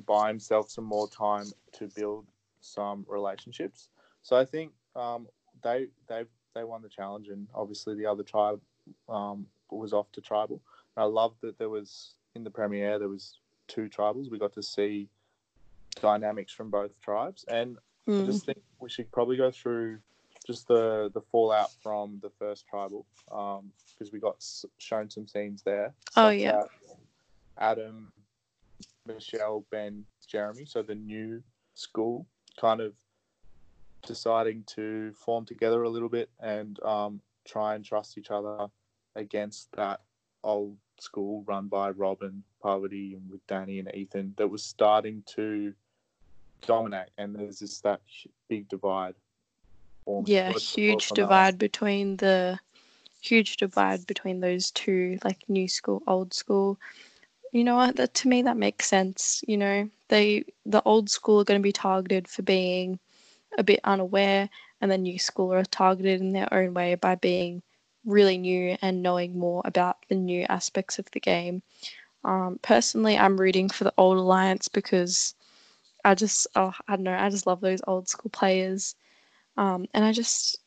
buy 0.06 0.28
himself 0.28 0.70
some 0.70 0.84
more 0.86 1.08
time 1.10 1.46
to 1.74 1.88
build 1.96 2.26
some 2.62 3.06
relationships. 3.08 3.90
So 4.24 4.36
I 4.38 4.46
think 4.46 4.72
um, 4.96 5.28
they 5.64 5.88
they 6.08 6.24
they 6.54 6.64
won 6.64 6.82
the 6.82 6.90
challenge, 6.90 7.28
and 7.30 7.48
obviously 7.54 7.96
the 7.96 8.06
other 8.06 8.24
tribe 8.24 8.60
um, 9.10 9.46
was 9.72 9.94
off 9.94 10.12
to 10.14 10.22
tribal. 10.22 10.62
And 10.96 11.04
I 11.04 11.06
love 11.08 11.34
that 11.42 11.58
there 11.58 11.70
was 11.70 12.16
in 12.36 12.44
the 12.44 12.50
premiere 12.52 12.98
there 13.00 13.10
was 13.10 13.40
two 13.68 13.90
tribals. 13.90 14.30
We 14.32 14.38
got 14.40 14.54
to 14.54 14.64
see 14.64 15.10
dynamics 16.02 16.52
from 16.52 16.70
both 16.70 17.00
tribes, 17.02 17.46
and 17.48 17.78
I 18.08 18.12
Mm. 18.12 18.26
just 18.26 18.46
think 18.46 18.60
we 18.80 18.90
should 18.90 19.12
probably 19.12 19.36
go 19.38 19.50
through 19.52 20.00
just 20.46 20.68
the 20.68 21.10
the 21.14 21.22
fallout 21.22 21.72
from 21.82 22.20
the 22.22 22.30
first 22.30 22.68
tribal 22.68 23.06
because 23.28 24.12
we 24.12 24.20
got 24.20 24.36
s- 24.36 24.66
shown 24.78 25.10
some 25.10 25.28
scenes 25.28 25.64
there. 25.64 25.94
Oh, 26.16 26.30
yeah. 26.30 26.64
Adam, 27.58 28.12
Michele, 29.06 29.66
Ben, 29.72 30.06
Jeremy. 30.28 30.66
So 30.66 30.82
the 30.82 30.96
new 30.96 31.44
school 31.74 32.26
kind 32.60 32.82
of 32.82 32.94
deciding 34.06 34.64
to 34.68 35.14
form 35.14 35.46
together 35.46 35.84
a 35.84 35.90
little 35.90 36.10
bit 36.10 36.30
and 36.40 36.82
um, 36.84 37.22
try 37.46 37.76
and 37.76 37.84
trust 37.84 38.18
each 38.18 38.32
other 38.32 38.68
against 39.16 39.72
that 39.74 40.02
old 40.44 40.78
school 41.00 41.44
run 41.48 41.68
by 41.68 41.90
Robin, 41.92 42.44
Parvati, 42.62 43.16
and 43.16 43.30
with 43.30 43.46
Danni 43.48 43.80
and 43.80 43.94
Ethan 43.94 44.34
that 44.38 44.48
was 44.48 44.64
starting 44.64 45.24
to 45.36 45.74
dominate. 46.66 47.10
And 47.18 47.36
there's 47.36 47.60
just 47.60 47.84
that 47.84 48.02
big 48.48 48.70
divide. 48.70 49.16
Yeah, 50.26 50.52
huge 50.52 50.94
thoughts 50.94 51.12
on 51.12 51.16
that 51.16 51.22
one? 51.22 51.28
divide 51.28 51.58
between 51.58 52.18
the 52.18 52.60
huge 53.22 53.58
divide 53.58 54.06
between 54.06 54.40
those 54.40 54.72
two, 54.72 55.18
like 55.24 55.44
new 55.48 55.68
school, 55.68 56.04
old 56.08 56.34
school. 56.34 56.78
You 57.56 57.64
know 57.64 57.78
what? 57.78 57.96
That 57.96 58.14
to 58.16 58.28
me 58.28 58.42
that 58.42 58.58
makes 58.58 58.86
sense. 58.86 59.42
You 59.48 59.56
know, 59.56 59.90
they 60.10 60.44
the 60.66 60.84
old 60.84 61.10
school 61.10 61.40
are 61.40 61.46
going 61.46 61.62
to 61.62 61.64
be 61.64 61.72
targeted 61.72 62.28
for 62.28 62.42
being 62.42 63.00
a 63.58 63.64
bit 63.64 63.80
unaware, 63.86 64.50
and 64.82 64.92
the 64.92 64.98
new 64.98 65.18
school 65.18 65.54
are 65.54 65.64
targeted 65.64 66.20
in 66.20 66.34
their 66.34 66.54
own 66.54 66.74
way 66.74 66.96
by 66.96 67.16
being 67.16 67.64
really 68.04 68.38
new 68.38 68.76
and 68.82 69.02
knowing 69.02 69.40
more 69.40 69.62
about 69.64 70.06
the 70.10 70.16
new 70.16 70.46
aspects 70.50 71.00
of 71.00 71.10
the 71.12 71.22
game. 71.22 71.64
Um, 72.26 72.60
personally, 72.62 73.18
I'm 73.18 73.40
rooting 73.40 73.70
for 73.70 73.86
the 73.86 73.94
old 73.98 74.18
alliance 74.18 74.68
because 74.68 75.34
I 76.04 76.14
just, 76.14 76.48
oh, 76.58 76.74
I 76.90 76.98
don't 76.98 77.04
know, 77.04 77.18
I 77.18 77.30
just 77.30 77.48
love 77.48 77.62
those 77.62 77.80
old 77.88 78.10
school 78.10 78.32
players. 78.32 78.96
Um, 79.56 79.86
and 79.94 80.04
I 80.04 80.12
just, 80.12 80.58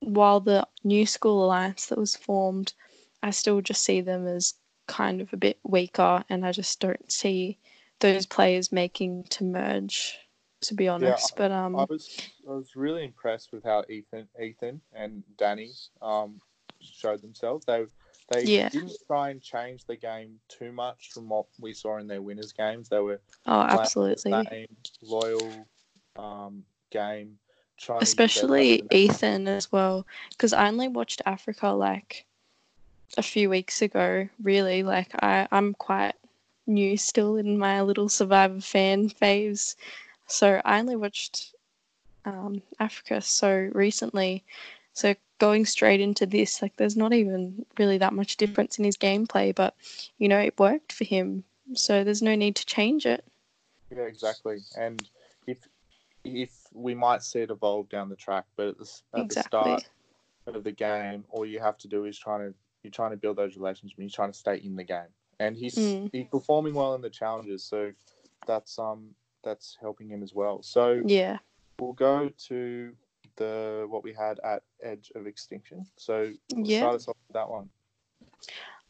while 0.00 0.40
the 0.40 0.66
new 0.82 1.04
school 1.04 1.44
alliance 1.44 1.86
that 1.86 1.98
was 1.98 2.16
formed, 2.16 2.72
I 3.22 3.32
still 3.32 3.60
just 3.60 3.82
see 3.82 4.00
them 4.00 4.26
as 4.26 4.54
kind 4.86 5.20
of 5.20 5.32
a 5.32 5.36
bit 5.36 5.58
weaker, 5.62 6.24
and 6.28 6.44
I 6.44 6.52
just 6.52 6.80
don't 6.80 7.10
see 7.10 7.58
those 8.00 8.26
players 8.26 8.72
making 8.72 9.24
to 9.30 9.44
merge, 9.44 10.18
to 10.62 10.74
be 10.74 10.88
honest. 10.88 11.34
but 11.36 11.50
um, 11.50 11.76
I 11.76 11.84
was 11.88 12.30
I 12.48 12.52
was 12.52 12.76
really 12.76 13.04
impressed 13.04 13.52
with 13.52 13.64
how 13.64 13.84
Ethan 13.88 14.28
Ethan 14.40 14.80
and 14.92 15.22
Danni 15.36 15.72
um, 16.02 16.40
showed 16.80 17.22
themselves. 17.22 17.64
They 17.66 17.86
they 18.28 18.44
Yeah. 18.44 18.68
didn't 18.70 18.96
try 19.06 19.30
and 19.30 19.40
change 19.40 19.84
the 19.84 19.96
game 19.96 20.40
too 20.48 20.72
much 20.72 21.10
from 21.12 21.28
what 21.28 21.46
we 21.60 21.72
saw 21.72 21.98
in 21.98 22.06
their 22.06 22.22
winners 22.22 22.52
games. 22.52 22.88
They 22.88 22.98
were 22.98 23.20
oh, 23.46 23.60
absolutely. 23.60 24.44
same 24.44 24.66
loyal 25.02 25.68
um, 26.16 26.64
game, 26.90 27.38
trying 27.78 28.00
to 28.00 28.06
use 28.06 28.08
especially 28.08 28.82
Ethan 28.90 29.48
as 29.48 29.70
well, 29.70 30.06
because 30.30 30.52
I 30.52 30.68
only 30.68 30.88
watched 30.88 31.22
Africa 31.24 31.68
like 31.68 32.26
a 33.16 33.22
few 33.22 33.50
weeks 33.50 33.82
ago. 33.82 34.28
Really, 34.42 34.82
like 34.82 35.10
I, 35.22 35.48
I'm 35.52 35.74
quite 35.74 36.14
new 36.66 36.96
still 36.96 37.36
in 37.36 37.58
my 37.58 37.82
little 37.82 38.08
Survivor 38.08 38.60
fan 38.60 39.08
phase, 39.08 39.76
so 40.26 40.60
I 40.64 40.78
only 40.78 40.96
watched 40.96 41.54
um, 42.24 42.62
Africa 42.80 43.20
so 43.20 43.70
recently. 43.72 44.44
So 44.92 45.14
going 45.38 45.66
straight 45.66 46.00
into 46.00 46.24
this, 46.26 46.62
like, 46.62 46.76
there's 46.76 46.96
not 46.96 47.12
even 47.12 47.66
really 47.78 47.98
that 47.98 48.14
much 48.14 48.36
difference 48.36 48.78
in 48.78 48.84
his 48.84 48.96
gameplay, 48.96 49.54
but 49.54 49.74
you 50.18 50.28
know, 50.28 50.38
it 50.38 50.58
worked 50.58 50.92
for 50.92 51.04
him. 51.04 51.44
So 51.74 52.04
there's 52.04 52.22
no 52.22 52.34
need 52.34 52.56
to 52.56 52.66
change 52.66 53.06
it. 53.06 53.24
Yeah, 53.90 54.04
exactly. 54.04 54.58
And 54.76 55.08
if 55.46 55.58
if 56.24 56.50
we 56.72 56.94
might 56.94 57.22
see 57.22 57.40
it 57.40 57.50
evolve 57.50 57.88
down 57.88 58.08
the 58.08 58.16
track, 58.16 58.46
but 58.56 58.68
at 58.68 58.78
the, 58.78 58.90
at 59.14 59.28
the 59.28 59.42
start 59.42 59.88
of 60.46 60.64
the 60.64 60.72
game, 60.72 61.24
all 61.30 61.46
you 61.46 61.60
have 61.60 61.78
to 61.78 61.88
do 61.88 62.04
is 62.04 62.18
trying 62.18 62.48
to 62.48 62.54
you're 62.86 62.92
trying 62.92 63.10
to 63.10 63.16
build 63.16 63.36
those 63.36 63.56
relationships. 63.56 63.98
You're 63.98 64.08
trying 64.08 64.30
to 64.30 64.38
stay 64.38 64.58
in 64.58 64.76
the 64.76 64.84
game, 64.84 65.10
and 65.40 65.56
he's 65.56 65.74
Mm. 65.74 66.08
he's 66.12 66.28
performing 66.28 66.72
well 66.74 66.94
in 66.94 67.02
the 67.02 67.10
challenges, 67.10 67.64
so 67.64 67.92
that's 68.46 68.78
um 68.78 69.14
that's 69.42 69.76
helping 69.80 70.08
him 70.08 70.22
as 70.22 70.32
well. 70.32 70.62
So 70.62 71.02
Yeah. 71.04 71.38
we'll 71.80 71.92
go 71.94 72.28
to 72.48 72.94
the 73.34 73.86
what 73.88 74.04
we 74.04 74.12
had 74.12 74.38
at 74.44 74.62
Edge 74.82 75.10
of 75.16 75.26
Extinction. 75.26 75.84
So 75.96 76.32
Yeah. 76.48 76.78
start 76.78 76.94
us 76.94 77.08
off 77.08 77.16
with 77.26 77.34
that 77.34 77.50
one. 77.50 77.68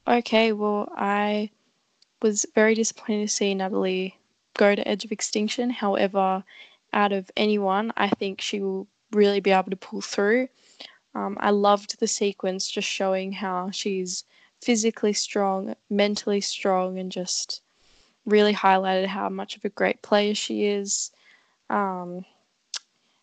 Okay, 0.07 0.53
well, 0.53 0.93
I 0.95 1.51
was 2.23 2.45
very 2.55 2.75
disappointed 2.75 3.23
to 3.23 3.29
see 3.29 3.55
Natalie 3.55 4.19
go 4.55 4.75
to 4.75 4.87
Edge 4.87 5.05
of 5.07 5.13
Extinction. 5.13 5.71
However, 5.71 6.45
out 6.93 7.13
of 7.13 7.31
anyone, 7.37 7.93
I 7.97 8.09
think 8.11 8.41
she 8.43 8.61
will 8.61 8.87
really 9.13 9.41
be 9.41 9.51
able 9.53 9.71
to 9.71 9.77
pull 9.77 10.01
through. 10.03 10.49
Um, 11.17 11.39
I 11.41 11.49
loved 11.49 11.99
the 11.99 12.07
sequence 12.07 12.71
just 12.71 12.87
showing 12.87 13.33
how 13.33 13.71
she's 13.71 14.25
physically 14.61 15.15
strong, 15.15 15.75
mentally 15.89 16.43
strong, 16.43 16.99
and 16.99 17.11
just 17.11 17.63
really 18.27 18.53
highlighted 18.53 19.07
how 19.07 19.31
much 19.31 19.57
of 19.57 19.65
a 19.65 19.71
great 19.71 20.03
player 20.03 20.35
she 20.35 20.67
is. 20.67 21.11
Um, 21.71 22.27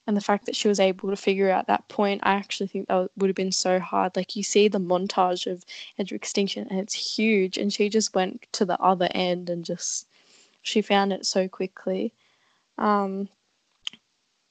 and 0.07 0.17
the 0.17 0.21
fact 0.21 0.47
that 0.47 0.55
she 0.55 0.67
was 0.67 0.79
able 0.79 1.11
to 1.11 1.15
figure 1.15 1.51
out 1.51 1.67
that 1.67 1.87
point, 1.87 2.21
I 2.23 2.33
actually 2.33 2.67
think 2.67 2.87
that 2.87 3.11
would 3.15 3.29
have 3.29 3.35
been 3.35 3.51
so 3.51 3.79
hard. 3.79 4.15
Like 4.15 4.35
you 4.35 4.41
see 4.41 4.67
the 4.67 4.79
montage 4.79 5.45
of 5.45 5.63
Edge 5.99 6.11
of 6.11 6.15
Extinction, 6.15 6.67
and 6.71 6.79
it's 6.79 7.15
huge, 7.15 7.59
and 7.59 7.71
she 7.71 7.89
just 7.89 8.15
went 8.15 8.47
to 8.53 8.65
the 8.65 8.79
other 8.81 9.07
end 9.11 9.51
and 9.51 9.63
just 9.63 10.07
she 10.63 10.81
found 10.81 11.13
it 11.13 11.27
so 11.27 11.47
quickly. 11.47 12.11
Um, 12.79 13.29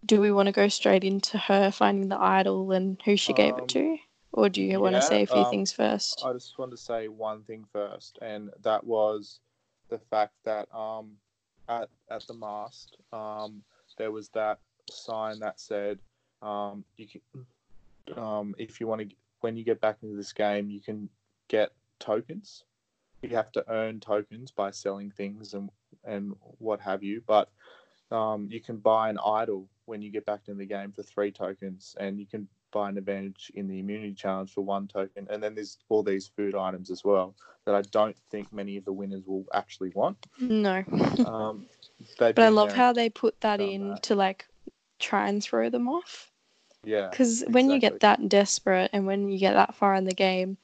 do 0.05 0.21
we 0.21 0.33
want 0.33 0.47
to 0.47 0.53
go 0.53 0.69
straight 0.69 1.05
into 1.05 1.39
her 1.39 1.71
finding 1.71 2.09
the 2.09 2.21
idol 2.21 2.73
and 2.73 3.01
who 3.05 3.17
she 3.17 3.33
gave 3.33 3.55
Um, 3.55 3.61
it 3.61 3.69
to, 3.71 3.99
or 4.33 4.49
do 4.49 4.63
you 4.63 4.81
want 4.81 4.97
to 4.97 5.03
say 5.03 5.23
a 5.23 5.27
few 5.27 5.43
um, 5.43 5.51
things 5.51 5.73
first? 5.73 6.23
I 6.25 6.33
just 6.33 6.59
want 6.59 6.71
to 6.73 6.77
say 6.77 7.09
one 7.09 7.43
thing 7.45 7.65
first, 7.73 8.19
and 8.21 8.51
that 8.63 8.85
was 8.85 9.41
the 9.89 9.99
fact 9.99 10.35
that 10.45 10.73
um, 10.75 11.13
at 11.69 11.89
at 12.11 12.27
the 12.27 12.35
mast 12.35 12.97
um, 13.13 13.63
there 13.99 14.11
was 14.11 14.29
that 14.31 14.59
sign 14.91 15.39
that 15.41 15.61
said 15.61 15.99
um, 16.41 16.85
you 16.97 17.07
can 17.07 18.17
um, 18.17 18.55
if 18.59 18.81
you 18.81 18.87
want 18.87 19.09
to 19.09 19.17
when 19.41 19.57
you 19.57 19.65
get 19.65 19.81
back 19.81 19.99
into 20.03 20.17
this 20.17 20.33
game 20.33 20.71
you 20.71 20.81
can 20.81 21.09
get 21.49 21.71
tokens. 21.99 22.65
You 23.23 23.31
have 23.37 23.53
to 23.53 23.65
earn 23.71 24.01
tokens 24.01 24.51
by 24.51 24.73
selling 24.73 25.11
things 25.11 25.55
and 25.55 25.71
and 26.05 26.35
what 26.59 26.81
have 26.81 27.03
you, 27.05 27.23
but 27.27 27.49
um, 28.11 28.49
you 28.51 28.61
can 28.61 28.79
buy 28.79 29.11
an 29.11 29.19
idol 29.25 29.69
when 29.87 30.03
you 30.03 30.11
get 30.11 30.27
back 30.27 30.43
into 30.47 30.59
the 30.59 30.67
game 30.67 30.93
for 30.93 31.03
three 31.03 31.31
tokens, 31.31 31.97
and 31.99 32.19
you 32.19 32.27
can 32.27 32.49
buy 32.73 32.89
an 32.89 32.99
advantage 32.99 33.53
in 33.55 33.69
the 33.69 33.79
immunity 33.79 34.15
challenge 34.15 34.53
for 34.53 34.63
one 34.63 34.89
token, 34.89 35.27
and 35.31 35.43
then 35.43 35.55
there's 35.55 35.79
all 35.89 36.03
these 36.03 36.31
food 36.37 36.55
items 36.55 36.91
as 36.91 37.05
well 37.05 37.35
that 37.65 37.75
I 37.75 37.83
don't 37.83 38.17
think 38.31 38.53
many 38.53 38.77
of 38.77 38.85
the 38.85 38.93
winners 38.93 39.23
will 39.27 39.45
actually 39.53 39.91
want. 39.91 40.27
No. 40.39 40.85
Um, 41.27 41.67
but 42.19 42.39
I 42.39 42.49
love 42.49 42.73
how 42.73 42.93
they 42.93 43.09
put 43.09 43.41
that 43.43 43.61
in 43.61 43.91
that. 43.91 44.03
to 44.05 44.15
like 44.15 44.47
try 44.99 45.29
and 45.29 45.43
throw 45.43 45.71
them 45.71 45.89
off. 45.89 46.31
Yeah. 46.85 47.09
Because 47.09 47.43
exactly. 47.43 47.55
when 47.55 47.71
you 47.71 47.79
get 47.79 48.01
that 48.01 48.29
desperate 48.29 48.91
and 48.93 49.07
when 49.07 49.29
you 49.29 49.39
get 49.39 49.55
that 49.55 49.75
far 49.75 49.95
in 49.95 50.05
the 50.05 50.15
game, 50.15 50.57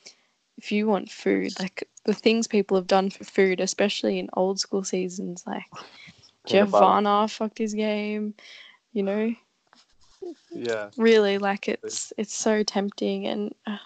if 0.56 0.72
you 0.72 0.86
want 0.86 1.10
food, 1.10 1.52
like 1.60 1.88
the 2.04 2.14
things 2.14 2.46
people 2.46 2.76
have 2.76 2.86
done 2.86 3.10
for 3.10 3.24
food, 3.24 3.60
especially 3.60 4.18
in 4.18 4.28
old 4.32 4.58
school 4.58 4.82
seasons, 4.82 5.44
like 5.46 5.64
Jeff 6.46 6.68
Varner 6.68 7.28
fucked 7.28 7.58
his 7.58 7.74
game, 7.74 8.34
you 8.92 9.02
know. 9.02 9.34
Yeah. 10.50 10.90
Really, 10.96 11.38
like 11.38 11.68
it's 11.68 12.12
it's 12.16 12.34
so 12.34 12.62
tempting, 12.62 13.26
and 13.26 13.54
uh, 13.66 13.78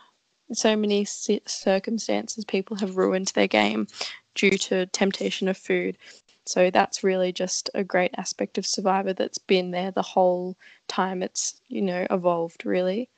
so 0.52 0.76
many 0.76 1.04
circumstances 1.04 2.44
people 2.44 2.76
have 2.78 2.96
ruined 2.96 3.28
their 3.28 3.48
game 3.48 3.86
due 4.34 4.56
to 4.58 4.86
temptation 4.86 5.48
of 5.48 5.56
food. 5.56 5.98
So 6.44 6.70
that's 6.70 7.04
really 7.04 7.32
just 7.32 7.70
a 7.74 7.84
great 7.84 8.12
aspect 8.16 8.58
of 8.58 8.66
Survivor 8.66 9.12
that's 9.12 9.38
been 9.38 9.70
there 9.70 9.90
the 9.90 10.02
whole 10.02 10.56
time 10.88 11.22
it's 11.22 11.60
you 11.68 11.82
know 11.82 12.06
evolved 12.10 12.64
really. 12.66 13.08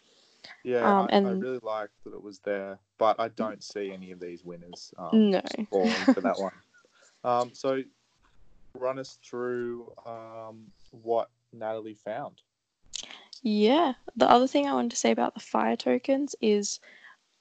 Yeah, 0.63 0.83
um, 0.83 1.07
I, 1.11 1.17
and 1.17 1.27
I 1.27 1.31
really 1.31 1.61
like 1.63 1.91
that 2.05 2.15
it 2.15 2.23
was 2.23 2.39
there, 2.41 2.79
but 2.99 3.19
I 3.19 3.29
don't 3.29 3.63
see 3.63 3.93
any 3.93 4.11
of 4.11 4.21
these 4.21 4.45
winners. 4.45 4.93
Um, 4.99 5.31
no, 5.31 5.43
for 5.71 6.21
that 6.21 6.39
one. 6.39 6.53
Um, 7.23 7.51
so 7.55 7.83
run 8.79 8.99
us 8.99 9.19
through 9.23 9.91
um, 10.05 10.67
what 10.91 11.31
Natalie 11.59 11.95
found. 11.95 12.43
Yeah, 13.43 13.93
the 14.17 14.31
other 14.31 14.47
thing 14.47 14.67
I 14.67 14.73
wanted 14.73 14.93
to 14.93 14.97
say 14.97 15.11
about 15.11 15.35
the 15.35 15.41
fire 15.41 15.77
tokens 15.77 16.35
is 16.41 16.81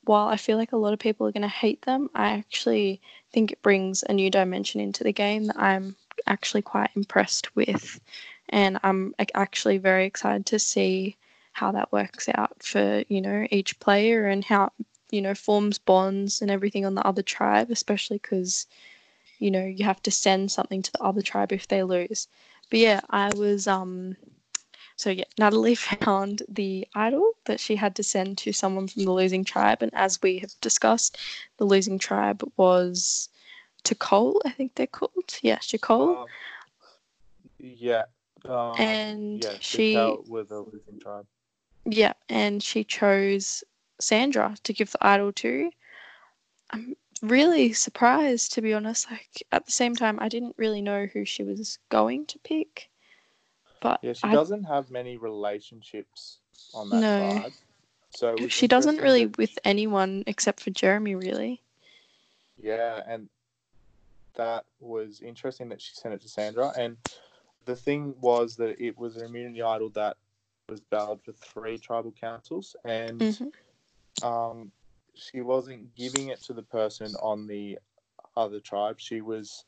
while 0.03 0.27
I 0.27 0.37
feel 0.37 0.57
like 0.57 0.73
a 0.73 0.77
lot 0.77 0.93
of 0.93 0.99
people 0.99 1.25
are 1.25 1.31
going 1.31 1.43
to 1.43 1.47
hate 1.47 1.81
them, 1.83 2.09
I 2.13 2.31
actually 2.31 3.01
think 3.31 3.51
it 3.51 3.61
brings 3.61 4.03
a 4.03 4.13
new 4.13 4.29
dimension 4.29 4.81
into 4.81 5.03
the 5.03 5.13
game 5.13 5.45
that 5.45 5.57
I'm 5.57 5.95
actually 6.27 6.61
quite 6.61 6.89
impressed 6.95 7.55
with. 7.55 7.99
And 8.49 8.79
I'm 8.83 9.15
actually 9.33 9.77
very 9.77 10.05
excited 10.05 10.45
to 10.47 10.59
see 10.59 11.15
how 11.53 11.71
that 11.71 11.91
works 11.91 12.27
out 12.35 12.61
for, 12.61 13.03
you 13.07 13.21
know, 13.21 13.47
each 13.49 13.79
player 13.79 14.25
and 14.27 14.43
how, 14.43 14.71
you 15.09 15.21
know, 15.21 15.35
forms 15.35 15.77
bonds 15.77 16.41
and 16.41 16.51
everything 16.51 16.85
on 16.85 16.95
the 16.95 17.07
other 17.07 17.21
tribe, 17.21 17.71
especially 17.71 18.17
because, 18.17 18.67
you 19.39 19.51
know, 19.51 19.63
you 19.63 19.85
have 19.85 20.01
to 20.03 20.11
send 20.11 20.51
something 20.51 20.81
to 20.81 20.91
the 20.91 21.01
other 21.01 21.21
tribe 21.21 21.53
if 21.53 21.67
they 21.67 21.83
lose. 21.83 22.27
But 22.69 22.79
yeah, 22.79 23.01
I 23.09 23.31
was 23.35 23.67
um 23.67 24.15
so 24.95 25.09
yeah, 25.09 25.25
Natalie 25.37 25.75
found 26.01 26.43
the 26.47 26.87
idol 26.95 27.31
that 27.45 27.59
she 27.59 27.75
had 27.75 27.95
to 27.95 28.03
send 28.03 28.37
to 28.39 28.53
someone 28.53 28.87
from 28.87 29.05
the 29.05 29.11
losing 29.11 29.43
tribe, 29.43 29.81
and 29.81 29.93
as 29.93 30.21
we 30.21 30.39
have 30.39 30.53
discussed, 30.61 31.17
the 31.57 31.65
losing 31.65 31.99
tribe 31.99 32.43
was 32.57 33.29
Chakol, 33.83 34.39
I 34.45 34.51
think 34.51 34.75
they're 34.75 34.87
called. 34.87 35.37
Yeah, 35.41 35.57
Chakol. 35.57 36.17
Um, 36.17 36.25
yeah. 37.59 38.03
Um, 38.45 38.73
and 38.77 39.43
yeah, 39.43 39.53
she 39.59 40.17
with 40.27 40.49
the 40.49 40.59
losing 40.59 40.99
tribe. 41.01 41.25
Yeah, 41.85 42.13
and 42.29 42.63
she 42.63 42.83
chose 42.83 43.63
Sandra 43.99 44.55
to 44.63 44.73
give 44.73 44.91
the 44.91 45.05
idol 45.05 45.31
to. 45.33 45.69
I'm 46.71 46.95
really 47.23 47.73
surprised, 47.73 48.53
to 48.53 48.61
be 48.61 48.73
honest. 48.73 49.09
Like 49.09 49.43
at 49.51 49.65
the 49.65 49.71
same 49.71 49.95
time, 49.95 50.19
I 50.19 50.29
didn't 50.29 50.55
really 50.57 50.81
know 50.81 51.07
who 51.07 51.25
she 51.25 51.43
was 51.43 51.79
going 51.89 52.25
to 52.27 52.39
pick. 52.39 52.89
But 53.81 53.99
yeah, 54.03 54.13
she 54.13 54.27
I, 54.27 54.33
doesn't 54.33 54.65
have 54.65 54.91
many 54.91 55.17
relationships 55.17 56.37
on 56.73 56.89
that 56.89 56.99
no. 57.01 57.41
side. 57.41 57.51
So 58.11 58.47
she 58.47 58.67
doesn't 58.67 58.97
really 58.97 59.25
with 59.25 59.57
anyone 59.65 60.23
except 60.27 60.59
for 60.59 60.69
Jeremy, 60.69 61.15
really. 61.15 61.61
Yeah, 62.61 63.01
and 63.07 63.27
that 64.35 64.65
was 64.79 65.21
interesting 65.21 65.69
that 65.69 65.81
she 65.81 65.95
sent 65.95 66.13
it 66.13 66.21
to 66.21 66.29
Sandra. 66.29 66.71
And 66.77 66.97
the 67.65 67.75
thing 67.75 68.13
was 68.21 68.55
that 68.57 68.79
it 68.79 68.97
was 68.97 69.17
an 69.17 69.25
immunity 69.25 69.63
idol 69.63 69.89
that 69.89 70.17
was 70.69 70.81
valid 70.89 71.21
for 71.23 71.31
three 71.33 71.77
tribal 71.77 72.13
councils, 72.19 72.75
and 72.85 73.19
mm-hmm. 73.19 74.25
um, 74.25 74.71
she 75.15 75.41
wasn't 75.41 75.95
giving 75.95 76.29
it 76.29 76.41
to 76.43 76.53
the 76.53 76.63
person 76.63 77.13
on 77.21 77.47
the 77.47 77.79
other 78.35 78.59
tribe. 78.59 78.99
She 78.99 79.21
was 79.21 79.65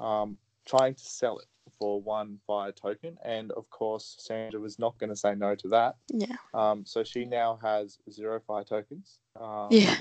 um, 0.00 0.38
trying 0.66 0.94
to 0.94 1.04
sell 1.04 1.38
it 1.38 1.46
for 1.78 2.00
one 2.00 2.38
fire 2.46 2.72
token, 2.72 3.18
and 3.24 3.50
of 3.52 3.68
course, 3.70 4.16
Sandra 4.18 4.60
was 4.60 4.78
not 4.78 4.98
going 4.98 5.10
to 5.10 5.16
say 5.16 5.34
no 5.34 5.54
to 5.56 5.68
that. 5.68 5.96
Yeah. 6.08 6.36
Um, 6.52 6.84
so 6.84 7.02
she 7.02 7.24
now 7.24 7.58
has 7.62 7.98
zero 8.10 8.40
fire 8.40 8.64
tokens. 8.64 9.18
Um, 9.40 9.68
yeah. 9.70 9.96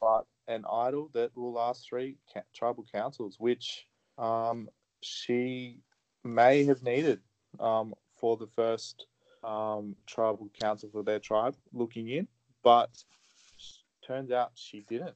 But 0.00 0.26
an 0.48 0.64
idol 0.70 1.10
that 1.14 1.36
will 1.36 1.52
last 1.52 1.88
three 1.88 2.16
ca- 2.32 2.42
tribal 2.54 2.84
councils, 2.92 3.36
which 3.38 3.86
um, 4.18 4.68
she 5.00 5.78
may 6.22 6.64
have 6.64 6.82
needed 6.82 7.20
um, 7.60 7.94
for 8.14 8.36
the 8.36 8.46
first 8.46 9.06
um, 9.42 9.96
tribal 10.06 10.50
council 10.58 10.88
for 10.90 11.02
their 11.02 11.18
tribe 11.18 11.54
looking 11.72 12.08
in, 12.08 12.26
but 12.62 12.90
turns 14.06 14.30
out 14.30 14.52
she 14.54 14.80
didn't. 14.88 15.14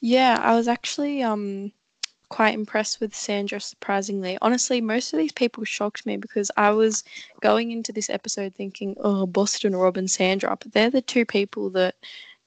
Yeah, 0.00 0.38
I 0.42 0.54
was 0.54 0.68
actually 0.68 1.22
um 1.22 1.72
quite 2.28 2.54
impressed 2.54 3.00
with 3.00 3.14
Sandra, 3.14 3.60
surprisingly. 3.60 4.36
Honestly, 4.42 4.80
most 4.80 5.12
of 5.12 5.18
these 5.18 5.32
people 5.32 5.64
shocked 5.64 6.04
me 6.04 6.16
because 6.16 6.50
I 6.56 6.70
was 6.70 7.04
going 7.40 7.70
into 7.70 7.92
this 7.92 8.10
episode 8.10 8.54
thinking, 8.54 8.96
oh, 9.00 9.26
Boston 9.26 9.74
Rob 9.74 9.96
and 9.96 10.10
Sandra, 10.10 10.56
but 10.60 10.72
they're 10.72 10.90
the 10.90 11.00
two 11.00 11.24
people 11.24 11.70
that 11.70 11.94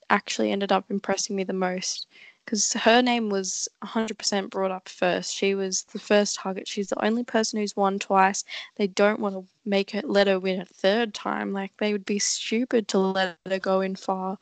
actually 0.10 0.52
ended 0.52 0.72
up 0.72 0.92
impressing 0.92 1.36
me 1.36 1.44
the 1.44 1.54
most 1.54 2.08
because 2.46 2.74
her 2.74 3.02
name 3.02 3.30
was 3.30 3.70
100% 3.84 4.50
brought 4.50 4.72
up 4.72 4.90
first. 4.90 5.34
She 5.34 5.56
was 5.56 5.84
the 5.94 6.00
first 6.00 6.38
target. 6.38 6.68
She's 6.68 6.90
the 6.90 7.04
only 7.04 7.24
person 7.24 7.60
who's 7.60 7.76
won 7.76 8.00
twice. 8.00 8.44
They 8.76 8.88
don't 8.88 9.20
want 9.20 9.36
to 9.36 9.46
make 9.66 9.92
her 9.92 10.02
let 10.04 10.28
her 10.28 10.40
win 10.40 10.60
a 10.60 10.66
third 10.66 11.14
time. 11.14 11.54
Like 11.54 11.72
they 11.78 11.92
would 11.92 12.06
be 12.06 12.20
stupid 12.20 12.88
to 12.90 13.00
let 13.00 13.38
her 13.48 13.60
go 13.60 13.82
in 13.82 13.96
far 13.96 14.38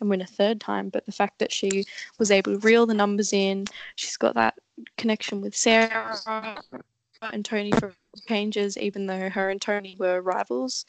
and 0.00 0.10
win 0.10 0.20
a 0.20 0.26
third 0.26 0.60
time. 0.60 0.88
But 0.88 1.06
the 1.06 1.12
fact 1.12 1.38
that 1.38 1.52
she 1.52 1.84
was 2.18 2.30
able 2.30 2.52
to 2.52 2.58
reel 2.58 2.86
the 2.86 2.94
numbers 2.94 3.32
in, 3.32 3.66
she's 3.96 4.16
got 4.16 4.34
that 4.34 4.58
connection 4.96 5.40
with 5.40 5.56
Sarah 5.56 6.18
and 7.22 7.44
Tony 7.44 7.72
for 7.72 7.94
changes, 8.28 8.76
even 8.76 9.06
though 9.06 9.30
her 9.30 9.48
and 9.48 9.62
Tony 9.62 9.96
were 9.98 10.20
rivals. 10.20 10.84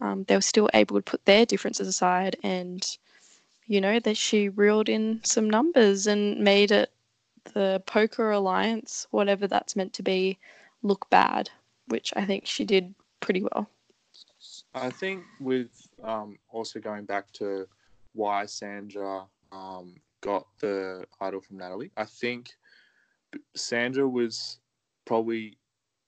Um, 0.00 0.24
they 0.24 0.34
were 0.34 0.42
still 0.42 0.68
able 0.74 0.96
to 0.96 1.02
put 1.02 1.24
their 1.24 1.46
differences 1.46 1.88
aside 1.88 2.36
and 2.42 2.84
you 3.66 3.80
know, 3.80 3.98
that 4.00 4.16
she 4.16 4.48
reeled 4.48 4.88
in 4.88 5.20
some 5.24 5.50
numbers 5.50 6.06
and 6.06 6.38
made 6.38 6.70
it 6.70 6.92
the 7.54 7.82
poker 7.86 8.30
alliance, 8.30 9.06
whatever 9.10 9.46
that's 9.46 9.76
meant 9.76 9.92
to 9.94 10.02
be, 10.02 10.38
look 10.82 11.08
bad, 11.10 11.50
which 11.88 12.12
I 12.16 12.24
think 12.24 12.46
she 12.46 12.64
did 12.64 12.94
pretty 13.20 13.42
well. 13.42 13.68
I 14.74 14.90
think 14.90 15.22
with 15.40 15.88
um, 16.02 16.38
also 16.50 16.80
going 16.80 17.04
back 17.04 17.32
to 17.34 17.66
why 18.12 18.46
Sandra 18.46 19.24
um, 19.52 19.94
got 20.20 20.46
the 20.60 21.04
idol 21.20 21.40
from 21.40 21.58
Natalie, 21.58 21.90
I 21.96 22.04
think 22.04 22.50
Sandra 23.54 24.08
was 24.08 24.58
probably, 25.04 25.58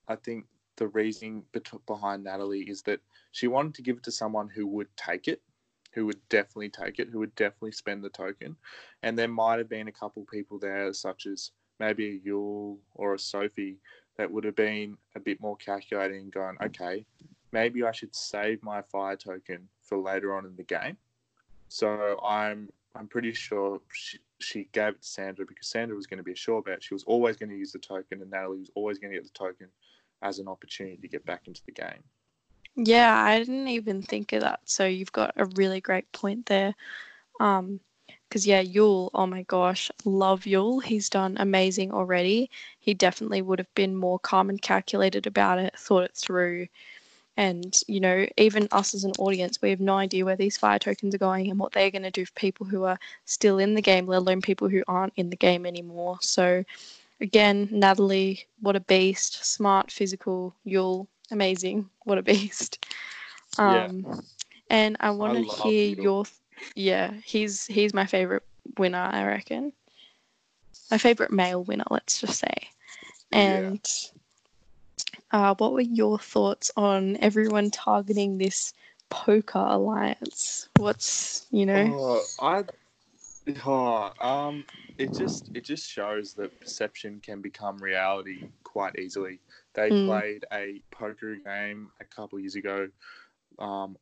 I 0.07 0.15
think 0.15 0.45
the 0.77 0.87
reasoning 0.87 1.43
behind 1.85 2.23
Natalie 2.23 2.61
is 2.61 2.81
that 2.83 3.01
she 3.31 3.47
wanted 3.47 3.75
to 3.75 3.81
give 3.81 3.97
it 3.97 4.03
to 4.03 4.11
someone 4.11 4.49
who 4.49 4.65
would 4.67 4.87
take 4.95 5.27
it 5.27 5.41
who 5.91 6.05
would 6.05 6.19
definitely 6.29 6.69
take 6.69 6.99
it, 6.99 7.09
who 7.09 7.19
would 7.19 7.35
definitely 7.35 7.71
spend 7.71 8.03
the 8.03 8.09
token. 8.09 8.55
And 9.03 9.17
there 9.17 9.27
might 9.27 9.57
have 9.57 9.69
been 9.69 9.87
a 9.87 9.91
couple 9.91 10.25
people 10.31 10.59
there, 10.59 10.93
such 10.93 11.25
as 11.25 11.51
maybe 11.79 12.07
a 12.07 12.29
Yul 12.29 12.77
or 12.93 13.15
a 13.15 13.19
Sophie, 13.19 13.77
that 14.17 14.29
would 14.29 14.43
have 14.43 14.55
been 14.55 14.97
a 15.15 15.19
bit 15.19 15.39
more 15.39 15.55
calculating, 15.55 16.19
and 16.19 16.31
going, 16.31 16.57
okay, 16.61 17.05
maybe 17.53 17.83
I 17.83 17.91
should 17.91 18.13
save 18.13 18.61
my 18.61 18.81
fire 18.81 19.15
token 19.15 19.69
for 19.81 19.97
later 19.97 20.35
on 20.35 20.45
in 20.45 20.55
the 20.57 20.63
game. 20.63 20.97
So 21.69 22.19
I'm 22.23 22.69
I'm 22.95 23.07
pretty 23.07 23.33
sure 23.33 23.79
she, 23.93 24.17
she 24.39 24.67
gave 24.73 24.95
it 24.95 25.01
to 25.03 25.07
Sandra 25.07 25.45
because 25.45 25.67
Sandra 25.67 25.95
was 25.95 26.07
going 26.07 26.17
to 26.17 26.23
be 26.23 26.33
a 26.33 26.35
sure 26.35 26.61
bet. 26.61 26.83
She 26.83 26.93
was 26.93 27.03
always 27.03 27.37
going 27.37 27.49
to 27.49 27.55
use 27.55 27.71
the 27.71 27.79
token, 27.79 28.21
and 28.21 28.29
Natalie 28.29 28.59
was 28.59 28.71
always 28.75 28.99
going 28.99 29.13
to 29.13 29.17
get 29.17 29.23
the 29.23 29.37
token 29.37 29.67
as 30.21 30.39
an 30.39 30.47
opportunity 30.47 30.97
to 30.97 31.07
get 31.07 31.25
back 31.25 31.47
into 31.47 31.61
the 31.65 31.71
game. 31.71 32.03
Yeah, 32.81 33.13
I 33.23 33.39
didn't 33.39 33.67
even 33.67 34.01
think 34.01 34.31
of 34.33 34.41
that. 34.41 34.61
So 34.65 34.85
you've 34.85 35.11
got 35.11 35.33
a 35.35 35.45
really 35.45 35.81
great 35.81 36.11
point 36.13 36.45
there. 36.45 36.73
Um, 37.39 37.79
because 38.29 38.45
yeah, 38.47 38.63
Yul, 38.63 39.09
oh 39.15 39.25
my 39.25 39.43
gosh, 39.43 39.91
love 40.05 40.41
Yul. 40.43 40.83
He's 40.83 41.09
done 41.09 41.35
amazing 41.39 41.91
already. 41.91 42.49
He 42.79 42.93
definitely 42.93 43.41
would 43.41 43.59
have 43.59 43.73
been 43.75 43.95
more 43.95 44.19
calm 44.19 44.49
and 44.49 44.61
calculated 44.61 45.25
about 45.27 45.59
it, 45.59 45.77
thought 45.77 46.03
it 46.05 46.15
through. 46.15 46.67
And, 47.37 47.75
you 47.87 47.99
know, 47.99 48.27
even 48.37 48.67
us 48.71 48.93
as 48.93 49.03
an 49.05 49.13
audience, 49.19 49.61
we 49.61 49.71
have 49.71 49.79
no 49.81 49.95
idea 49.97 50.25
where 50.25 50.35
these 50.37 50.57
fire 50.57 50.79
tokens 50.79 51.15
are 51.15 51.19
going 51.19 51.49
and 51.49 51.59
what 51.59 51.71
they're 51.73 51.91
going 51.91 52.03
to 52.03 52.11
do 52.11 52.25
for 52.25 52.33
people 52.33 52.67
who 52.67 52.83
are 52.83 52.99
still 53.25 53.59
in 53.59 53.75
the 53.75 53.81
game, 53.81 54.07
let 54.07 54.19
alone 54.19 54.41
people 54.41 54.69
who 54.69 54.83
aren't 54.87 55.13
in 55.15 55.29
the 55.31 55.37
game 55.37 55.65
anymore. 55.65 56.19
So, 56.21 56.63
again, 57.21 57.69
Natalie, 57.71 58.45
what 58.61 58.75
a 58.75 58.81
beast. 58.81 59.43
Smart, 59.45 59.91
physical, 59.91 60.53
Yul, 60.67 61.07
amazing. 61.31 61.89
What 62.03 62.17
a 62.17 62.23
beast. 62.23 62.85
Um, 63.57 64.05
yeah. 64.07 64.15
And 64.69 64.97
I 64.99 65.09
want 65.09 65.33
to 65.33 65.41
hear 65.41 65.95
your. 65.95 66.23
Yeah, 66.75 67.13
he's 67.25 67.65
he's 67.65 67.93
my 67.93 68.05
favorite 68.05 68.43
winner. 68.77 69.09
I 69.11 69.25
reckon. 69.25 69.73
My 70.91 70.97
favorite 70.99 71.31
male 71.31 71.63
winner. 71.63 71.85
Let's 71.89 72.21
just 72.21 72.39
say. 72.39 72.69
And 73.31 73.85
uh, 75.31 75.55
what 75.57 75.73
were 75.73 75.81
your 75.81 76.19
thoughts 76.19 76.71
on 76.77 77.17
everyone 77.17 77.71
targeting 77.71 78.37
this 78.37 78.73
poker 79.09 79.65
alliance? 79.67 80.69
What's 80.77 81.45
you 81.51 81.65
know? 81.65 81.97
Oh, 81.99 82.21
I. 82.39 82.63
Oh, 83.65 84.11
um, 84.21 84.63
it 84.97 85.13
just 85.13 85.49
it 85.55 85.63
just 85.63 85.89
shows 85.89 86.33
that 86.35 86.59
perception 86.59 87.19
can 87.23 87.41
become 87.41 87.77
reality 87.77 88.43
quite 88.63 88.97
easily. 88.99 89.39
They 89.79 89.91
Mm. 89.91 90.05
played 90.05 90.45
a 90.51 90.81
poker 90.91 91.35
game 91.37 91.89
a 92.01 92.03
couple 92.03 92.37
years 92.37 92.55
ago, 92.55 92.89
um, 93.59 93.97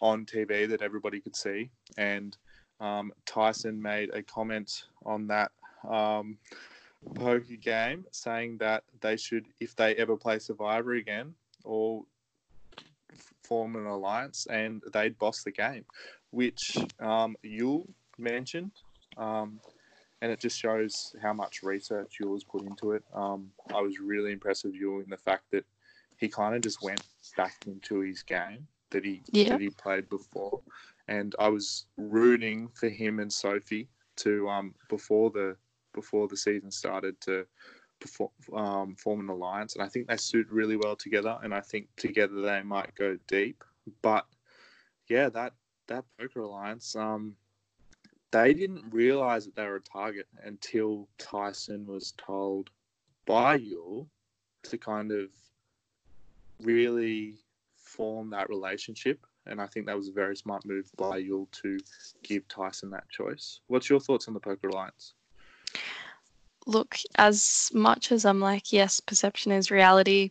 on 0.00 0.26
TV 0.26 0.66
that 0.66 0.82
everybody 0.82 1.20
could 1.20 1.36
see, 1.36 1.70
and 1.96 2.36
um, 2.80 3.12
Tyson 3.26 3.80
made 3.80 4.10
a 4.12 4.24
comment 4.24 4.88
on 5.04 5.28
that 5.28 5.52
um, 5.88 6.36
poker 7.14 7.54
game 7.56 8.06
saying 8.10 8.58
that 8.58 8.82
they 9.02 9.16
should, 9.16 9.46
if 9.60 9.76
they 9.76 9.94
ever 9.96 10.16
play 10.16 10.40
Survivor 10.40 10.94
again, 10.94 11.36
or 11.62 12.04
form 13.44 13.76
an 13.76 13.86
alliance, 13.86 14.46
and 14.46 14.82
they'd 14.92 15.16
boss 15.18 15.44
the 15.44 15.52
game, 15.52 15.84
which 16.30 16.76
um, 16.98 17.36
Yul 17.44 17.86
mentioned. 18.18 18.72
Um, 19.16 19.60
and 20.22 20.30
it 20.30 20.38
just 20.40 20.58
shows 20.58 21.14
how 21.22 21.32
much 21.32 21.62
research 21.62 22.18
has 22.22 22.44
put 22.44 22.62
into 22.62 22.92
it. 22.92 23.02
Um, 23.14 23.50
I 23.74 23.80
was 23.80 23.98
really 23.98 24.32
impressed 24.32 24.64
with 24.64 24.74
Yul 24.74 25.02
in 25.02 25.10
the 25.10 25.16
fact 25.16 25.50
that 25.52 25.64
he 26.18 26.28
kind 26.28 26.54
of 26.54 26.62
just 26.62 26.82
went 26.82 27.02
back 27.36 27.54
into 27.66 28.00
his 28.00 28.22
game 28.22 28.66
that 28.90 29.04
he 29.04 29.22
Yeah. 29.32 29.50
that 29.50 29.60
he 29.60 29.70
played 29.70 30.08
before, 30.08 30.60
and 31.08 31.34
I 31.38 31.48
was 31.48 31.86
rooting 31.96 32.68
for 32.68 32.88
him 32.88 33.20
and 33.20 33.32
Sophie 33.32 33.88
to 34.16 34.48
um, 34.48 34.74
before 34.88 35.30
the 35.30 35.56
before 35.94 36.28
the 36.28 36.36
season 36.36 36.70
started 36.70 37.20
to 37.22 37.46
perform, 38.00 38.30
um, 38.54 38.94
form 38.96 39.20
an 39.20 39.28
alliance, 39.28 39.74
and 39.74 39.82
I 39.82 39.88
think 39.88 40.08
they 40.08 40.16
suit 40.16 40.46
really 40.50 40.76
well 40.76 40.96
together, 40.96 41.38
and 41.42 41.54
I 41.54 41.60
think 41.60 41.88
together 41.96 42.40
they 42.42 42.62
might 42.62 42.94
go 42.94 43.16
deep. 43.26 43.64
But 44.02 44.26
yeah, 45.08 45.28
that 45.30 45.54
that 45.86 46.04
poker 46.18 46.40
alliance, 46.40 46.94
um, 46.94 47.36
they 48.30 48.54
didn't 48.54 48.84
realize 48.90 49.44
that 49.44 49.56
they 49.56 49.66
were 49.66 49.76
a 49.76 49.80
target 49.80 50.26
until 50.44 51.08
Tyson 51.18 51.86
was 51.86 52.12
told 52.16 52.70
by 53.26 53.58
Yul 53.58 54.06
to 54.64 54.78
kind 54.78 55.12
of 55.12 55.30
really 56.62 57.34
form 57.76 58.30
that 58.30 58.48
relationship. 58.48 59.26
And 59.46 59.60
I 59.60 59.66
think 59.66 59.86
that 59.86 59.96
was 59.96 60.08
a 60.08 60.12
very 60.12 60.36
smart 60.36 60.64
move 60.64 60.90
by 60.96 61.22
Yul 61.22 61.50
to 61.62 61.78
give 62.22 62.46
Tyson 62.48 62.90
that 62.90 63.08
choice. 63.08 63.60
What's 63.68 63.88
your 63.88 64.00
thoughts 64.00 64.28
on 64.28 64.34
the 64.34 64.40
poker 64.40 64.68
alliance? 64.68 65.14
look, 66.66 66.96
as 67.16 67.70
much 67.74 68.12
as 68.12 68.24
I'm 68.24 68.40
like, 68.40 68.72
yes, 68.72 69.00
perception 69.00 69.52
is 69.52 69.70
reality, 69.70 70.30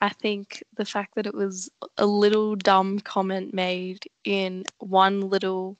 I 0.00 0.10
think 0.10 0.62
the 0.76 0.84
fact 0.84 1.14
that 1.14 1.26
it 1.26 1.34
was 1.34 1.70
a 1.98 2.06
little 2.06 2.56
dumb 2.56 3.00
comment 3.00 3.52
made 3.52 4.04
in 4.24 4.64
one 4.78 5.20
little 5.28 5.76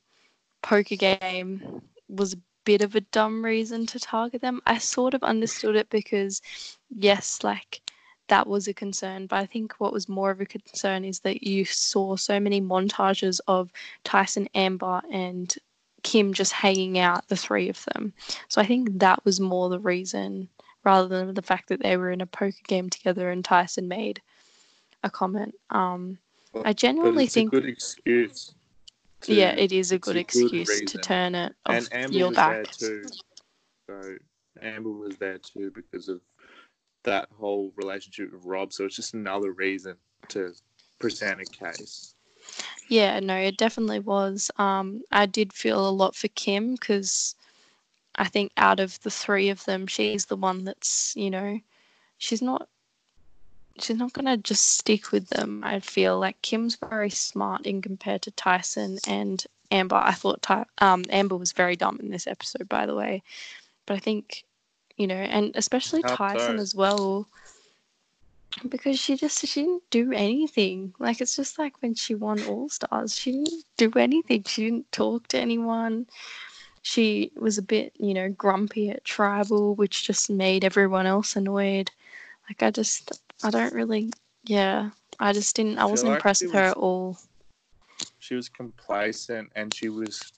poker 0.62 0.96
game 0.96 1.82
was 2.08 2.34
a 2.34 2.38
bit 2.64 2.82
of 2.82 2.94
a 2.94 3.00
dumb 3.00 3.44
reason 3.44 3.86
to 3.86 3.98
target 3.98 4.40
them. 4.40 4.60
I 4.66 4.78
sort 4.78 5.14
of 5.14 5.22
understood 5.22 5.76
it 5.76 5.88
because, 5.90 6.40
yes, 6.90 7.42
like 7.42 7.80
that 8.28 8.46
was 8.46 8.68
a 8.68 8.74
concern, 8.74 9.26
but 9.26 9.36
I 9.36 9.46
think 9.46 9.74
what 9.78 9.92
was 9.92 10.08
more 10.08 10.30
of 10.30 10.40
a 10.40 10.46
concern 10.46 11.04
is 11.04 11.20
that 11.20 11.42
you 11.42 11.64
saw 11.64 12.16
so 12.16 12.38
many 12.38 12.60
montages 12.60 13.40
of 13.48 13.72
Tyson, 14.04 14.48
Amber, 14.54 15.02
and 15.10 15.52
Kim 16.02 16.32
just 16.32 16.52
hanging 16.52 16.98
out, 16.98 17.28
the 17.28 17.36
three 17.36 17.68
of 17.68 17.84
them. 17.86 18.12
So 18.48 18.60
I 18.60 18.66
think 18.66 18.98
that 19.00 19.24
was 19.24 19.40
more 19.40 19.68
the 19.68 19.80
reason 19.80 20.48
rather 20.84 21.08
than 21.08 21.34
the 21.34 21.42
fact 21.42 21.68
that 21.68 21.82
they 21.82 21.96
were 21.96 22.10
in 22.10 22.20
a 22.20 22.26
poker 22.26 22.62
game 22.66 22.88
together 22.88 23.30
and 23.30 23.44
Tyson 23.44 23.88
made 23.88 24.22
a 25.02 25.10
comment. 25.10 25.54
Um, 25.70 26.18
I 26.64 26.72
But 26.72 26.76
genuinely 26.76 27.24
it's 27.24 27.34
think, 27.34 27.52
a 27.52 27.60
good 27.60 27.68
excuse. 27.68 28.54
To- 29.22 29.34
yeah, 29.34 29.52
it 29.56 29.72
is 29.72 29.92
a 29.92 29.98
good 29.98 30.16
a 30.16 30.18
good 30.18 30.22
excuse 30.22 30.80
to 30.80 30.98
turn 30.98 31.34
it 31.34 31.54
off 31.66 31.90
and 31.92 32.14
your 32.14 32.30
back. 32.32 32.50
there 32.50 32.64
too. 32.64 33.10
So 33.88 34.14
Amber 34.62 34.90
was 34.90 35.16
there 35.16 35.38
too 35.38 35.70
because 35.70 36.08
of 36.08 36.20
that 37.04 37.28
whole 37.38 37.72
relationship 37.76 38.32
with 38.32 38.44
Rob. 38.44 38.72
So 38.72 38.84
it's 38.84 38.96
just 38.96 39.14
another 39.14 39.52
reason 39.52 39.96
to 40.28 40.52
present 40.98 41.40
a 41.40 41.44
case. 41.46 42.14
Yeah, 42.88 43.20
no, 43.20 43.36
it 43.36 43.56
definitely 43.56 44.00
was. 44.00 44.50
Um, 44.56 45.02
I 45.10 45.26
did 45.26 45.52
feel 45.52 45.88
a 45.88 45.90
lot 45.90 46.14
for 46.16 46.28
Kim 46.28 46.74
because 46.74 47.34
I 48.16 48.28
think 48.28 48.52
out 48.56 48.80
of 48.80 49.00
the 49.02 49.10
three 49.10 49.48
of 49.48 49.64
them, 49.64 49.86
she's 49.86 50.26
the 50.26 50.36
one 50.36 50.64
that's, 50.64 51.14
you 51.16 51.30
know, 51.30 51.60
she's 52.18 52.42
not 52.42 52.68
she's 53.80 53.96
not 53.96 54.12
gonna 54.12 54.36
just 54.36 54.66
stick 54.78 55.12
with 55.12 55.28
them. 55.28 55.62
I 55.64 55.80
feel 55.80 56.18
like 56.18 56.40
Kim's 56.42 56.76
very 56.76 57.10
smart 57.10 57.66
in 57.66 57.82
compared 57.82 58.22
to 58.22 58.30
Tyson 58.32 58.98
and 59.06 59.44
Amber. 59.70 59.96
I 59.96 60.12
thought 60.12 60.42
Ty- 60.42 60.66
um, 60.78 61.04
Amber 61.10 61.36
was 61.36 61.52
very 61.52 61.76
dumb 61.76 61.98
in 62.00 62.10
this 62.10 62.26
episode, 62.26 62.68
by 62.68 62.86
the 62.86 62.94
way. 62.94 63.22
But 63.86 63.94
I 63.94 63.98
think, 64.00 64.44
you 64.96 65.06
know, 65.06 65.14
and 65.14 65.52
especially 65.54 66.02
How 66.02 66.16
Tyson 66.16 66.56
so? 66.56 66.62
as 66.62 66.74
well, 66.74 67.26
because 68.68 68.98
she 68.98 69.16
just 69.16 69.46
she 69.46 69.62
didn't 69.62 69.82
do 69.90 70.12
anything. 70.12 70.94
Like 70.98 71.20
it's 71.20 71.36
just 71.36 71.58
like 71.58 71.80
when 71.82 71.94
she 71.94 72.14
won 72.14 72.42
All 72.44 72.68
Stars, 72.68 73.14
she 73.14 73.32
didn't 73.32 73.64
do 73.76 73.92
anything. 73.96 74.44
She 74.44 74.64
didn't 74.64 74.90
talk 74.92 75.28
to 75.28 75.38
anyone. 75.38 76.06
She 76.82 77.30
was 77.36 77.58
a 77.58 77.62
bit, 77.62 77.92
you 77.98 78.14
know, 78.14 78.30
grumpy 78.30 78.90
at 78.90 79.04
Tribal, 79.04 79.74
which 79.74 80.06
just 80.06 80.30
made 80.30 80.64
everyone 80.64 81.06
else 81.06 81.36
annoyed. 81.36 81.90
Like 82.48 82.62
I 82.62 82.70
just, 82.70 83.20
I 83.42 83.50
don't 83.50 83.72
really, 83.72 84.10
yeah, 84.44 84.90
I 85.18 85.32
just 85.32 85.56
didn't. 85.56 85.78
I 85.78 85.84
wasn't 85.86 86.10
like 86.10 86.18
impressed 86.18 86.42
it 86.42 86.46
with 86.46 86.54
her 86.54 86.60
was- 86.60 86.70
at 86.72 86.76
all. 86.76 87.18
She 88.18 88.34
was 88.34 88.48
complacent 88.48 89.50
and 89.56 89.74
she 89.74 89.88
was 89.88 90.32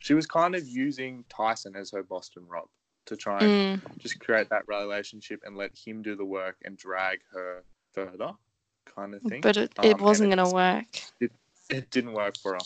she 0.00 0.14
was 0.14 0.26
kind 0.26 0.54
of 0.54 0.66
using 0.66 1.24
Tyson 1.28 1.76
as 1.76 1.90
her 1.92 2.02
Boston 2.02 2.46
Rob 2.48 2.68
to 3.06 3.16
try 3.16 3.44
and 3.44 3.52
Mm, 3.52 3.98
just 3.98 4.18
create 4.20 4.48
that 4.50 4.66
relationship 4.66 5.40
and 5.44 5.56
let 5.56 5.70
him 5.76 6.02
do 6.02 6.16
the 6.16 6.24
work 6.24 6.56
and 6.64 6.76
drag 6.76 7.20
her 7.32 7.62
further, 7.92 8.32
kind 8.86 9.14
of 9.14 9.22
thing. 9.22 9.40
but 9.42 9.56
it, 9.56 9.78
Um, 9.78 9.84
it 9.84 9.92
and 9.92 10.00
wasn't 10.00 10.30
gonna 10.30 10.50
work. 10.50 10.86
It 11.68 11.90
didn't 11.90 12.12
work 12.12 12.36
for 12.38 12.54
her. 12.54 12.60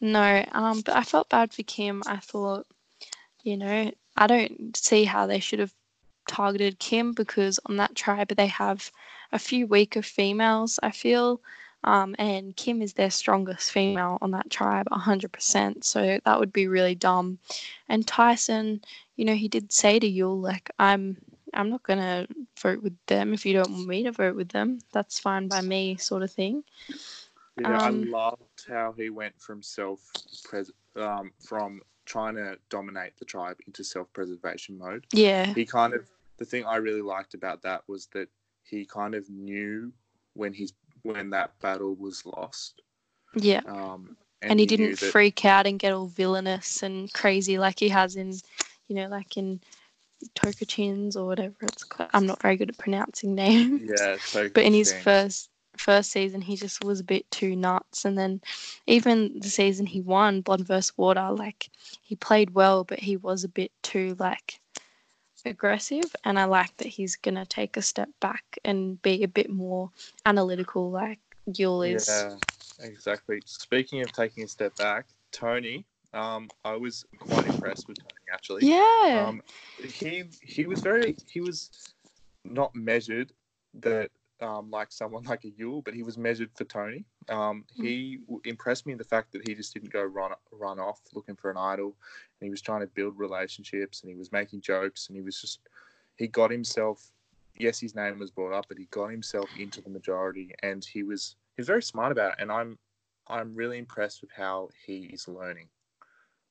No, 0.00 0.44
um, 0.52 0.80
but 0.80 0.96
I 0.96 1.02
felt 1.04 1.28
bad 1.28 1.52
for 1.52 1.62
Kim. 1.62 2.02
I 2.06 2.16
thought, 2.16 2.66
you 3.42 3.56
know, 3.56 3.90
I 4.16 4.26
don't 4.26 4.76
see 4.76 5.04
how 5.04 5.26
they 5.26 5.40
should 5.40 5.58
have 5.60 5.72
targeted 6.26 6.78
Kim 6.78 7.12
because 7.12 7.58
on 7.66 7.76
that 7.76 7.94
tribe 7.94 8.28
they 8.28 8.46
have 8.46 8.90
a 9.32 9.38
few 9.38 9.66
weaker 9.66 10.02
females, 10.02 10.78
I 10.82 10.90
feel. 10.90 11.40
Um, 11.84 12.14
and 12.18 12.56
Kim 12.56 12.80
is 12.82 12.94
their 12.94 13.10
strongest 13.10 13.70
female 13.72 14.18
on 14.20 14.30
that 14.32 14.50
tribe, 14.50 14.86
100%. 14.90 15.84
So 15.84 16.18
that 16.24 16.38
would 16.38 16.52
be 16.52 16.66
really 16.66 16.94
dumb. 16.94 17.38
And 17.88 18.06
Tyson, 18.06 18.82
you 19.16 19.24
know, 19.24 19.34
he 19.34 19.48
did 19.48 19.72
say 19.72 19.98
to 19.98 20.10
Yul, 20.10 20.40
like, 20.42 20.70
I'm. 20.78 21.16
I'm 21.54 21.68
not 21.70 21.82
gonna 21.82 22.26
vote 22.58 22.82
with 22.82 22.96
them 23.06 23.32
if 23.34 23.44
you 23.44 23.52
don't 23.52 23.70
want 23.70 23.86
me 23.86 24.02
to 24.04 24.12
vote 24.12 24.36
with 24.36 24.48
them. 24.48 24.78
That's 24.92 25.18
fine 25.18 25.48
by 25.48 25.60
me, 25.60 25.96
sort 25.96 26.22
of 26.22 26.30
thing. 26.30 26.64
Yeah, 27.58 27.78
Um, 27.78 28.04
I 28.04 28.10
loved 28.10 28.66
how 28.68 28.92
he 28.92 29.10
went 29.10 29.40
from 29.40 29.62
self 29.62 30.00
pres 30.44 30.70
um, 30.96 31.32
from 31.38 31.82
trying 32.04 32.34
to 32.36 32.58
dominate 32.70 33.16
the 33.18 33.24
tribe 33.24 33.58
into 33.66 33.84
self 33.84 34.12
preservation 34.12 34.78
mode. 34.78 35.06
Yeah, 35.12 35.52
He 35.54 35.64
kind 35.64 35.94
of 35.94 36.08
the 36.38 36.44
thing 36.44 36.64
I 36.64 36.76
really 36.76 37.02
liked 37.02 37.34
about 37.34 37.62
that 37.62 37.82
was 37.88 38.06
that 38.12 38.28
he 38.64 38.84
kind 38.84 39.14
of 39.14 39.28
knew 39.30 39.92
when 40.34 40.52
he's 40.52 40.72
when 41.02 41.30
that 41.30 41.58
battle 41.60 41.94
was 41.94 42.24
lost. 42.26 42.82
yeah. 43.34 43.60
Um, 43.66 44.16
and, 44.40 44.58
he 44.58 44.66
knew 44.66 44.76
didn't 44.76 45.00
that- 45.00 45.10
freak 45.12 45.44
out 45.44 45.66
and 45.66 45.78
get 45.78 45.92
all 45.92 46.06
villainous 46.06 46.82
and 46.82 47.12
crazy 47.12 47.58
like 47.58 47.78
he 47.78 47.88
has 47.90 48.16
in, 48.16 48.32
you 48.88 48.96
know, 48.96 49.06
like 49.08 49.36
in 49.36 49.60
Tocantins 50.34 51.16
or 51.16 51.26
whatever 51.26 51.54
it's 51.62 51.84
called. 51.84 52.10
I'm 52.14 52.26
not 52.26 52.40
very 52.42 52.56
good 52.56 52.70
at 52.70 52.78
pronouncing 52.78 53.34
names. 53.34 53.82
Yeah, 54.00 54.16
so 54.20 54.48
but 54.54 54.64
in 54.64 54.72
his 54.72 54.92
first 54.92 55.50
first 55.82 56.10
season, 56.10 56.40
he 56.40 56.56
just 56.56 56.84
was 56.84 57.00
a 57.00 57.04
bit 57.04 57.30
too 57.30 57.56
nuts. 57.56 58.04
And 58.04 58.16
then 58.16 58.40
even 58.86 59.38
the 59.40 59.48
season 59.48 59.86
he 59.86 60.00
won, 60.00 60.40
Blood 60.40 60.66
vs 60.66 60.96
Water, 60.96 61.30
like 61.32 61.68
he 62.02 62.16
played 62.16 62.54
well, 62.54 62.84
but 62.84 63.00
he 63.00 63.16
was 63.16 63.44
a 63.44 63.48
bit 63.48 63.72
too 63.82 64.16
like 64.18 64.60
aggressive. 65.44 66.14
And 66.24 66.38
I 66.38 66.44
like 66.44 66.76
that 66.78 66.86
he's 66.88 67.16
gonna 67.16 67.46
take 67.46 67.76
a 67.76 67.82
step 67.82 68.08
back 68.20 68.44
and 68.64 69.00
be 69.02 69.22
a 69.22 69.28
bit 69.28 69.50
more 69.50 69.90
analytical, 70.24 70.90
like 70.90 71.20
Yul 71.50 71.94
is. 71.94 72.08
Yeah, 72.08 72.36
exactly. 72.80 73.42
Speaking 73.44 74.02
of 74.02 74.12
taking 74.12 74.44
a 74.44 74.48
step 74.48 74.76
back, 74.76 75.06
Tony, 75.32 75.84
um, 76.14 76.48
I 76.64 76.76
was 76.76 77.04
quite 77.18 77.46
impressed 77.46 77.88
with 77.88 77.98
Tony 77.98 78.12
actually. 78.32 78.66
Yeah. 78.66 79.26
Um, 79.28 79.42
he 79.82 80.24
he 80.42 80.66
was 80.66 80.80
very 80.80 81.16
he 81.26 81.40
was 81.40 81.70
not 82.44 82.74
measured 82.74 83.32
that 83.74 84.10
um, 84.42 84.70
like 84.70 84.92
someone 84.92 85.22
like 85.28 85.44
a 85.44 85.50
Yul, 85.50 85.84
but 85.84 85.94
he 85.94 86.02
was 86.02 86.18
measured 86.18 86.50
for 86.54 86.64
Tony. 86.64 87.04
Um, 87.28 87.64
he 87.74 88.18
w- 88.26 88.40
impressed 88.44 88.86
me 88.86 88.92
in 88.92 88.98
the 88.98 89.04
fact 89.04 89.32
that 89.32 89.46
he 89.46 89.54
just 89.54 89.72
didn't 89.72 89.92
go 89.92 90.02
run 90.02 90.32
run 90.50 90.78
off 90.78 91.00
looking 91.14 91.36
for 91.36 91.50
an 91.50 91.56
idol, 91.56 91.96
and 92.40 92.46
he 92.46 92.50
was 92.50 92.60
trying 92.62 92.80
to 92.80 92.86
build 92.86 93.18
relationships, 93.18 94.02
and 94.02 94.10
he 94.10 94.16
was 94.16 94.32
making 94.32 94.60
jokes, 94.60 95.08
and 95.08 95.16
he 95.16 95.22
was 95.22 95.40
just 95.40 95.60
he 96.16 96.26
got 96.26 96.50
himself. 96.50 97.12
Yes, 97.58 97.80
his 97.80 97.94
name 97.94 98.18
was 98.18 98.30
brought 98.30 98.56
up, 98.56 98.66
but 98.68 98.78
he 98.78 98.86
got 98.86 99.08
himself 99.08 99.48
into 99.58 99.80
the 99.80 99.90
majority, 99.90 100.52
and 100.62 100.84
he 100.84 101.02
was 101.02 101.36
he 101.56 101.60
was 101.60 101.68
very 101.68 101.82
smart 101.82 102.12
about 102.12 102.32
it. 102.32 102.38
And 102.40 102.50
I'm 102.50 102.78
I'm 103.28 103.54
really 103.54 103.78
impressed 103.78 104.20
with 104.22 104.30
how 104.36 104.70
he 104.86 105.10
is 105.12 105.28
learning. 105.28 105.68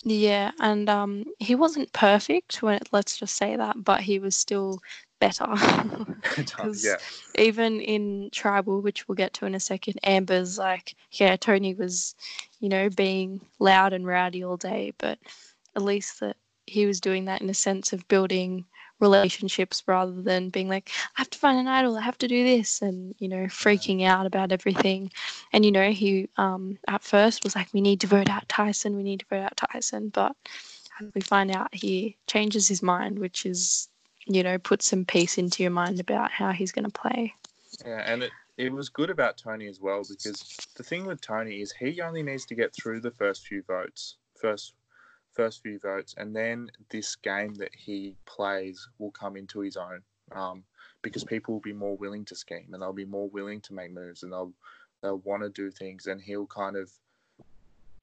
Yeah, 0.04 0.52
and 0.60 0.90
um, 0.90 1.26
he 1.40 1.54
wasn't 1.54 1.94
perfect 1.94 2.64
when 2.64 2.80
let's 2.92 3.18
just 3.18 3.36
say 3.36 3.56
that, 3.56 3.84
but 3.84 4.02
he 4.02 4.20
was 4.20 4.36
still 4.36 4.80
better. 5.46 6.16
'Cause 6.62 6.84
yeah, 6.84 6.98
even 7.38 7.82
in 7.82 8.30
tribal, 8.32 8.82
which 8.82 9.08
we'll 9.08 9.16
get 9.16 9.34
to 9.36 9.46
in 9.46 9.56
a 9.56 9.60
second, 9.60 10.00
Amber's 10.04 10.58
like, 10.58 10.96
yeah, 11.12 11.38
Tony 11.38 11.74
was, 11.76 12.16
you 12.60 12.70
know, 12.70 12.90
being 12.90 13.42
loud 13.60 13.94
and 13.94 14.08
rowdy 14.08 14.44
all 14.44 14.58
day, 14.58 14.94
but 15.00 15.20
at 15.76 15.84
least 15.84 16.20
that 16.22 16.38
he 16.68 16.86
was 16.88 17.02
doing 17.02 17.26
that 17.26 17.42
in 17.42 17.50
a 17.50 17.54
sense 17.56 17.94
of 17.94 18.08
building 18.10 18.66
relationships 19.00 19.84
rather 19.88 20.22
than 20.22 20.50
being 20.50 20.70
like, 20.70 20.90
I 21.18 21.22
have 21.22 21.30
to 21.32 21.40
find 21.40 21.60
an 21.60 21.68
idol, 21.68 21.98
I 21.98 22.02
have 22.04 22.18
to 22.20 22.28
do 22.28 22.44
this, 22.44 22.82
and 22.82 23.16
you 23.20 23.30
know, 23.30 23.46
freaking 23.46 24.04
out 24.06 24.26
about 24.28 24.52
everything. 24.52 25.12
And 25.54 25.66
you 25.66 25.72
know, 25.72 25.92
he 25.92 26.30
um 26.38 26.78
at 26.88 27.04
first 27.04 27.44
was 27.44 27.56
like, 27.56 27.74
we 27.74 27.82
need 27.82 28.02
to 28.02 28.08
vote 28.08 28.30
out 28.30 28.48
Tyson, 28.50 28.96
we 28.98 29.04
need 29.04 29.22
to 29.22 29.26
vote 29.30 29.44
out 29.44 29.58
Tyson, 29.58 30.10
but 30.10 30.36
as 31.02 31.10
we 31.16 31.22
find 31.22 31.52
out, 31.56 31.74
he 31.74 32.18
changes 32.28 32.68
his 32.70 32.84
mind, 32.84 33.20
which 33.20 33.46
is 33.46 33.90
you 34.26 34.44
know, 34.44 34.58
put 34.58 34.82
some 34.82 35.06
peace 35.06 35.38
into 35.38 35.64
your 35.64 35.72
mind 35.72 36.00
about 36.00 36.32
how 36.32 36.52
he's 36.52 36.72
going 36.72 36.90
to 36.90 36.92
play. 36.92 37.34
Yeah, 37.86 38.04
and 38.06 38.24
it, 38.24 38.32
it 38.58 38.72
was 38.72 38.90
good 38.90 39.10
about 39.10 39.38
Tony 39.38 39.68
as 39.68 39.80
well 39.80 40.04
because 40.08 40.70
the 40.76 40.84
thing 40.84 41.06
with 41.06 41.22
Tony 41.22 41.62
is 41.62 41.72
he 41.72 42.02
only 42.02 42.24
needs 42.24 42.46
to 42.48 42.56
get 42.56 42.74
through 42.74 43.02
the 43.02 43.12
first 43.12 43.48
few 43.48 43.64
votes, 43.64 44.18
first 44.40 44.74
first 45.34 45.64
few 45.64 45.80
votes, 45.80 46.14
and 46.18 46.36
then 46.36 46.70
this 46.90 47.16
game 47.16 47.54
that 47.56 47.74
he 47.74 48.16
plays 48.26 48.88
will 49.00 49.12
come 49.12 49.38
into 49.38 49.62
his 49.62 49.78
own. 49.78 50.02
Um, 50.34 50.64
because 51.02 51.24
people 51.26 51.54
will 51.54 51.62
be 51.62 51.74
more 51.74 51.98
willing 51.98 52.24
to 52.26 52.36
scheme 52.36 52.70
and 52.72 52.82
they'll 52.82 52.94
be 52.94 53.06
more 53.06 53.28
willing 53.30 53.60
to 53.62 53.74
make 53.74 53.92
moves 53.92 54.24
and 54.24 54.32
they'll 54.32 54.54
they'll 55.02 55.18
want 55.20 55.44
to 55.44 55.50
do 55.50 55.72
things 55.72 56.06
and 56.08 56.22
he'll 56.22 56.46
kind 56.48 56.78
of 56.78 56.90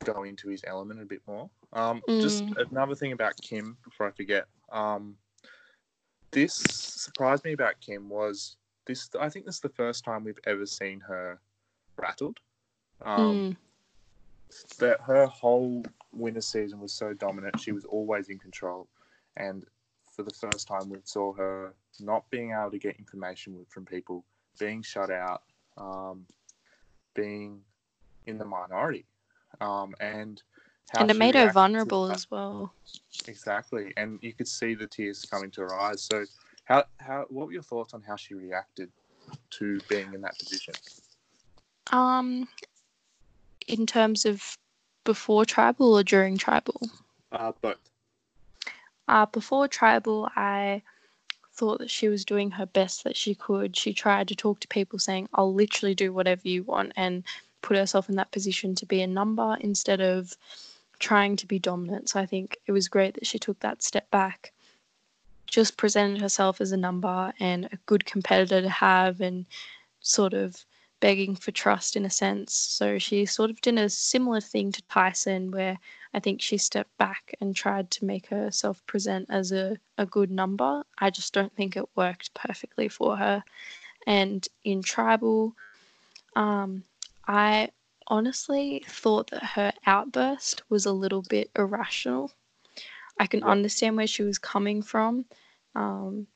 go 0.04 0.24
into 0.24 0.48
his 0.48 0.62
element 0.66 1.00
a 1.00 1.06
bit 1.06 1.22
more. 1.26 1.48
Um, 1.72 2.02
Just 2.20 2.44
Mm. 2.46 2.70
another 2.70 2.94
thing 2.94 3.12
about 3.12 3.40
Kim 3.40 3.76
before 3.84 4.08
I 4.08 4.10
forget. 4.10 4.46
Um, 4.70 5.16
this 6.30 6.54
surprised 6.54 7.44
me 7.44 7.52
about 7.52 7.80
Kim 7.80 8.08
was 8.08 8.56
this. 8.86 9.08
I 9.18 9.28
think 9.28 9.46
this 9.46 9.56
is 9.56 9.60
the 9.60 9.68
first 9.68 10.04
time 10.04 10.24
we've 10.24 10.38
ever 10.46 10.66
seen 10.66 11.00
her 11.00 11.40
rattled. 11.96 12.38
Um, 13.02 13.20
Mm. 13.20 13.56
That 14.78 15.00
her 15.02 15.26
whole 15.26 15.84
winter 16.12 16.40
season 16.40 16.80
was 16.80 16.92
so 16.92 17.12
dominant. 17.12 17.60
She 17.60 17.72
was 17.72 17.84
always 17.84 18.30
in 18.30 18.38
control, 18.38 18.88
and 19.36 19.64
for 20.10 20.22
the 20.22 20.34
first 20.34 20.66
time, 20.66 20.88
we 20.88 20.98
saw 21.04 21.32
her 21.34 21.74
not 22.00 22.28
being 22.30 22.52
able 22.52 22.70
to 22.70 22.78
get 22.78 22.96
information 22.96 23.64
from 23.68 23.84
people, 23.84 24.24
being 24.58 24.82
shut 24.82 25.10
out, 25.10 25.42
um, 25.76 26.26
being 27.14 27.60
in 28.26 28.38
the 28.38 28.44
minority, 28.44 29.04
um, 29.60 29.94
and 30.00 30.42
how 30.90 31.00
and 31.00 31.10
it 31.10 31.16
made 31.16 31.34
her 31.34 31.50
vulnerable 31.50 32.10
as 32.10 32.30
well. 32.30 32.72
Exactly, 33.26 33.92
and 33.96 34.18
you 34.22 34.32
could 34.32 34.48
see 34.48 34.74
the 34.74 34.86
tears 34.86 35.24
coming 35.24 35.50
to 35.52 35.62
her 35.62 35.74
eyes. 35.74 36.02
So, 36.02 36.24
how 36.64 36.84
how 36.98 37.26
what 37.28 37.46
were 37.46 37.52
your 37.52 37.62
thoughts 37.62 37.94
on 37.94 38.02
how 38.02 38.16
she 38.16 38.34
reacted 38.34 38.90
to 39.50 39.80
being 39.88 40.12
in 40.14 40.20
that 40.22 40.38
position? 40.38 40.74
Um, 41.92 42.48
in 43.66 43.86
terms 43.86 44.24
of 44.24 44.56
before 45.04 45.44
tribal 45.44 45.94
or 45.94 46.02
during 46.02 46.36
tribal? 46.36 46.80
Uh, 47.32 47.52
both. 47.60 47.76
Uh, 49.06 49.26
before 49.26 49.68
tribal, 49.68 50.28
I 50.36 50.82
thought 51.54 51.78
that 51.78 51.90
she 51.90 52.08
was 52.08 52.24
doing 52.24 52.50
her 52.52 52.66
best 52.66 53.04
that 53.04 53.16
she 53.16 53.34
could. 53.34 53.76
She 53.76 53.92
tried 53.92 54.28
to 54.28 54.36
talk 54.36 54.60
to 54.60 54.68
people 54.68 54.98
saying, 54.98 55.28
I'll 55.34 55.52
literally 55.52 55.94
do 55.94 56.12
whatever 56.12 56.46
you 56.46 56.62
want, 56.62 56.92
and 56.96 57.24
put 57.62 57.76
herself 57.76 58.08
in 58.08 58.16
that 58.16 58.30
position 58.30 58.74
to 58.76 58.86
be 58.86 59.00
a 59.02 59.06
number 59.06 59.56
instead 59.60 60.00
of 60.00 60.36
trying 60.98 61.36
to 61.36 61.46
be 61.46 61.58
dominant. 61.58 62.08
So 62.08 62.20
I 62.20 62.26
think 62.26 62.58
it 62.66 62.72
was 62.72 62.88
great 62.88 63.14
that 63.14 63.26
she 63.26 63.38
took 63.38 63.58
that 63.60 63.82
step 63.82 64.10
back, 64.10 64.52
just 65.46 65.76
presented 65.76 66.20
herself 66.20 66.60
as 66.60 66.72
a 66.72 66.76
number 66.76 67.32
and 67.40 67.66
a 67.66 67.78
good 67.86 68.04
competitor 68.04 68.62
to 68.62 68.68
have, 68.68 69.20
and 69.20 69.46
sort 70.00 70.34
of 70.34 70.64
begging 71.00 71.36
for 71.36 71.52
trust 71.52 71.96
in 71.96 72.04
a 72.04 72.10
sense. 72.10 72.52
So 72.54 72.98
she 72.98 73.24
sort 73.26 73.50
of 73.50 73.60
did 73.60 73.78
a 73.78 73.88
similar 73.88 74.40
thing 74.40 74.72
to 74.72 74.82
Tyson, 74.82 75.50
where 75.50 75.78
I 76.14 76.20
think 76.20 76.40
she 76.40 76.58
stepped 76.58 76.96
back 76.98 77.34
and 77.40 77.54
tried 77.54 77.90
to 77.92 78.04
make 78.04 78.26
herself 78.26 78.84
present 78.86 79.26
as 79.30 79.52
a, 79.52 79.76
a 79.96 80.06
good 80.06 80.30
number. 80.30 80.82
I 80.98 81.10
just 81.10 81.32
don't 81.32 81.54
think 81.54 81.76
it 81.76 81.88
worked 81.94 82.34
perfectly 82.34 82.88
for 82.88 83.16
her. 83.16 83.44
And 84.06 84.46
in 84.64 84.82
tribal, 84.82 85.54
um, 86.34 86.82
I 87.26 87.70
honestly 88.08 88.84
thought 88.88 89.30
that 89.30 89.44
her 89.44 89.72
outburst 89.86 90.62
was 90.68 90.86
a 90.86 90.92
little 90.92 91.22
bit 91.22 91.50
irrational. 91.56 92.32
I 93.18 93.26
can 93.26 93.42
understand 93.42 93.96
where 93.96 94.06
she 94.06 94.22
was 94.22 94.38
coming 94.38 94.82
from. 94.82 95.24
Um, 95.74 96.26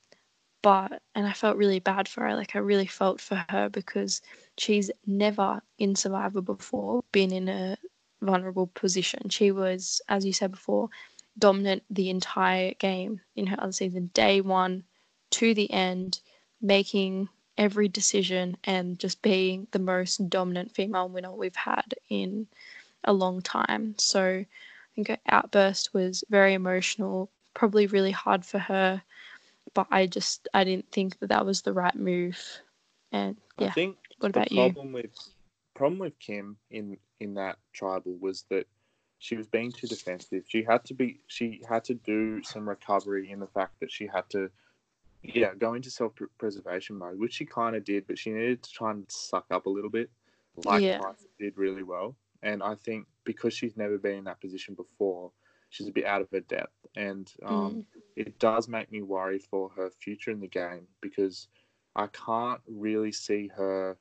but 0.62 1.02
and 1.14 1.26
I 1.26 1.32
felt 1.32 1.56
really 1.56 1.80
bad 1.80 2.08
for 2.08 2.22
her. 2.22 2.36
Like 2.36 2.54
I 2.54 2.60
really 2.60 2.86
felt 2.86 3.20
for 3.20 3.44
her 3.48 3.68
because 3.68 4.22
she's 4.56 4.90
never 5.06 5.60
in 5.78 5.96
Survivor 5.96 6.40
before 6.40 7.02
been 7.10 7.32
in 7.32 7.48
a 7.48 7.76
vulnerable 8.20 8.68
position. 8.68 9.28
She 9.28 9.50
was, 9.50 10.00
as 10.08 10.24
you 10.24 10.32
said 10.32 10.52
before, 10.52 10.88
dominant 11.38 11.82
the 11.90 12.10
entire 12.10 12.74
game 12.74 13.20
in 13.34 13.46
her 13.48 13.60
other 13.60 13.72
season, 13.72 14.10
day 14.14 14.40
one 14.40 14.84
to 15.30 15.54
the 15.54 15.70
end, 15.72 16.20
making 16.60 17.28
every 17.58 17.88
decision 17.88 18.56
and 18.64 18.98
just 18.98 19.22
being 19.22 19.66
the 19.72 19.78
most 19.78 20.28
dominant 20.28 20.72
female 20.74 21.08
winner 21.08 21.32
we've 21.32 21.56
had 21.56 21.94
in 22.08 22.46
a 23.04 23.12
long 23.12 23.40
time. 23.42 23.94
So 23.98 24.22
I 24.22 24.46
think 24.94 25.08
her 25.08 25.18
outburst 25.28 25.94
was 25.94 26.24
very 26.30 26.54
emotional, 26.54 27.30
probably 27.54 27.86
really 27.86 28.10
hard 28.12 28.44
for 28.44 28.58
her, 28.58 29.02
but 29.74 29.86
I 29.90 30.06
just 30.06 30.48
I 30.54 30.64
didn't 30.64 30.90
think 30.92 31.18
that 31.20 31.28
that 31.28 31.46
was 31.46 31.62
the 31.62 31.72
right 31.72 31.94
move. 31.94 32.38
And 33.12 33.36
I 33.58 33.64
yeah, 33.64 33.74
think 33.74 33.96
what 34.18 34.30
the 34.32 34.40
about 34.40 34.52
you? 34.52 34.76
problem 34.76 34.92
with 34.92 35.10
problem 35.74 35.98
with 35.98 36.18
Kim 36.18 36.56
in 36.70 36.96
in 37.20 37.34
that 37.34 37.58
tribal 37.72 38.16
was 38.20 38.44
that 38.50 38.66
she 39.18 39.36
was 39.36 39.46
being 39.46 39.72
too 39.72 39.86
defensive. 39.86 40.44
She 40.48 40.62
had 40.62 40.84
to 40.86 40.94
be 40.94 41.20
she 41.26 41.62
had 41.68 41.84
to 41.84 41.94
do 41.94 42.42
some 42.42 42.68
recovery 42.68 43.30
in 43.30 43.40
the 43.40 43.46
fact 43.46 43.80
that 43.80 43.90
she 43.90 44.06
had 44.06 44.28
to 44.30 44.50
yeah 45.22 45.54
go 45.54 45.74
into 45.74 45.90
self 45.90 46.12
preservation 46.38 46.96
mode, 46.96 47.18
which 47.18 47.34
she 47.34 47.44
kind 47.44 47.76
of 47.76 47.84
did, 47.84 48.06
but 48.06 48.18
she 48.18 48.30
needed 48.30 48.62
to 48.62 48.70
try 48.70 48.90
and 48.90 49.04
suck 49.10 49.46
up 49.50 49.66
a 49.66 49.70
little 49.70 49.90
bit, 49.90 50.10
like 50.64 50.82
Yeah. 50.82 50.98
Tyson 50.98 51.28
did 51.38 51.56
really 51.56 51.82
well. 51.82 52.16
And 52.42 52.62
I 52.62 52.74
think 52.74 53.06
because 53.24 53.54
she's 53.54 53.76
never 53.76 53.98
been 53.98 54.18
in 54.18 54.24
that 54.24 54.40
position 54.40 54.74
before, 54.74 55.30
she's 55.70 55.86
a 55.86 55.92
bit 55.92 56.04
out 56.04 56.20
of 56.20 56.30
her 56.30 56.40
depth, 56.40 56.74
and 56.96 57.32
um, 57.46 57.86
it 58.16 58.38
does 58.38 58.68
make 58.68 58.90
me 58.90 59.00
worry 59.00 59.38
for 59.38 59.70
her 59.76 59.90
future 59.90 60.30
in 60.30 60.40
the 60.40 60.48
game 60.48 60.86
because 61.00 61.48
I 61.94 62.08
can't 62.08 62.60
really 62.66 63.12
see 63.12 63.48
her 63.56 63.96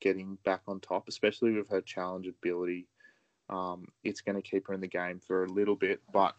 getting 0.00 0.36
back 0.44 0.62
on 0.66 0.80
top, 0.80 1.08
especially 1.08 1.52
with 1.52 1.68
her 1.70 1.80
challenge 1.80 2.26
ability. 2.26 2.86
Um, 3.48 3.86
it's 4.02 4.20
going 4.20 4.36
to 4.36 4.42
keep 4.42 4.66
her 4.66 4.74
in 4.74 4.80
the 4.80 4.88
game 4.88 5.20
for 5.24 5.44
a 5.44 5.48
little 5.48 5.76
bit, 5.76 6.00
but 6.12 6.34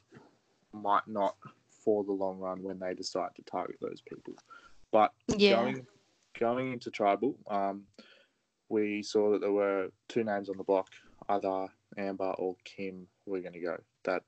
might 0.73 1.07
not 1.07 1.37
for 1.87 2.03
the 2.03 2.11
long 2.11 2.37
run 2.37 2.61
when 2.61 2.77
they 2.79 2.93
decide 2.93 3.29
to 3.33 3.41
target 3.43 3.77
those 3.79 4.01
people. 4.01 4.33
But 4.91 5.13
Yeah. 5.29 5.51
going 5.51 5.87
going 6.37 6.73
into 6.73 6.91
tribal, 6.91 7.39
um, 7.47 7.87
we 8.67 9.01
saw 9.01 9.31
that 9.31 9.39
there 9.39 9.53
were 9.53 9.89
two 10.09 10.25
names 10.25 10.49
on 10.49 10.57
the 10.57 10.65
block, 10.65 10.89
either 11.29 11.69
Amber 11.97 12.33
or 12.33 12.57
Kim 12.65 13.07
were 13.25 13.39
going 13.39 13.53
to 13.53 13.61
go. 13.61 13.77
That 14.03 14.23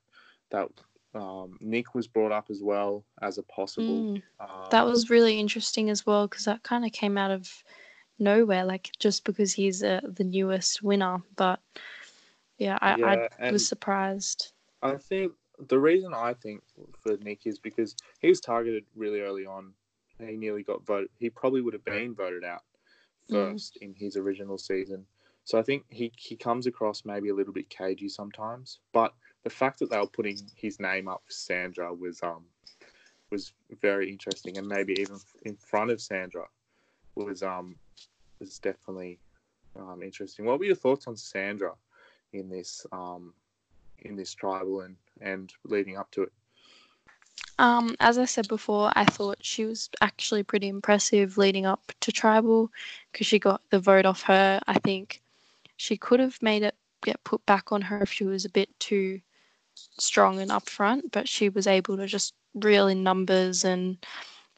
that 0.51 0.69
um, 1.13 1.57
Nick 1.59 1.93
was 1.93 2.07
brought 2.07 2.31
up 2.31 2.49
as 2.49 2.63
well 2.63 3.03
as 3.21 3.37
a 3.37 3.43
possible. 3.43 4.03
Mm. 4.03 4.23
Um, 4.39 4.69
That 4.71 4.85
was 4.85 5.09
really 5.09 5.37
interesting 5.37 5.89
as 5.89 6.05
well 6.05 6.27
because 6.29 6.45
that 6.45 6.63
kind 6.63 6.85
of 6.85 6.93
came 6.93 7.17
out 7.17 7.31
of 7.31 7.51
nowhere, 8.19 8.63
like 8.63 8.89
just 8.99 9.25
because 9.25 9.51
he's 9.51 9.83
uh, 9.83 9.99
the 10.03 10.23
newest 10.23 10.81
winner. 10.81 11.21
But 11.35 11.59
yeah, 12.57 12.77
I, 12.81 12.95
Yeah, 12.95 13.27
I 13.37 13.51
was 13.51 13.67
surprised. 13.67 14.53
I 14.81 14.95
think 14.95 15.33
the 15.67 15.79
reason 15.79 16.13
I 16.13 16.33
think 16.33 16.63
for 17.01 17.17
Nick 17.17 17.45
is 17.45 17.59
because 17.59 17.95
he 18.19 18.29
was 18.29 18.39
targeted 18.39 18.85
really 18.95 19.21
early 19.21 19.45
on. 19.45 19.73
He 20.19 20.35
nearly 20.37 20.63
got 20.63 20.85
voted. 20.85 21.09
He 21.17 21.29
probably 21.29 21.61
would 21.61 21.73
have 21.73 21.85
been 21.85 22.13
voted 22.15 22.43
out 22.43 22.63
Mm. 23.29 23.51
first 23.51 23.77
in 23.77 23.93
his 23.93 24.17
original 24.17 24.57
season. 24.57 25.05
So 25.43 25.59
I 25.59 25.61
think 25.63 25.85
he, 25.89 26.11
he 26.17 26.35
comes 26.35 26.65
across 26.67 27.05
maybe 27.05 27.29
a 27.29 27.35
little 27.35 27.53
bit 27.53 27.69
cagey 27.69 28.09
sometimes. 28.09 28.79
But 28.91 29.13
the 29.43 29.49
fact 29.49 29.79
that 29.79 29.89
they 29.89 29.97
were 29.97 30.07
putting 30.07 30.37
his 30.55 30.79
name 30.79 31.07
up 31.07 31.21
for 31.25 31.31
Sandra 31.31 31.93
was 31.93 32.21
um 32.23 32.45
was 33.31 33.53
very 33.81 34.09
interesting, 34.11 34.57
and 34.57 34.67
maybe 34.67 34.93
even 34.93 35.17
in 35.43 35.55
front 35.55 35.91
of 35.91 36.01
Sandra 36.01 36.45
was 37.15 37.43
um 37.43 37.75
is 38.41 38.59
definitely 38.59 39.19
um, 39.75 40.01
interesting. 40.01 40.45
What 40.45 40.59
were 40.59 40.65
your 40.65 40.75
thoughts 40.75 41.07
on 41.07 41.15
Sandra 41.15 41.73
in 42.33 42.49
this 42.49 42.85
um, 42.91 43.33
in 43.99 44.15
this 44.15 44.33
tribal 44.33 44.81
and 44.81 44.95
and 45.21 45.51
leading 45.63 45.97
up 45.97 46.11
to 46.11 46.23
it? 46.23 46.31
Um, 47.57 47.95
as 47.99 48.17
I 48.17 48.25
said 48.25 48.47
before, 48.47 48.91
I 48.95 49.03
thought 49.03 49.37
she 49.41 49.65
was 49.65 49.89
actually 50.01 50.43
pretty 50.43 50.69
impressive 50.69 51.37
leading 51.37 51.65
up 51.65 51.91
to 51.99 52.11
tribal 52.11 52.71
because 53.11 53.27
she 53.27 53.37
got 53.37 53.61
the 53.69 53.79
vote 53.79 54.05
off 54.05 54.23
her. 54.23 54.61
I 54.65 54.79
think 54.79 55.21
she 55.75 55.97
could 55.97 56.21
have 56.21 56.41
made 56.41 56.63
it 56.63 56.75
get 57.03 57.23
put 57.23 57.45
back 57.45 57.71
on 57.71 57.81
her 57.81 58.01
if 58.01 58.11
she 58.11 58.23
was 58.23 58.45
a 58.45 58.49
bit 58.49 58.69
too 58.79 59.19
strong 59.73 60.39
and 60.39 60.51
upfront, 60.51 61.11
but 61.11 61.27
she 61.27 61.49
was 61.49 61.67
able 61.67 61.97
to 61.97 62.05
just 62.05 62.33
reel 62.55 62.87
in 62.87 63.03
numbers 63.03 63.65
and 63.65 63.97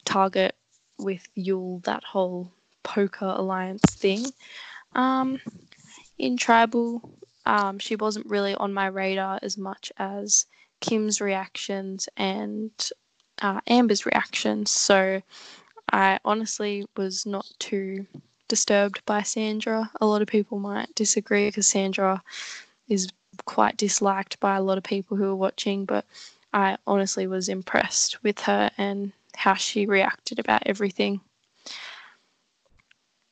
target 0.06 0.56
with 0.98 1.28
Yul 1.38 1.84
that 1.84 2.04
whole 2.04 2.52
poker 2.84 3.34
alliance 3.38 3.82
thing. 3.96 4.26
Um, 4.94 5.40
in 6.18 6.38
tribal, 6.38 7.18
um, 7.52 7.80
she 7.80 7.98
wasn't 7.98 8.26
really 8.28 8.56
on 8.56 8.74
my 8.74 8.88
radar 8.88 9.38
as 9.42 9.58
much 9.58 9.92
as 9.98 10.46
Kim's 10.80 11.20
reactions 11.20 12.08
and 12.16 12.72
uh, 13.42 13.60
Amber's 13.68 14.06
reactions. 14.06 14.72
So 14.72 15.22
I 15.92 16.18
honestly 16.24 16.86
was 16.96 17.26
not 17.26 17.52
too 17.60 18.08
disturbed 18.48 19.04
by 19.06 19.24
Sandra. 19.24 19.92
A 20.00 20.06
lot 20.06 20.22
of 20.22 20.30
people 20.30 20.60
might 20.60 20.96
disagree 20.96 21.50
because 21.50 21.68
Sandra 21.68 22.24
is 22.88 23.10
quite 23.44 23.76
disliked 23.76 24.40
by 24.40 24.56
a 24.56 24.64
lot 24.64 24.78
of 24.78 24.86
people 24.86 25.18
who 25.18 25.26
are 25.26 25.36
watching, 25.36 25.84
but 25.84 26.06
I 26.54 26.78
honestly 26.88 27.28
was 27.28 27.50
impressed 27.50 28.24
with 28.24 28.40
her 28.42 28.72
and 28.78 29.12
how 29.36 29.56
she 29.56 29.86
reacted 29.86 30.40
about 30.40 30.64
everything. 30.66 31.20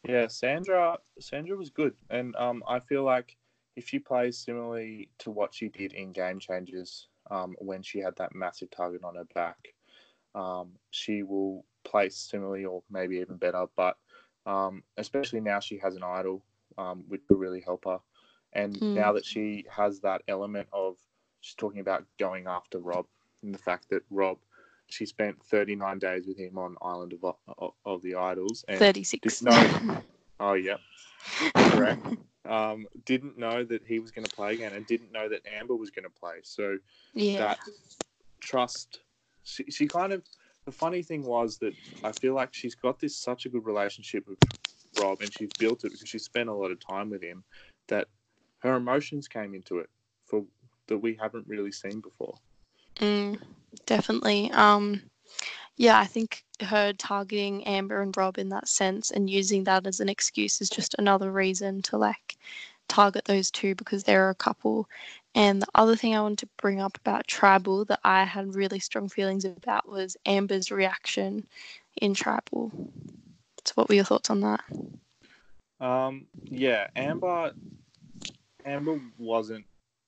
Yeah, 0.06 0.28
Sandra 0.28 0.98
Sandra 1.20 1.56
was 1.56 1.70
good, 1.70 1.94
and 2.10 2.36
um, 2.36 2.64
I 2.68 2.80
feel 2.80 3.04
like 3.04 3.38
if 3.80 3.88
she 3.88 3.98
plays 3.98 4.38
similarly 4.38 5.08
to 5.20 5.32
what 5.32 5.54
she 5.54 5.70
did 5.70 5.94
in 5.94 6.12
Game 6.12 6.38
Changers, 6.38 7.08
um, 7.32 7.56
when 7.60 7.82
she 7.82 8.00
had 8.00 8.14
that 8.18 8.36
massive 8.36 8.70
target 8.70 9.06
on 9.06 9.16
her 9.16 9.24
back, 9.34 9.70
um, 10.36 10.72
she 10.92 11.24
will 11.24 11.64
play 11.86 12.10
similarly 12.10 12.66
or 12.66 12.84
maybe 12.92 13.16
even 13.20 13.38
better. 13.38 13.66
But 13.78 13.96
um, 14.46 14.84
especially 14.98 15.40
now 15.40 15.62
she 15.62 15.78
has 15.78 15.96
an 15.96 16.04
idol, 16.04 16.44
um, 16.78 17.06
which 17.08 17.22
will 17.30 17.38
really 17.38 17.62
help 17.62 17.86
her. 17.86 18.00
And 18.52 18.76
mm. 18.76 18.96
now 18.96 19.14
that 19.14 19.26
she 19.26 19.66
has 19.72 20.02
that 20.02 20.24
element 20.28 20.68
of 20.74 20.98
she's 21.40 21.56
talking 21.56 21.80
about 21.80 22.04
going 22.20 22.48
after 22.48 22.80
Rob 22.80 23.06
and 23.44 23.54
the 23.54 23.60
fact 23.60 23.90
that 23.92 24.02
Rob 24.10 24.40
she 24.88 25.06
spent 25.06 25.42
39 25.46 26.00
days 26.00 26.28
with 26.28 26.38
him 26.38 26.58
on 26.58 26.76
Island 26.82 27.14
of, 27.14 27.36
of, 27.58 27.72
of 27.86 28.02
the 28.02 28.16
Idols. 28.16 28.66
And 28.68 28.78
36. 28.78 29.44
Know, 29.44 30.02
oh, 30.40 30.54
yeah. 30.54 30.78
Correct. 31.56 32.06
Um, 32.50 32.88
didn't 33.06 33.38
know 33.38 33.64
that 33.64 33.84
he 33.86 34.00
was 34.00 34.12
going 34.12 34.26
to 34.26 34.36
play 34.36 34.54
again 34.54 34.74
and 34.74 34.86
didn't 34.88 35.12
know 35.12 35.30
that 35.30 35.42
Amber 35.60 35.76
was 35.76 35.92
going 35.92 36.04
to 36.04 36.10
play. 36.10 36.40
So 36.44 36.78
yeah. 37.14 37.38
that 37.38 37.60
trust, 38.40 39.02
she, 39.44 39.66
she 39.70 39.88
kind 39.88 40.12
of, 40.12 40.24
the 40.66 40.72
funny 40.72 41.04
thing 41.04 41.24
was 41.24 41.58
that 41.60 41.74
I 42.04 42.12
feel 42.12 42.34
like 42.34 42.54
she's 42.54 42.76
got 42.76 43.00
this 43.00 43.16
such 43.16 43.46
a 43.46 43.50
good 43.50 43.66
relationship 43.66 44.28
with 44.28 44.40
Rob 45.00 45.22
and 45.22 45.32
she's 45.32 45.50
built 45.60 45.84
it 45.84 45.92
because 45.92 46.10
she 46.10 46.20
spent 46.20 46.50
a 46.50 46.54
lot 46.54 46.72
of 46.72 46.80
time 46.80 47.10
with 47.12 47.22
him 47.22 47.44
that 47.88 48.08
her 48.60 48.76
emotions 48.76 49.28
came 49.28 49.54
into 49.54 49.78
it 49.78 49.90
for 50.26 50.44
that 50.88 50.98
we 50.98 51.16
haven't 51.20 51.48
really 51.48 51.72
seen 51.72 52.02
before. 52.02 52.36
Mm, 52.98 53.40
definitely. 53.86 54.52
Um, 54.52 55.02
yeah, 55.80 55.98
I 55.98 56.06
think 56.06 56.44
her 56.62 56.92
targeting 56.92 57.64
Amber 57.64 58.02
and 58.02 58.16
Rob 58.16 58.38
in 58.38 58.50
that 58.50 58.68
sense 58.68 59.12
and 59.12 59.30
using 59.30 59.64
that 59.64 59.88
as 59.88 60.02
an 60.02 60.10
excuse 60.10 60.60
is 60.60 60.70
just 60.70 60.94
another 61.00 61.32
reason 61.32 61.82
to 61.84 61.98
like 61.98 62.36
target 62.90 63.24
those 63.24 63.50
two 63.50 63.76
because 63.76 64.04
they're 64.04 64.30
a 64.30 64.36
couple. 64.36 64.90
And 65.36 65.62
the 65.62 65.68
other 65.74 65.96
thing 65.96 66.14
I 66.14 66.22
wanted 66.22 66.40
to 66.40 66.50
bring 66.58 66.82
up 66.82 66.98
about 66.98 67.28
Tribal 67.28 67.86
that 67.86 68.02
I 68.04 68.26
had 68.26 68.56
really 68.56 68.80
strong 68.80 69.08
feelings 69.08 69.46
about 69.46 69.88
was 69.88 70.18
Amber's 70.26 70.70
reaction 70.70 71.48
in 72.02 72.14
Tribal. 72.14 72.74
So, 73.64 73.72
what 73.76 73.88
were 73.88 73.96
your 73.96 74.04
thoughts 74.04 74.30
on 74.30 74.42
that? 74.42 74.62
Um, 75.80 76.26
yeah, 76.44 76.88
Amber. 76.98 77.54
Amber 78.66 79.00
wasn't 79.18 79.64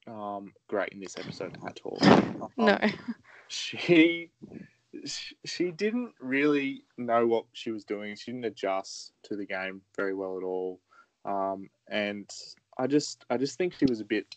um, 0.06 0.52
great 0.68 0.90
in 0.90 1.00
this 1.00 1.18
episode 1.18 1.58
at 1.66 1.80
all. 1.86 1.98
Um, 2.42 2.50
no. 2.58 2.78
She 3.48 4.32
she 5.46 5.72
didn't 5.72 6.14
really 6.20 6.84
know 6.98 7.26
what 7.28 7.46
she 7.54 7.72
was 7.72 7.84
doing. 7.84 8.16
She 8.16 8.32
didn't 8.32 8.46
adjust 8.46 9.14
to 9.24 9.36
the 9.36 9.46
game 9.46 9.82
very 9.96 10.14
well 10.14 10.38
at 10.38 10.44
all. 10.44 10.80
Um, 11.26 11.70
and 11.88 12.30
I 12.78 12.88
just 12.88 13.26
I 13.30 13.38
just 13.38 13.58
think 13.58 13.74
she 13.74 13.86
was 13.86 14.02
a 14.02 14.06
bit 14.06 14.36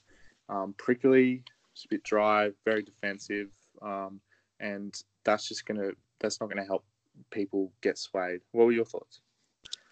um, 0.49 0.75
prickly, 0.77 1.43
a 1.85 1.89
bit 1.89 2.03
dry, 2.05 2.51
very 2.65 2.83
defensive, 2.83 3.51
um, 3.83 4.21
and 4.61 4.95
that's 5.25 5.49
just 5.49 5.67
gonna 5.67 5.91
that's 6.21 6.41
not 6.41 6.49
gonna 6.49 6.65
help 6.65 6.85
people 7.31 7.73
get 7.81 7.99
swayed. 7.99 8.41
What 8.53 8.67
were 8.67 8.73
your 8.73 8.85
thoughts? 8.85 9.21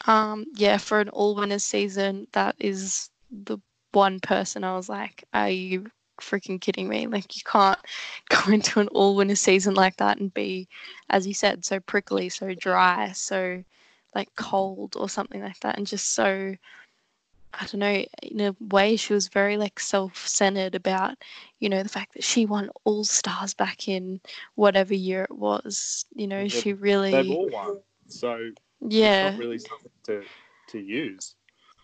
Um, 0.07 0.47
yeah, 0.55 0.79
for 0.79 1.01
an 1.01 1.09
all 1.11 1.35
winners 1.35 1.65
season, 1.65 2.27
that 2.33 2.57
is 2.59 3.11
the 3.31 3.59
one 3.93 4.21
person 4.21 4.65
I 4.65 4.75
was 4.75 4.89
like, 4.89 5.25
are 5.33 5.49
you 5.49 5.91
freaking 6.23 6.61
kidding 6.61 6.89
me? 6.89 7.07
Like, 7.07 7.37
you 7.37 7.43
can't 7.45 7.79
go 8.29 8.53
into 8.53 8.81
an 8.81 8.89
all 8.89 9.16
winner 9.16 9.35
season 9.35 9.75
like 9.75 9.97
that 9.97 10.18
and 10.18 10.33
be, 10.33 10.68
as 11.11 11.27
you 11.27 11.35
said, 11.35 11.64
so 11.64 11.81
prickly, 11.81 12.29
so 12.29 12.55
dry, 12.55 13.12
so 13.12 13.62
like 14.14 14.35
cold 14.37 14.95
or 14.97 15.09
something 15.09 15.43
like 15.43 15.61
that, 15.61 15.77
and 15.77 15.87
just 15.87 16.12
so. 16.14 16.55
I 17.55 17.66
don't 17.66 17.81
know, 17.81 18.03
in 18.23 18.41
a 18.41 18.57
way, 18.70 18.97
she 18.97 19.12
was 19.12 19.29
very 19.29 19.59
like 19.59 19.79
self 19.79 20.27
centered 20.27 20.75
about, 20.75 21.18
you 21.59 21.68
know, 21.68 21.83
the 21.83 21.89
fact 21.91 22.14
that 22.14 22.25
she 22.25 22.47
won 22.47 22.70
All 22.85 23.05
Stars 23.05 23.53
back 23.53 23.89
in 23.89 24.23
whatever 24.55 24.95
year 24.95 25.25
it 25.25 25.37
was. 25.37 26.07
You 26.14 26.29
know, 26.29 26.49
she 26.49 26.73
really. 26.73 27.11
They've 27.11 27.31
all 27.31 27.51
won. 27.51 27.77
So, 28.09 28.53
yeah. 28.81 29.37
Really 29.37 29.59
something 29.59 29.91
to, 30.05 30.23
to 30.68 30.79
use. 30.79 31.35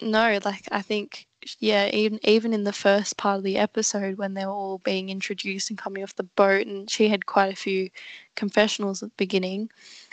No, 0.00 0.38
like, 0.42 0.66
I 0.70 0.80
think 0.80 1.27
yeah, 1.60 1.88
even 1.92 2.18
even 2.24 2.52
in 2.52 2.64
the 2.64 2.72
first 2.72 3.16
part 3.16 3.38
of 3.38 3.44
the 3.44 3.58
episode 3.58 4.18
when 4.18 4.34
they 4.34 4.44
were 4.44 4.52
all 4.52 4.78
being 4.78 5.08
introduced 5.08 5.70
and 5.70 5.78
coming 5.78 6.02
off 6.02 6.16
the 6.16 6.24
boat, 6.24 6.66
and 6.66 6.90
she 6.90 7.08
had 7.08 7.26
quite 7.26 7.52
a 7.52 7.56
few 7.56 7.90
confessionals 8.34 9.02
at 9.02 9.10
the 9.10 9.14
beginning. 9.16 9.70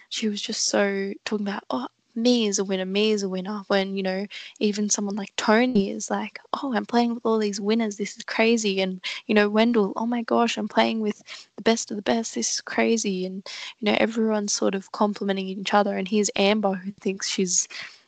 She 0.09 0.29
was 0.29 0.41
just 0.41 0.65
so 0.67 1.13
talking 1.25 1.47
about, 1.47 1.63
oh, 1.69 1.87
me 2.15 2.47
is 2.47 2.59
a 2.59 2.63
winner, 2.63 2.85
me 2.85 3.11
is 3.11 3.23
a 3.23 3.29
winner. 3.29 3.63
When 3.67 3.95
you 3.95 4.03
know, 4.03 4.25
even 4.59 4.89
someone 4.89 5.15
like 5.15 5.35
Tony 5.35 5.89
is 5.89 6.09
like, 6.09 6.39
oh, 6.53 6.73
I'm 6.73 6.85
playing 6.85 7.15
with 7.15 7.25
all 7.25 7.39
these 7.39 7.59
winners, 7.59 7.97
this 7.97 8.17
is 8.17 8.23
crazy. 8.23 8.81
And 8.81 9.01
you 9.25 9.35
know, 9.35 9.49
Wendell, 9.49 9.93
oh 9.95 10.05
my 10.05 10.21
gosh, 10.23 10.57
I'm 10.57 10.67
playing 10.67 11.01
with 11.01 11.21
the 11.55 11.63
best 11.63 11.91
of 11.91 11.97
the 11.97 12.03
best, 12.03 12.35
this 12.35 12.55
is 12.55 12.61
crazy. 12.61 13.25
And 13.25 13.45
you 13.79 13.85
know, 13.85 13.97
everyone's 13.99 14.53
sort 14.53 14.75
of 14.75 14.91
complimenting 14.91 15.47
each 15.47 15.73
other. 15.73 15.97
And 15.97 16.07
here's 16.07 16.31
Amber 16.35 16.75
who 16.75 16.91
thinks 16.91 17.29
she's 17.29 17.67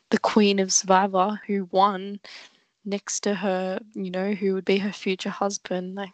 the 0.10 0.20
queen 0.20 0.60
of 0.60 0.72
Survivor 0.72 1.42
who 1.48 1.68
won 1.72 2.20
next 2.88 3.20
to 3.22 3.36
her, 3.36 3.80
you 3.94 4.10
know, 4.10 4.34
who 4.34 4.54
would 4.54 4.66
be 4.66 4.78
her 4.80 4.92
future 4.92 5.30
husband. 5.30 5.96
Like, 5.96 6.14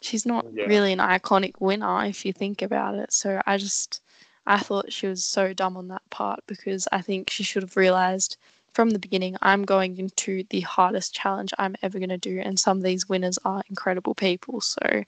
she's 0.00 0.24
not 0.24 0.46
yeah. 0.54 0.64
really 0.64 0.92
an 0.92 1.00
iconic 1.00 1.54
winner 1.60 2.04
if 2.04 2.24
you 2.24 2.32
think 2.32 2.62
about 2.62 2.94
it. 2.94 3.12
So 3.12 3.42
I 3.46 3.58
just, 3.58 4.00
I 4.46 4.58
thought 4.58 4.92
she 4.92 5.06
was 5.06 5.24
so 5.24 5.52
dumb 5.52 5.76
on 5.76 5.88
that 5.88 6.08
part 6.10 6.40
because 6.46 6.88
I 6.92 7.02
think 7.02 7.30
she 7.30 7.42
should 7.42 7.62
have 7.62 7.76
realized 7.76 8.36
from 8.72 8.90
the 8.90 8.98
beginning 8.98 9.36
I'm 9.42 9.64
going 9.64 9.98
into 9.98 10.44
the 10.50 10.60
hardest 10.60 11.12
challenge 11.12 11.52
I'm 11.58 11.74
ever 11.82 11.98
going 11.98 12.10
to 12.10 12.18
do, 12.18 12.38
and 12.38 12.60
some 12.60 12.76
of 12.76 12.84
these 12.84 13.08
winners 13.08 13.38
are 13.44 13.62
incredible 13.68 14.14
people. 14.14 14.60
So 14.60 14.78
yeah. 14.90 15.04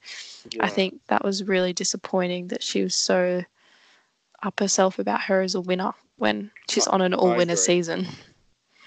I 0.59 0.67
think 0.67 0.99
that 1.07 1.23
was 1.23 1.45
really 1.45 1.71
disappointing 1.71 2.49
that 2.49 2.61
she 2.61 2.83
was 2.83 2.95
so 2.95 3.43
up 4.43 4.59
herself 4.59 4.99
about 4.99 5.21
her 5.21 5.41
as 5.41 5.55
a 5.55 5.61
winner 5.61 5.93
when 6.17 6.51
she's 6.69 6.87
on 6.87 7.01
an 7.01 7.13
all 7.13 7.35
winner 7.35 7.55
season. 7.55 8.07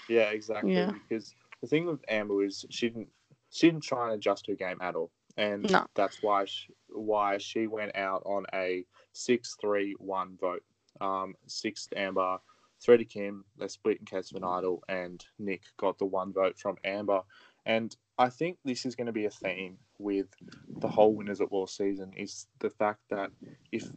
Yeah, 0.07 0.29
exactly. 0.29 0.75
Yeah. 0.75 0.91
Because 1.09 1.33
the 1.65 1.69
thing 1.69 1.87
with 1.87 2.05
Amber 2.07 2.43
is 2.43 2.63
she 2.69 2.89
didn't 2.89 3.09
she 3.49 3.67
didn't 3.67 3.83
try 3.83 4.05
and 4.05 4.13
adjust 4.13 4.45
her 4.47 4.53
game 4.53 4.77
at 4.81 4.95
all, 4.95 5.11
and 5.35 5.69
no. 5.71 5.85
that's 5.95 6.21
why 6.21 6.45
she, 6.45 6.67
why 6.89 7.37
she 7.39 7.65
went 7.65 7.95
out 7.95 8.21
on 8.25 8.45
a 8.53 8.85
six 9.13 9.55
three 9.59 9.95
one 9.97 10.37
vote. 10.39 10.63
Um, 11.01 11.33
sixth 11.47 11.91
Amber, 11.95 12.37
three 12.81 12.97
to 12.97 13.05
Kim, 13.05 13.45
they 13.57 13.67
split 13.67 13.97
in 13.99 14.05
case 14.05 14.29
of 14.29 14.37
an 14.37 14.43
idol, 14.43 14.83
and 14.87 15.25
Nick 15.39 15.63
got 15.77 15.97
the 15.97 16.05
one 16.05 16.31
vote 16.31 16.59
from 16.59 16.77
Amber. 16.83 17.21
And 17.65 17.95
I 18.19 18.29
think 18.29 18.59
this 18.63 18.85
is 18.85 18.95
going 18.95 19.07
to 19.07 19.13
be 19.13 19.25
a 19.25 19.31
theme 19.31 19.77
with 19.97 20.27
the 20.77 20.87
whole 20.87 21.15
Winners 21.15 21.41
at 21.41 21.51
War 21.51 21.67
season 21.67 22.13
is 22.15 22.45
the 22.59 22.69
fact 22.69 22.99
that 23.09 23.31
if 23.71 23.89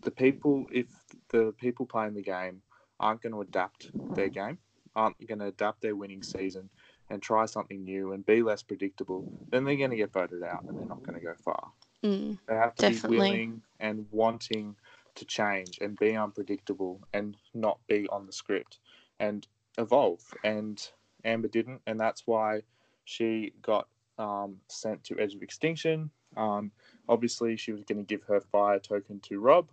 the 0.00 0.10
people 0.10 0.66
if 0.72 0.88
the 1.28 1.54
people 1.58 1.86
playing 1.86 2.14
the 2.14 2.22
game 2.22 2.62
aren't 2.98 3.22
going 3.22 3.32
to 3.32 3.40
adapt 3.42 3.90
their 4.16 4.28
game, 4.28 4.58
aren't 4.94 5.26
going 5.26 5.38
to 5.38 5.46
adapt 5.46 5.80
their 5.82 5.96
winning 5.96 6.22
season, 6.22 6.68
and 7.12 7.20
try 7.20 7.44
something 7.44 7.84
new 7.84 8.12
and 8.12 8.24
be 8.24 8.42
less 8.42 8.62
predictable, 8.62 9.30
then 9.50 9.64
they're 9.64 9.76
going 9.76 9.90
to 9.90 9.96
get 9.96 10.10
voted 10.10 10.42
out 10.42 10.64
and 10.66 10.78
they're 10.78 10.86
not 10.86 11.02
going 11.04 11.18
to 11.18 11.24
go 11.24 11.34
far. 11.44 11.70
Mm, 12.02 12.38
they 12.48 12.54
have 12.54 12.74
to 12.76 12.88
definitely. 12.88 13.16
be 13.18 13.20
willing 13.20 13.62
and 13.80 14.06
wanting 14.10 14.74
to 15.14 15.26
change 15.26 15.78
and 15.82 15.98
be 15.98 16.16
unpredictable 16.16 17.02
and 17.12 17.36
not 17.52 17.78
be 17.86 18.08
on 18.08 18.24
the 18.24 18.32
script. 18.32 18.78
And 19.20 19.46
evolve, 19.76 20.22
and 20.42 20.82
Amber 21.22 21.48
didn't, 21.48 21.82
and 21.86 22.00
that's 22.00 22.26
why 22.26 22.62
she 23.04 23.52
got 23.60 23.88
um, 24.18 24.56
sent 24.68 25.04
to 25.04 25.18
Edge 25.20 25.34
of 25.34 25.42
Extinction. 25.42 26.10
Um, 26.34 26.72
obviously, 27.10 27.56
she 27.56 27.72
was 27.72 27.84
going 27.84 27.98
to 27.98 28.04
give 28.04 28.22
her 28.22 28.40
fire 28.40 28.78
token 28.78 29.20
to 29.20 29.38
Rob. 29.38 29.68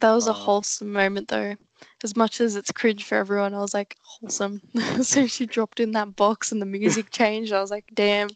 That 0.00 0.12
was 0.12 0.28
a 0.28 0.30
Uh, 0.30 0.34
wholesome 0.34 0.92
moment, 0.92 1.28
though. 1.28 1.56
As 2.04 2.16
much 2.16 2.40
as 2.40 2.56
it's 2.56 2.70
cringe 2.72 3.04
for 3.04 3.16
everyone, 3.16 3.54
I 3.54 3.60
was 3.60 3.74
like, 3.74 3.96
wholesome. 4.02 4.60
so 5.02 5.26
she 5.26 5.46
dropped 5.46 5.80
in 5.80 5.92
that 5.92 6.14
box 6.16 6.52
and 6.52 6.60
the 6.62 6.66
music 6.66 7.10
changed. 7.20 7.52
I 7.52 7.60
was 7.60 7.70
like, 7.70 7.90
damn, 7.94 8.28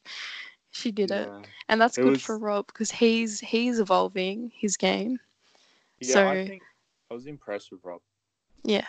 she 0.71 0.91
did 0.93 1.11
it. 1.11 1.29
Yeah, 1.29 1.43
And 1.69 1.81
that's 1.81 1.99
It 1.99 2.03
good 2.03 2.11
was- 2.13 2.23
for 2.23 2.39
Rob 2.39 2.67
because 2.67 2.91
he's 2.91 3.41
he's 3.41 3.79
evolving 3.79 4.51
his 4.55 4.77
game. 4.77 5.19
yeah. 6.01 6.09
I 6.31 6.35
So- 6.43 6.47
think 6.49 6.63
I 7.11 7.15
was 7.15 7.27
impressed 7.27 7.71
with 7.71 7.81
Rob. 7.85 8.01
Yeah. 8.65 8.87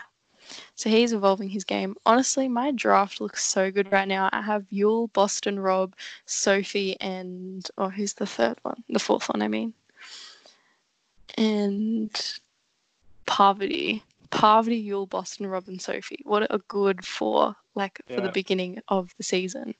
So 0.76 0.89
he's 0.89 1.13
evolving 1.13 1.47
his 1.49 1.63
game. 1.63 1.95
Honestly, 2.05 2.47
my 2.49 2.71
draft 2.71 3.21
looks 3.21 3.43
so 3.45 3.71
good 3.71 3.91
right 3.91 4.07
now. 4.07 4.30
I 4.34 4.41
have 4.41 4.65
Yul, 4.71 5.11
Boston, 5.13 5.57
Rob, 5.59 5.95
Sophie, 6.26 6.99
and 6.99 7.65
oh, 7.78 7.89
who's 7.89 8.13
the 8.13 8.26
third 8.26 8.57
one? 8.63 8.84
The 8.89 8.99
fourth 8.99 9.30
one, 9.30 9.41
I 9.41 9.47
mean. 9.47 9.74
And 11.38 12.11
Parvati. 13.34 14.04
Parvati, 14.30 14.88
Yul, 14.88 15.10
Boston, 15.10 15.48
Rob, 15.48 15.68
and 15.68 15.82
Sophie. 15.82 16.20
What 16.24 16.46
a 16.54 16.60
good 16.68 17.04
four, 17.04 17.56
like 17.74 18.00
for 18.08 18.22
the 18.22 18.30
beginning 18.30 18.80
of 18.90 19.12
the 19.18 19.24
season. 19.24 19.74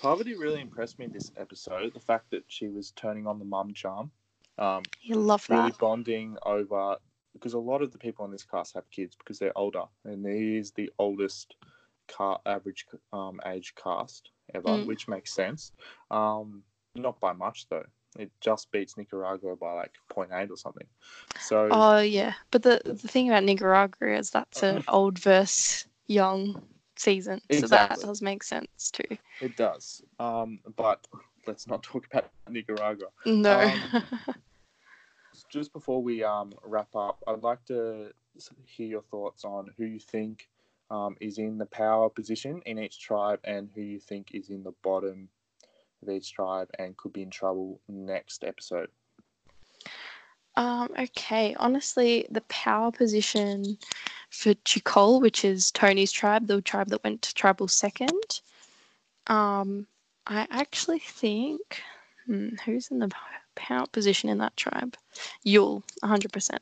Parvati 0.00 0.34
really 0.34 0.62
impressed 0.62 0.98
me 0.98 1.06
this 1.06 1.30
episode. 1.36 1.92
The 1.92 2.00
fact 2.00 2.30
that 2.30 2.44
she 2.48 2.68
was 2.68 2.92
turning 2.92 3.26
on 3.26 3.38
the 3.38 3.44
mum 3.44 3.74
charm, 3.74 4.10
um, 4.58 4.82
You 5.02 5.16
love 5.16 5.46
really 5.50 5.68
that. 5.72 5.78
bonding 5.78 6.38
over 6.46 6.96
because 7.34 7.52
a 7.52 7.58
lot 7.58 7.82
of 7.82 7.92
the 7.92 7.98
people 7.98 8.24
in 8.24 8.30
this 8.30 8.44
cast 8.44 8.74
have 8.74 8.90
kids 8.90 9.14
because 9.14 9.38
they're 9.38 9.56
older, 9.58 9.84
and 10.06 10.24
he 10.26 10.56
is 10.56 10.70
the 10.70 10.90
oldest 10.98 11.54
car 12.08 12.40
average 12.46 12.86
um, 13.12 13.40
age 13.44 13.74
cast 13.74 14.30
ever, 14.54 14.68
Mm. 14.70 14.86
which 14.86 15.06
makes 15.06 15.34
sense. 15.34 15.70
Um, 16.10 16.62
not 16.94 17.20
by 17.20 17.34
much 17.34 17.68
though. 17.68 17.84
It 18.18 18.30
just 18.40 18.70
beats 18.70 18.96
Nicaragua 18.96 19.56
by 19.56 19.72
like 19.72 19.92
0.8 20.10 20.50
or 20.50 20.56
something. 20.56 20.86
So 21.40 21.68
Oh 21.70 22.00
yeah, 22.00 22.34
but 22.50 22.62
the 22.62 22.80
the 22.84 23.08
thing 23.08 23.28
about 23.28 23.44
Nicaragua 23.44 24.16
is 24.16 24.30
that's 24.30 24.62
an 24.62 24.84
old 24.88 25.18
versus 25.18 25.86
young 26.06 26.62
season, 26.96 27.40
so 27.52 27.66
that 27.66 27.98
does 28.00 28.22
make 28.22 28.42
sense 28.42 28.90
too. 28.90 29.16
it 29.40 29.56
does. 29.56 30.02
Um, 30.18 30.60
but 30.76 31.06
let's 31.46 31.66
not 31.66 31.82
talk 31.82 32.06
about 32.06 32.30
Nicaragua. 32.48 33.08
No. 33.24 33.60
Um, 33.60 34.02
just 35.50 35.72
before 35.72 36.02
we 36.02 36.24
um, 36.24 36.52
wrap 36.64 36.94
up, 36.94 37.22
I'd 37.26 37.42
like 37.42 37.64
to 37.66 38.12
hear 38.64 38.86
your 38.86 39.02
thoughts 39.02 39.44
on 39.44 39.70
who 39.76 39.84
you 39.84 39.98
think 39.98 40.48
um, 40.90 41.16
is 41.20 41.38
in 41.38 41.58
the 41.58 41.66
power 41.66 42.08
position 42.08 42.62
in 42.66 42.78
each 42.78 43.00
tribe 43.00 43.40
and 43.44 43.68
who 43.74 43.80
you 43.80 43.98
think 43.98 44.34
is 44.34 44.50
in 44.50 44.62
the 44.62 44.72
bottom 44.82 45.28
of 46.06 46.14
each 46.14 46.32
tribe 46.32 46.68
and 46.78 46.96
could 46.96 47.12
be 47.12 47.22
in 47.22 47.30
trouble 47.30 47.80
next 47.88 48.44
episode. 48.44 48.88
Um, 50.56 50.88
okay, 50.98 51.54
honestly, 51.58 52.26
the 52.30 52.40
power 52.42 52.90
position 52.90 53.76
for 54.30 54.54
Chikol, 54.54 55.20
which 55.20 55.44
is 55.44 55.70
Tony's 55.70 56.12
tribe, 56.12 56.46
the 56.46 56.62
tribe 56.62 56.88
that 56.88 57.04
went 57.04 57.22
to 57.22 57.34
tribal 57.34 57.68
second, 57.68 58.40
um, 59.26 59.86
I 60.26 60.46
actually 60.50 60.98
think 60.98 61.82
hmm, 62.26 62.48
who's 62.64 62.90
in 62.90 63.00
the 63.00 63.10
power 63.54 63.86
position 63.86 64.28
in 64.30 64.38
that 64.38 64.56
tribe? 64.56 64.96
Yul, 65.44 65.82
100%. 66.02 66.58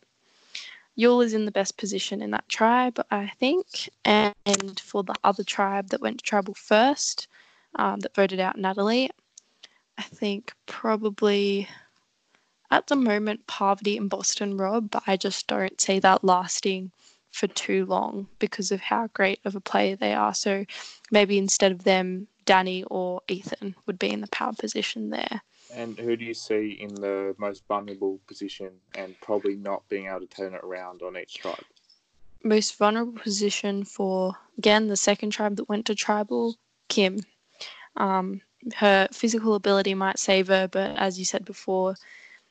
Yul 0.98 1.24
is 1.24 1.34
in 1.34 1.44
the 1.44 1.50
best 1.50 1.76
position 1.76 2.22
in 2.22 2.30
that 2.30 2.48
tribe, 2.48 3.04
I 3.10 3.32
think. 3.38 3.88
And 4.04 4.78
for 4.80 5.02
the 5.02 5.14
other 5.24 5.44
tribe 5.44 5.88
that 5.88 6.00
went 6.00 6.18
to 6.18 6.24
tribal 6.24 6.54
first, 6.54 7.28
um, 7.76 8.00
that 8.00 8.14
voted 8.14 8.40
out 8.40 8.58
Natalie, 8.58 9.10
I 9.98 10.02
think 10.02 10.52
probably 10.66 11.68
at 12.70 12.86
the 12.88 12.96
moment 12.96 13.46
Parvati 13.46 13.96
and 13.96 14.10
Boston 14.10 14.56
Rob, 14.56 14.90
but 14.90 15.02
I 15.06 15.16
just 15.16 15.46
don't 15.46 15.80
see 15.80 15.98
that 16.00 16.24
lasting 16.24 16.90
for 17.30 17.46
too 17.48 17.84
long 17.86 18.28
because 18.38 18.70
of 18.70 18.80
how 18.80 19.08
great 19.08 19.40
of 19.44 19.56
a 19.56 19.60
player 19.60 19.96
they 19.96 20.14
are. 20.14 20.34
So 20.34 20.64
maybe 21.10 21.38
instead 21.38 21.72
of 21.72 21.84
them, 21.84 22.28
Danni 22.46 22.84
or 22.90 23.22
Ethan 23.28 23.74
would 23.86 23.98
be 23.98 24.10
in 24.10 24.20
the 24.20 24.28
power 24.28 24.52
position 24.52 25.10
there. 25.10 25.42
And 25.72 25.98
who 25.98 26.16
do 26.16 26.24
you 26.24 26.34
see 26.34 26.78
in 26.80 26.94
the 26.94 27.34
most 27.38 27.64
vulnerable 27.66 28.20
position 28.26 28.70
and 28.94 29.18
probably 29.20 29.56
not 29.56 29.88
being 29.88 30.06
able 30.06 30.20
to 30.20 30.26
turn 30.26 30.54
it 30.54 30.60
around 30.62 31.02
on 31.02 31.16
each 31.16 31.34
tribe? 31.34 31.64
Most 32.44 32.76
vulnerable 32.76 33.18
position 33.20 33.84
for 33.84 34.36
again 34.58 34.88
the 34.88 34.96
second 34.96 35.30
tribe 35.30 35.56
that 35.56 35.68
went 35.68 35.86
to 35.86 35.94
tribal, 35.94 36.56
Kim. 36.88 37.20
Um, 37.96 38.42
her 38.76 39.08
physical 39.12 39.54
ability 39.54 39.94
might 39.94 40.18
save 40.18 40.48
her, 40.48 40.68
but 40.68 40.96
as 40.96 41.18
you 41.18 41.24
said 41.24 41.44
before, 41.44 41.96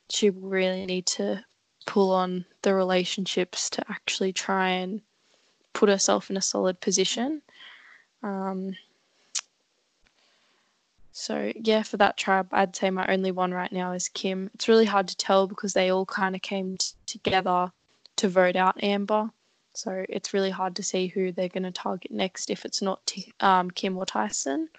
she 0.10 0.30
will 0.30 0.50
really 0.50 0.86
need 0.86 1.06
to 1.08 1.44
pull 1.86 2.12
on 2.12 2.46
the 2.62 2.74
relationships 2.74 3.70
to 3.72 3.84
actually 3.90 4.32
try 4.32 4.70
and 4.70 5.02
put 5.74 5.90
herself 5.90 6.30
in 6.30 6.38
a 6.38 6.42
solid 6.42 6.80
position. 6.80 7.42
Um, 8.22 8.76
so 11.12 11.52
yeah, 11.56 11.84
for 11.84 11.98
that 11.98 12.18
tribe, 12.18 12.48
I'd 12.52 12.76
say 12.76 12.90
my 12.90 13.06
only 13.08 13.32
one 13.32 13.54
right 13.54 13.72
now 13.72 13.92
is 13.92 14.10
Kim. 14.10 14.50
It's 14.56 14.68
really 14.68 14.86
hard 14.86 15.08
to 15.10 15.18
tell 15.18 15.48
because 15.48 15.74
they 15.74 15.90
all 15.90 16.06
kind 16.06 16.36
of 16.36 16.42
came 16.42 16.78
t- 16.78 16.94
together 17.06 17.72
to 18.18 18.30
vote 18.30 18.56
out 18.56 18.84
Amber. 18.84 19.30
So 19.74 20.06
it's 20.10 20.34
really 20.34 20.52
hard 20.52 20.76
to 20.76 20.84
see 20.84 21.08
who 21.08 21.32
they're 21.32 21.50
going 21.50 21.64
to 21.64 21.72
target 21.72 22.12
next 22.12 22.50
if 22.50 22.66
it's 22.66 22.82
not 22.82 23.06
T- 23.06 23.34
um, 23.40 23.72
Kim 23.72 23.98
or 23.98 24.06
Tyson. 24.06 24.70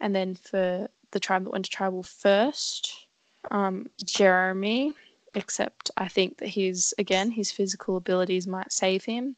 And 0.00 0.14
then 0.14 0.34
for 0.34 0.88
the 1.12 1.20
tribe 1.20 1.44
that 1.44 1.50
went 1.50 1.64
to 1.66 1.70
tribal 1.70 2.02
first, 2.02 3.06
um, 3.50 3.88
Jeremy, 4.04 4.92
except 5.34 5.90
I 5.96 6.08
think 6.08 6.38
that 6.38 6.48
his, 6.48 6.94
again, 6.98 7.30
his 7.30 7.50
physical 7.52 7.96
abilities 7.96 8.46
might 8.46 8.72
save 8.72 9.04
him, 9.04 9.36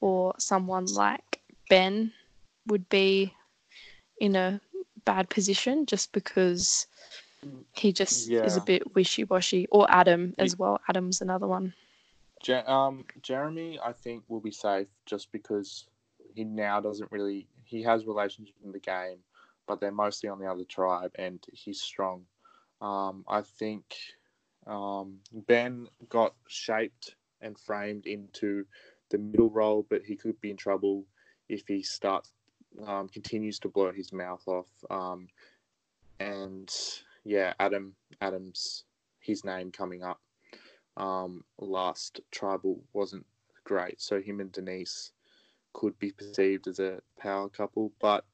or 0.00 0.34
someone 0.38 0.86
like 0.86 1.40
Ben 1.68 2.12
would 2.66 2.88
be 2.88 3.34
in 4.20 4.36
a 4.36 4.60
bad 5.04 5.28
position 5.28 5.86
just 5.86 6.12
because 6.12 6.86
he 7.74 7.92
just 7.92 8.30
is 8.44 8.56
a 8.56 8.60
bit 8.60 8.94
wishy 8.94 9.24
washy, 9.24 9.66
or 9.70 9.86
Adam 9.90 10.34
as 10.38 10.56
well. 10.58 10.80
Adam's 10.88 11.20
another 11.20 11.46
one. 11.46 11.74
Je- 12.42 12.64
um, 12.66 13.04
Jeremy, 13.22 13.78
I 13.82 13.92
think, 13.92 14.24
will 14.28 14.40
be 14.40 14.50
safe 14.50 14.88
just 15.06 15.32
because 15.32 15.86
he 16.34 16.44
now 16.44 16.80
doesn't 16.80 17.10
really. 17.10 17.46
He 17.64 17.82
has 17.82 18.06
relationships 18.06 18.60
in 18.64 18.72
the 18.72 18.78
game, 18.78 19.18
but 19.66 19.80
they're 19.80 19.92
mostly 19.92 20.28
on 20.28 20.38
the 20.38 20.46
other 20.46 20.64
tribe, 20.64 21.12
and 21.16 21.44
he's 21.52 21.80
strong. 21.80 22.24
Um, 22.80 23.24
I 23.28 23.42
think 23.42 23.96
um, 24.66 25.18
Ben 25.32 25.88
got 26.08 26.34
shaped 26.48 27.16
and 27.40 27.58
framed 27.58 28.06
into 28.06 28.64
the 29.10 29.18
middle 29.18 29.50
role, 29.50 29.86
but 29.88 30.02
he 30.02 30.16
could 30.16 30.40
be 30.40 30.50
in 30.50 30.56
trouble 30.56 31.04
if 31.48 31.62
he 31.66 31.82
starts 31.82 32.30
um, 32.86 33.08
continues 33.08 33.58
to 33.60 33.68
blow 33.68 33.92
his 33.92 34.12
mouth 34.12 34.42
off. 34.46 34.68
Um, 34.90 35.28
and 36.18 36.72
yeah, 37.24 37.52
Adam 37.60 37.94
Adams, 38.20 38.84
his 39.20 39.44
name 39.44 39.70
coming 39.70 40.02
up 40.02 40.20
um, 40.96 41.44
last 41.58 42.20
tribal 42.30 42.80
wasn't 42.92 43.26
great. 43.64 44.00
So 44.00 44.20
him 44.20 44.40
and 44.40 44.52
Denise 44.52 45.12
could 45.72 45.98
be 45.98 46.12
perceived 46.12 46.68
as 46.68 46.78
a 46.78 47.00
power 47.18 47.48
couple, 47.48 47.92
but 48.00 48.24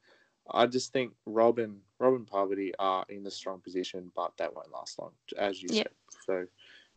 I 0.51 0.67
just 0.67 0.93
think 0.93 1.13
Robin, 1.27 1.81
Rob 1.99 2.15
and 2.15 2.27
Parvati 2.27 2.73
are 2.79 3.05
in 3.09 3.23
the 3.23 3.31
strong 3.31 3.61
position, 3.61 4.11
but 4.15 4.33
that 4.39 4.55
won't 4.55 4.73
last 4.73 4.99
long, 4.99 5.13
as 5.39 5.63
you 5.63 5.69
Yep. 5.71 5.89
said. 5.89 5.93
So 6.27 6.47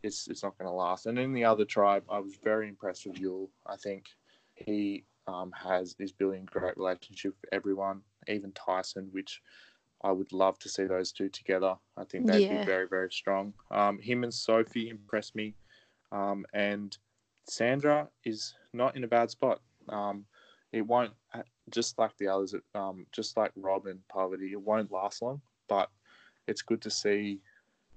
it's 0.02 0.28
it's 0.28 0.44
not 0.44 0.58
going 0.58 0.68
to 0.70 0.74
last. 0.74 1.06
And 1.06 1.18
in 1.20 1.34
the 1.34 1.46
other 1.46 1.66
tribe, 1.66 2.04
I 2.10 2.20
was 2.20 2.36
very 2.44 2.68
impressed 2.68 3.06
with 3.06 3.16
Yul. 3.16 3.50
I 3.66 3.76
think 3.78 4.06
he 4.56 5.06
um, 5.28 5.52
has 5.52 5.96
is 6.00 6.12
building 6.12 6.44
a 6.44 6.60
great 6.60 6.78
relationship 6.78 7.36
with 7.42 7.54
everyone, 7.54 8.02
even 8.28 8.52
Tyson, 8.54 9.10
which 9.12 9.42
I 10.04 10.12
would 10.12 10.34
love 10.34 10.60
to 10.60 10.70
see 10.70 10.84
those 10.86 11.12
two 11.12 11.30
together. 11.30 11.76
I 11.96 12.04
think 12.04 12.28
they'd 12.28 12.42
Yeah. 12.42 12.60
be 12.60 12.66
very, 12.66 12.88
very 12.88 13.12
strong. 13.12 13.54
Um, 13.72 14.00
him 14.00 14.24
and 14.24 14.34
Sophie 14.34 14.90
impressed 14.90 15.36
me. 15.36 15.56
Um, 16.12 16.46
and 16.54 16.98
Sandra 17.48 18.10
is 18.26 18.54
not 18.74 18.96
in 18.96 19.04
a 19.04 19.08
bad 19.08 19.30
spot. 19.32 19.62
Um, 19.90 20.26
it 20.72 20.82
won't, 20.86 21.14
just 21.70 21.98
like 21.98 22.16
the 22.18 22.28
others, 22.28 22.56
um, 22.76 23.06
just 23.12 23.38
like 23.38 23.52
Rob 23.56 23.88
and 23.88 24.06
Parvati, 24.10 24.52
it 24.52 24.62
won't 24.62 24.92
last 24.92 25.22
long, 25.22 25.42
but 25.68 25.90
it's 26.48 26.62
good 26.62 26.82
to 26.82 26.90
see 26.90 27.40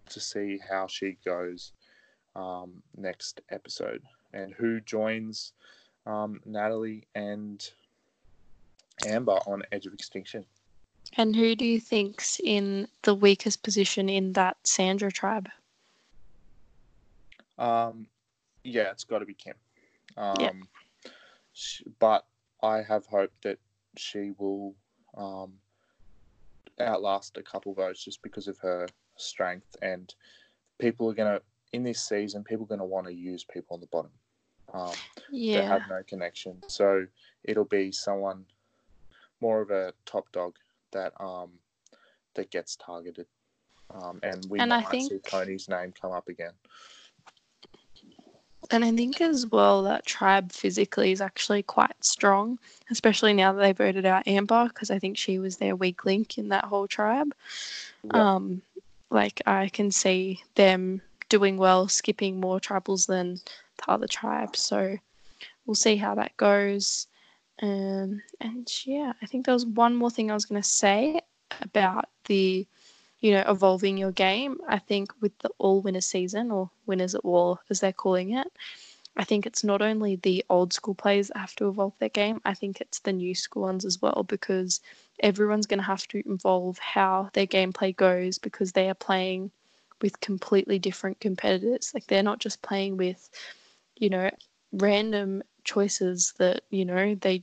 to 0.08 0.20
see 0.20 0.60
how 0.70 0.86
she 0.86 1.16
goes 1.24 1.72
um, 2.36 2.80
next 2.96 3.40
episode 3.50 4.02
and 4.32 4.54
who 4.54 4.80
joins 4.82 5.52
um, 6.06 6.40
Natalie 6.44 7.08
and 7.16 7.68
Amber 9.04 9.40
on 9.46 9.64
Edge 9.72 9.86
of 9.86 9.92
Extinction. 9.92 10.44
And 11.16 11.34
who 11.34 11.56
do 11.56 11.64
you 11.64 11.80
think's 11.80 12.40
in 12.44 12.86
the 13.02 13.14
weakest 13.14 13.64
position 13.64 14.08
in 14.08 14.32
that 14.34 14.58
Sandra 14.64 15.10
tribe? 15.10 15.48
Um, 17.58 18.06
yeah, 18.62 18.90
it's 18.90 19.04
got 19.04 19.20
to 19.20 19.26
be 19.26 19.34
Kim. 19.34 19.54
Um, 20.16 20.36
Yeah. 20.40 20.52
sh- 21.52 21.82
but 21.98 22.26
I 22.62 22.82
have 22.82 23.06
hope 23.06 23.32
that 23.42 23.58
she 23.96 24.32
will 24.38 24.74
um, 25.16 25.52
outlast 26.80 27.36
a 27.36 27.42
couple 27.42 27.74
votes 27.74 28.02
just 28.04 28.22
because 28.22 28.48
of 28.48 28.58
her 28.58 28.86
strength. 29.16 29.76
And 29.82 30.14
people 30.78 31.08
are 31.10 31.14
going 31.14 31.36
to, 31.38 31.42
in 31.72 31.82
this 31.82 32.02
season, 32.02 32.44
people 32.44 32.64
are 32.64 32.68
going 32.68 32.80
to 32.80 32.84
want 32.84 33.06
to 33.06 33.14
use 33.14 33.44
people 33.44 33.74
on 33.74 33.80
the 33.80 33.86
bottom 33.86 34.10
um, 34.74 34.94
Yeah. 35.30 35.60
that 35.60 35.68
have 35.68 35.88
no 35.88 36.02
connection. 36.06 36.62
So 36.68 37.06
it'll 37.44 37.64
be 37.64 37.92
someone 37.92 38.44
more 39.40 39.60
of 39.60 39.70
a 39.70 39.92
top 40.04 40.30
dog 40.32 40.56
that 40.92 41.12
um, 41.20 41.50
that 42.34 42.50
gets 42.50 42.76
targeted. 42.76 43.26
Um, 43.94 44.18
and 44.22 44.44
we 44.50 44.60
And 44.60 44.72
I 44.72 44.80
might 44.82 45.02
see 45.02 45.18
Tony's 45.18 45.68
name 45.68 45.92
come 46.00 46.12
up 46.12 46.28
again. 46.28 46.52
And 48.70 48.84
I 48.84 48.92
think 48.92 49.20
as 49.20 49.46
well 49.46 49.82
that 49.84 50.06
tribe 50.06 50.52
physically 50.52 51.12
is 51.12 51.20
actually 51.20 51.62
quite 51.62 51.92
strong, 52.04 52.58
especially 52.90 53.32
now 53.32 53.52
that 53.52 53.60
they 53.60 53.72
voted 53.72 54.06
out 54.06 54.26
Amber, 54.26 54.68
because 54.68 54.90
I 54.90 54.98
think 54.98 55.16
she 55.16 55.38
was 55.38 55.56
their 55.56 55.76
weak 55.76 56.04
link 56.04 56.38
in 56.38 56.48
that 56.48 56.64
whole 56.64 56.88
tribe. 56.88 57.34
Yeah. 58.04 58.34
Um, 58.34 58.62
like 59.10 59.40
I 59.46 59.68
can 59.68 59.90
see 59.90 60.42
them 60.54 61.00
doing 61.28 61.56
well, 61.56 61.88
skipping 61.88 62.40
more 62.40 62.60
tribals 62.60 63.06
than 63.06 63.34
the 63.78 63.90
other 63.90 64.06
tribes. 64.06 64.60
So 64.60 64.96
we'll 65.64 65.74
see 65.74 65.96
how 65.96 66.14
that 66.16 66.36
goes. 66.36 67.06
Um, 67.62 68.22
and 68.40 68.68
yeah, 68.84 69.12
I 69.22 69.26
think 69.26 69.44
there 69.46 69.54
was 69.54 69.66
one 69.66 69.94
more 69.94 70.10
thing 70.10 70.30
I 70.30 70.34
was 70.34 70.44
going 70.44 70.60
to 70.60 70.68
say 70.68 71.20
about 71.62 72.06
the, 72.26 72.66
you 73.26 73.32
know, 73.32 73.44
evolving 73.48 73.98
your 73.98 74.12
game. 74.12 74.58
I 74.68 74.78
think 74.78 75.10
with 75.20 75.36
the 75.40 75.50
all 75.58 75.80
winner 75.80 76.00
season 76.00 76.52
or 76.52 76.70
winners 76.86 77.16
at 77.16 77.24
war, 77.24 77.58
as 77.68 77.80
they're 77.80 77.92
calling 77.92 78.34
it, 78.34 78.46
I 79.16 79.24
think 79.24 79.46
it's 79.46 79.64
not 79.64 79.82
only 79.82 80.14
the 80.14 80.44
old 80.48 80.72
school 80.72 80.94
players 80.94 81.26
that 81.28 81.38
have 81.38 81.56
to 81.56 81.68
evolve 81.68 81.98
their 81.98 82.08
game, 82.08 82.40
I 82.44 82.54
think 82.54 82.80
it's 82.80 83.00
the 83.00 83.12
new 83.12 83.34
school 83.34 83.62
ones 83.62 83.84
as 83.84 84.00
well 84.00 84.24
because 84.28 84.80
everyone's 85.24 85.66
going 85.66 85.80
to 85.80 85.84
have 85.86 86.06
to 86.08 86.22
evolve 86.24 86.78
how 86.78 87.28
their 87.32 87.48
gameplay 87.48 87.96
goes 87.96 88.38
because 88.38 88.70
they 88.70 88.88
are 88.88 88.94
playing 88.94 89.50
with 90.00 90.20
completely 90.20 90.78
different 90.78 91.18
competitors. 91.18 91.90
Like 91.94 92.06
they're 92.06 92.22
not 92.22 92.38
just 92.38 92.62
playing 92.62 92.96
with, 92.96 93.28
you 93.96 94.08
know, 94.08 94.30
random 94.70 95.42
choices 95.64 96.32
that, 96.38 96.62
you 96.70 96.84
know, 96.84 97.16
they 97.16 97.42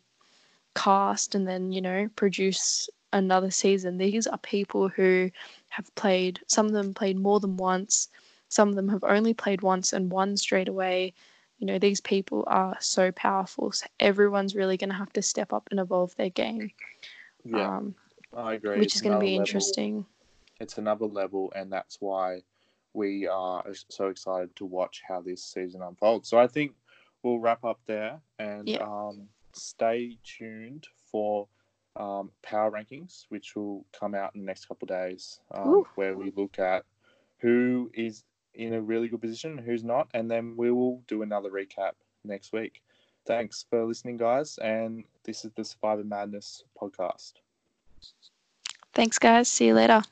cast 0.76 1.36
and 1.36 1.46
then, 1.46 1.74
you 1.74 1.82
know, 1.82 2.08
produce 2.16 2.90
another 3.14 3.52
season. 3.52 3.98
These 3.98 4.28
are 4.28 4.38
people 4.40 4.90
who 4.90 5.32
have 5.70 5.94
played, 5.96 6.40
some 6.48 6.66
of 6.66 6.74
them 6.74 6.94
played 6.94 7.18
more 7.18 7.40
than 7.40 7.56
once, 7.58 8.10
some 8.50 8.70
of 8.70 8.76
them 8.76 8.90
have 8.90 9.04
only 9.04 9.34
played 9.34 9.62
once 9.62 9.94
and 9.94 10.12
won 10.12 10.36
straight 10.38 10.68
away. 10.68 11.14
You 11.60 11.68
know, 11.68 11.80
these 11.80 12.02
people 12.02 12.44
are 12.48 12.76
so 12.82 13.12
powerful. 13.12 13.72
So 13.72 13.88
everyone's 14.00 14.56
really 14.56 14.78
going 14.78 14.90
to 14.90 14.96
have 14.96 15.14
to 15.14 15.22
step 15.22 15.54
up 15.54 15.68
and 15.72 15.80
evolve 15.80 16.16
their 16.16 16.30
game, 16.30 16.72
Yeah, 17.46 17.78
um, 17.78 17.96
I 18.36 18.54
agree. 18.56 18.78
which 18.80 18.88
It's 18.88 18.96
is 18.96 19.02
going 19.02 19.14
to 19.14 19.20
be 19.20 19.28
level- 19.28 19.40
interesting. 19.40 20.06
It's 20.60 20.78
another 20.78 21.06
level, 21.06 21.52
and 21.56 21.72
that's 21.72 21.98
why 22.00 22.42
we 22.94 23.28
are 23.28 23.64
so 23.90 24.08
excited 24.10 24.56
to 24.58 24.66
watch 24.66 25.02
how 25.08 25.22
this 25.22 25.44
season 25.44 25.82
unfolds. 25.82 26.30
So 26.30 26.38
I 26.38 26.48
think 26.48 26.74
we'll 27.24 27.40
wrap 27.40 27.64
up 27.66 27.80
there 27.88 28.22
and 28.40 28.68
Yeah. 28.68 28.84
um, 28.84 29.30
stay 29.54 30.18
tuned 30.24 30.88
for 31.12 31.48
um, 31.96 32.32
power 32.42 32.72
rankings, 32.72 33.26
which 33.30 33.56
will 33.56 33.86
come 33.98 34.16
out 34.16 34.34
in 34.36 34.42
the 34.42 34.46
next 34.46 34.66
couple 34.66 34.86
of 34.86 34.90
days, 34.90 35.40
um, 35.52 35.84
where 35.96 36.16
we 36.16 36.32
look 36.36 36.60
at 36.60 36.86
who 37.40 37.92
is 37.94 38.24
in 38.54 38.74
a 38.74 38.82
really 38.82 39.08
good 39.08 39.22
position, 39.22 39.58
who's 39.58 39.84
not, 39.84 40.08
and 40.14 40.30
then 40.30 40.56
we 40.56 40.72
will 40.72 41.02
do 41.08 41.22
another 41.22 41.50
recap 41.50 41.92
next 42.24 42.54
week. 42.54 42.82
Thanks 43.26 43.66
for 43.70 43.86
listening, 43.86 44.18
guys, 44.18 44.58
and 44.58 45.04
this 45.24 45.46
is 45.46 45.52
the 45.56 45.64
Survivor 45.64 46.04
Madness 46.04 46.64
podcast. 46.80 47.34
Thanks, 48.94 49.18
guys. 49.18 49.48
See 49.48 49.68
you 49.68 49.74
later. 49.74 50.04